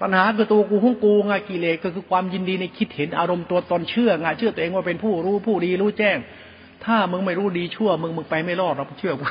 [0.01, 6.17] ตัณหาคือตัวกูของกูไงกิเลสก็คือความยินดีในคิดเห็นอารมณ์ตัวตนเชื่อไงเชื่อตัวเองว่าเป็นผู้รู้ผู้ดีรู้แจ้ง
[6.85, 9.25] ถ้ามึงไม่รู้ดีชั่ว มึงมึงไปไม่รอดเราเชื่อกู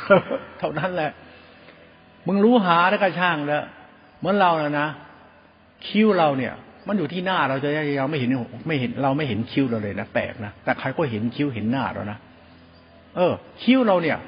[0.58, 1.10] เท่านั้นแหละ
[2.26, 3.64] มึงรู้หาแล้วก็ช่างแล้ว
[4.18, 4.88] เหมือนเรานะนะ
[5.86, 6.52] คิ้วเราเนี่ย
[6.88, 7.68] มันอยู่ที่หน้าเราจะ
[7.98, 8.30] เราไม่เห็น
[8.66, 12.18] ไม่เห็น เราไม่เห็นคิ้วเราเลยนะแปลกนะแต่ใครก็เห็นคิ้วเห็นหน้าเรานะ
[13.16, 14.18] เออ คิ้วเราเนี่ย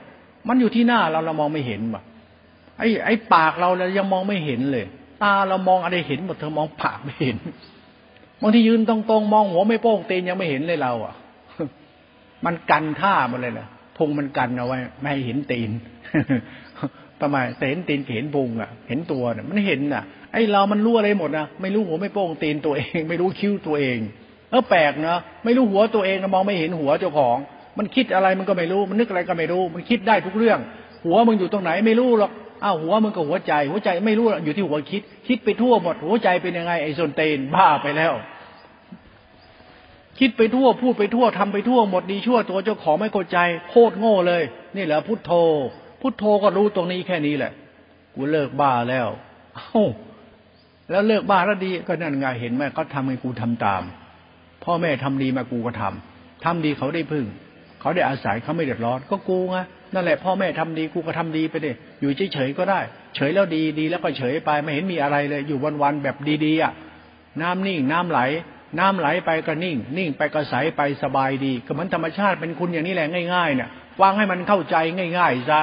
[0.49, 2.03] มันอยู่ที่หน้าเราเรามองไม่เห็นว่ะ
[2.79, 4.87] ไอ้ไอ้ปากเราเรายังมองไม่เห็นเลย
[5.23, 7.37] ตาเรามองอะไรเห็นหมดเธอมองปากไม่เห็น
[8.41, 11.15] บางทียืนตรงๆมองหัวไม่โป้งเตนยังไม่เห็นเลยเราอะ
[12.45, 13.67] มันกันท่ามันเลยนะ
[13.97, 15.71] พงมันกันเอาไว้ ไม่ให้เห็นตีน
[17.23, 20.03] ทำไมแต่เห็นตีนเห็นพุงอะ เห็นตัวเนี่ยมันเห็นอะ
[20.33, 23.99] ไอเรามันรู้อะไรหมดนะไม่รู้หัวไม่โป้งตีนตัวเอง ไม่รู้คิ้วตัวเอง
[24.51, 27.37] เออแปลกนะไม่รู้หัวตัวเองมองไม่เห็นหัวเจ้าของ
[27.79, 30.59] มันคิดอะไรมันก็ไม่รู้ มันนึกอะไรก็ไม่รู้ มันคิดได้ทุกเรื่อง
[31.05, 32.31] หัวมึงอยู่ตรงไหนไม่รู้หรอก
[32.65, 38.15] อ้าวหัวมึงก็หัวใจ หัวใจไม่รู้อยู่ที่หัวคิด คิดไปทั่วหมด หัวใจเป็นยังไงไอ้ส่วนเตนบ้าไปแล้ว
[40.21, 43.39] คิดไปทั่วพูดไปทั่วทำไปทั่วหมดดีชั่วตัวเจ้าของไม่เข้าใจ
[43.71, 44.43] โคตรโง่เลย
[44.77, 45.33] นี่แหละพุทโธ
[46.03, 47.53] พุทโธก็รู้ตรงนี้แค่นี้แหละ
[48.15, 49.09] กูเลิกบ้าแล้ว
[49.57, 49.83] เอ้า
[50.91, 53.83] แล้วเลิกบ้าแล้วดี ก็นั่นไงเห็นไหมเขาทำให้กูทำตาม
[54.65, 57.27] พ่อแม่ทำดีมากูก็ทำทำดีเขาได้พึ่ง
[57.81, 59.57] เขาได้อาศัยเขาไม่เดือดร้อน ก็กูไง
[59.95, 62.81] นั่นแหละพ่อแม่ทำดีกูก็ทำดีไปดิอยู่เฉยๆก็ได้
[63.15, 66.73] เฉยแล้วดีดีแล้วก็เฉยไปไม่เห็นมีอะไรเลย อยู่วันๆแบบดีๆอะ
[67.43, 68.21] น้ำนิ่งน้ำไหล
[68.79, 73.69] น้ำไหลไปก็นิ่ง นิ่งไปก็ใสไปสบายดีก็เหมือนธรรมชาติเป็นคุณอย่างนี้แหละง่ายๆเนี่ย
[74.01, 74.77] ฟังให้มันเข้าใจ
[75.19, 75.61] ง่ายๆซะ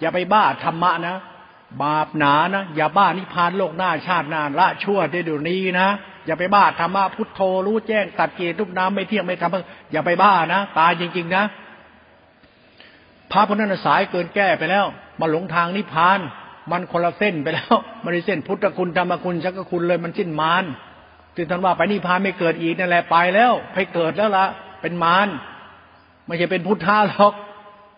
[0.00, 1.16] อย่าไปบ้าธรรมะนะ
[1.82, 5.88] บาปหนานะ อย่าบ้านิพพานโลกหน้าชาตินานละชั่วได้ดูนี้นะ
[6.26, 11.44] อย่าไปบ้าธรรมะพุทโธรู้แจ้งตัดเกตุกน้ำไม่เที่ยงไม่ทำอย่าไปบ้านะตายจริง ๆ นะ
[13.32, 14.84] พระพุทธนาสายเกินแก้ไปแล้ว
[15.20, 16.18] มาหลงทางนิพพาน
[16.70, 17.74] มันคนละเส้นไปแล้ว
[18.04, 20.64] มันเส้นพุทธคุณธรรมคุณชักคุณเลยมันสิ้นมาร
[21.34, 24.46] ที่ท่านว่าไปนิพานไม่เกิดอีกนั่นแหละไปแล้ว ไปเกิดแล้วละ
[24.80, 25.28] เป็นมาร
[26.26, 27.32] ไม่ใช่เป็นพุทธะหรอก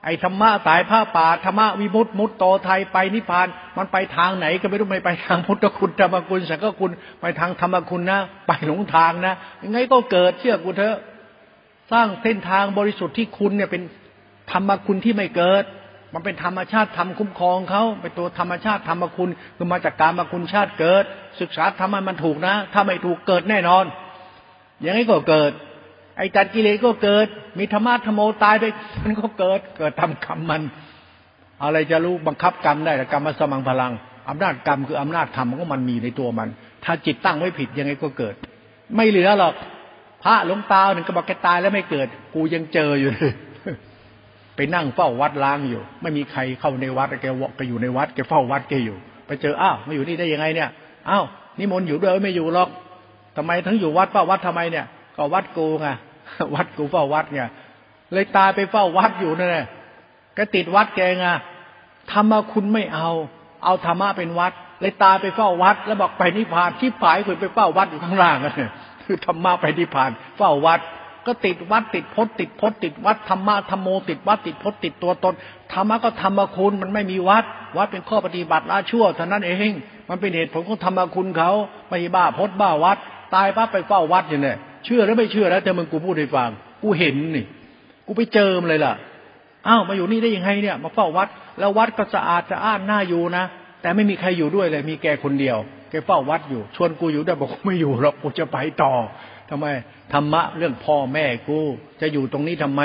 [0.05, 10.97] ไอ้ธรรมะสายผ้าป่าธรรมะวิมุตติมุตโตไทยไปนิพพาน มันไปทางไหนก็ไม่รู้ไม่ไปทางพุทธคุณธรรมคุณสังฆคุณไปทางธรรมคุณนะ ไปหลงทางนะยังไงก็เกิดเชื่อกูเถอะ
[11.93, 13.83] สร้างเส้นทางบริสุทธิ์ที่คุณเนี่ยเป็น
[14.53, 15.65] ธรรมคุณที่ไม่เกิด
[16.15, 21.05] มันเป็นธรรมชาติทำคุ้มครองเขาเป็นตัวธรรมชาติธรรมคุณคือมาจากการมาคุณชาติเกิด
[21.41, 23.85] ศึกษาธรรมมันถูกนะ ถ้าไม่ถูกเกิดแน่นอน
[24.85, 25.53] ยังไงก็เกิด
[26.21, 27.27] ไอ้จัดกิเลสก็เกิด
[27.59, 28.65] มีธรรมะธรรมโมตายไป
[29.05, 30.63] มันก็เกิด เกิดทำกรรมมัน
[31.63, 33.93] อะไรจะรู้บังคับกรรมได้แต่กรรมมันสมังพลัง
[34.29, 36.49] อำนาจกรรมคืออำนาจธรรมก็มันมีในตัวมัน
[36.85, 38.35] ถ้าจิตตั้งไว้ผิดยังไงก็เกิด
[38.97, 39.55] ไม่เหลือหรอก
[40.23, 43.33] พระหลวงตาหนึ่งก็บอกแกตายแล้วไม่เกิด กูยังเจออยู่เลย
[44.57, 48.97] ไปนั่งเฝ้าวัดล้างอยู่ ไม่มีใครเข้าในวัดแกวอกไปอยู่ในวัดแกเฝ้าวัดแกอยู่
[49.27, 50.69] ไปเจออ้าวมาอยู่นี่ได้ยังไงเนี่ย
[51.11, 51.25] อ้าว
[51.59, 52.69] นิมนต์อยู่ด้วยไม่อยู่หรอก
[53.37, 55.89] ทำไมทั้งอยู่วัดเฝ้าวัดทำไมเนี่ย ก็วัดกูไง
[56.55, 57.43] วัดกูเฝ้าวัดไง
[58.13, 59.67] เลยตายไปเฝ้าวัดอยู่นั่นแหละ
[60.37, 61.27] ก็ติดวัดแกไง
[62.13, 63.09] ธรรมะคุณไม่เอา
[63.65, 68.55] เอาธรรมะเป็นวัด เลยตายไปเฝ้าวัด แล้วบอกไปนิพพานที่ผายคุณไปเฝ้าวัดอยู่ข้างล่างนั่น
[69.05, 70.81] คือธรรมะไปนิพพาน เฝ้าวัด
[71.27, 75.35] ก็ติดวัดติดพจน์ติดพจน์ติดวัดธรรมะธรรมโมติดวัดติดพจน์ติดตัวตน
[75.73, 77.45] ธรรมะก็ธรรมคุณมันไม่มีวัด
[77.77, 79.73] วัดเป็นข้อปฏิบัติละชั่วเท่านั้นเอง
[80.09, 81.51] มันเป็นเหตุผลของธรรมคุณเขา
[81.89, 82.99] ไม่บ้าพจน์บ้าวัด
[83.35, 86.51] ตายปั๊บไปเฝ้าวัดอยู่เนี่ย เชื่อแล้วไม่เชื่อแล้ว แต่มึงกูพูดให้ฟัง
[86.83, 87.47] กูเห็นนี่
[88.07, 88.95] กูไปเจอมเลยล่ะ
[89.67, 91.29] อ้าวมาอยู่นี่ได้ยังไงเนี่ย มาเฝ้าวัด
[91.59, 93.45] แล้ววัดก็สะอาดสะอ้านน่าอยู่นะ
[93.83, 95.57] แต่ไม่มีใครอยู่ด้วยเลย มีแกคนเดียว
[95.91, 98.93] แกเฝ้าวัดอยู่ ชวนกูอยู่ได้บอกไม่อยู่หรอกกูจะไปต่อ
[99.51, 99.67] ทำไม
[100.13, 101.59] ธรรมะเรื่องพ่อแม่กู
[102.01, 102.83] จะอยู่ตรงนี้ทำไม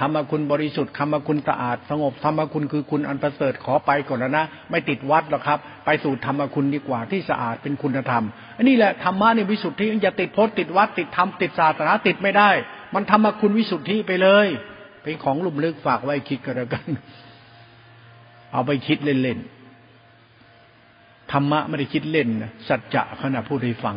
[0.00, 8.24] ธรรมคุณบริสุทธิ์ธรรมคุณสะอาด สงบธรรมคุณคือคุณอันประเสริฐขอไปก่อนนะ ไม่ติดวัดหรอกครับ ไปสู่ธรรมคุณดีกว่าที่สะอาดเป็นคุณธรรม
[8.56, 12.50] อันนี้แหละธรรมะในวิสุทธิอย่าติดพจน์ติดวัดติดธรรมติดศาสนาติดไม่ได้
[12.94, 14.46] มันธรรมคุณวิสุทธิไปเลย
[15.02, 16.86] เป็นของลุ่มลึกฝากไว้คิดกันแล้วกัน
[18.52, 23.96] เอาไปคิดเล่นๆธรรมะไม่ได้คิดเล่นนะสัจจะขณะพูดให้ฟัง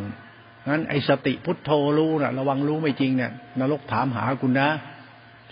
[0.68, 4.68] งั้นไอ้สติพุทโธรู้นะระวังรู้ไม่จริงเนี่ยนรกถามหาคุณนะ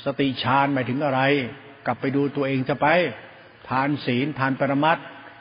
[0.05, 1.21] สติฌานหมายถึงอะไร
[1.87, 2.87] กลับไปดูตัวเองจะไป
[3.69, 4.99] ทานศีลทานปรมัต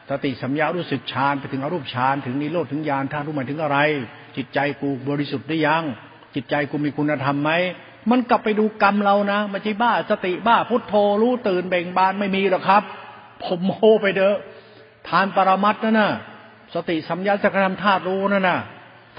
[0.10, 3.78] สติสัมยารู้สึกฌานไปถึงอรูปฌานถึงนิโรธถึงญาณท่ารู้หมายถึงอะไร
[4.36, 5.84] จิตใจกูบริสุทธิ์ได้ยัง
[6.36, 7.52] จิตใจกูมีคุณธรรมไหม
[8.10, 12.84] มันกลับไปดูกรรมเรานะม่ใช่บ้าสติบ้าพุทโธรู้ตื่นเบ่งบานไม่มีหรอกครับ
[13.44, 14.36] ผมโมไปเด้อ
[15.08, 16.12] ทานปรมัตนั่นะ
[16.74, 18.60] สติสัมยาสักธรรมธาตุรู้นั่นน่ะ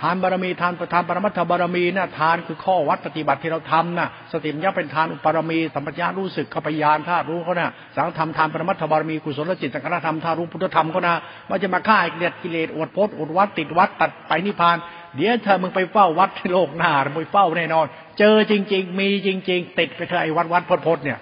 [0.00, 11.14] ทานบารมีทานประทานปรมัตถบารมีนะทานคือข้อวัดปฏิบัติที่เราทำนะสติมัญญาเป็นทานอุปารมีสัมปชัญญะรู้สึกขปยานธาตุรู้เขานะสังธรรมทานปรมัตถบารมีกุศลจิตสังฆธรรมธาตุรู้พุทธธรรมเขานะ
[11.50, 14.76] มันจะมาฆ่าเกลียดกิเลสอดพจน์อดวัดติดวัดตัดไปนิพพาน
[15.16, 17.86] เดี๋ยวเธอมึงไปเฝ้าวัดที่โลกหน้ามึงไปเฝ้าแน่นอน
[18.18, 21.18] เจอจริง ๆ มีจริง ๆ ติดไปเธอไอ้วัดวัดพจน์พจน์เนี่ย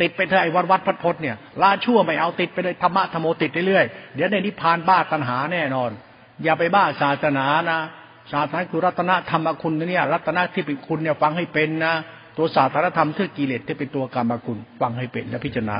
[0.00, 5.90] ติดไปเธอไอ้วัดวัดพจน์พจน์เนี่ยละชั่วไม่เอาติดไปเลยธรรมะธรรมโมติดเรื่อยๆเดี๋ยวในนิพพานบ้าตัณหาแน่นอน
[6.44, 7.80] อย่าไปบ้าศาสนานะ
[8.32, 11.94] ศาสนาคือรัตนธรรมคุณเนี่ยรัตนะที่เป็นคุณเนี่ยฟังให้เป็นนะ
[12.36, 15.76] ตัวศาสนาธรรมที่กิเลสที่เป็นตัวกรรมคุณฟังให้เป็นและพิจารณา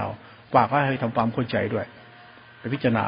[0.54, 1.86] ฝากให้ทำความเข้าใจด้วย
[2.58, 3.04] ไปพิจารณา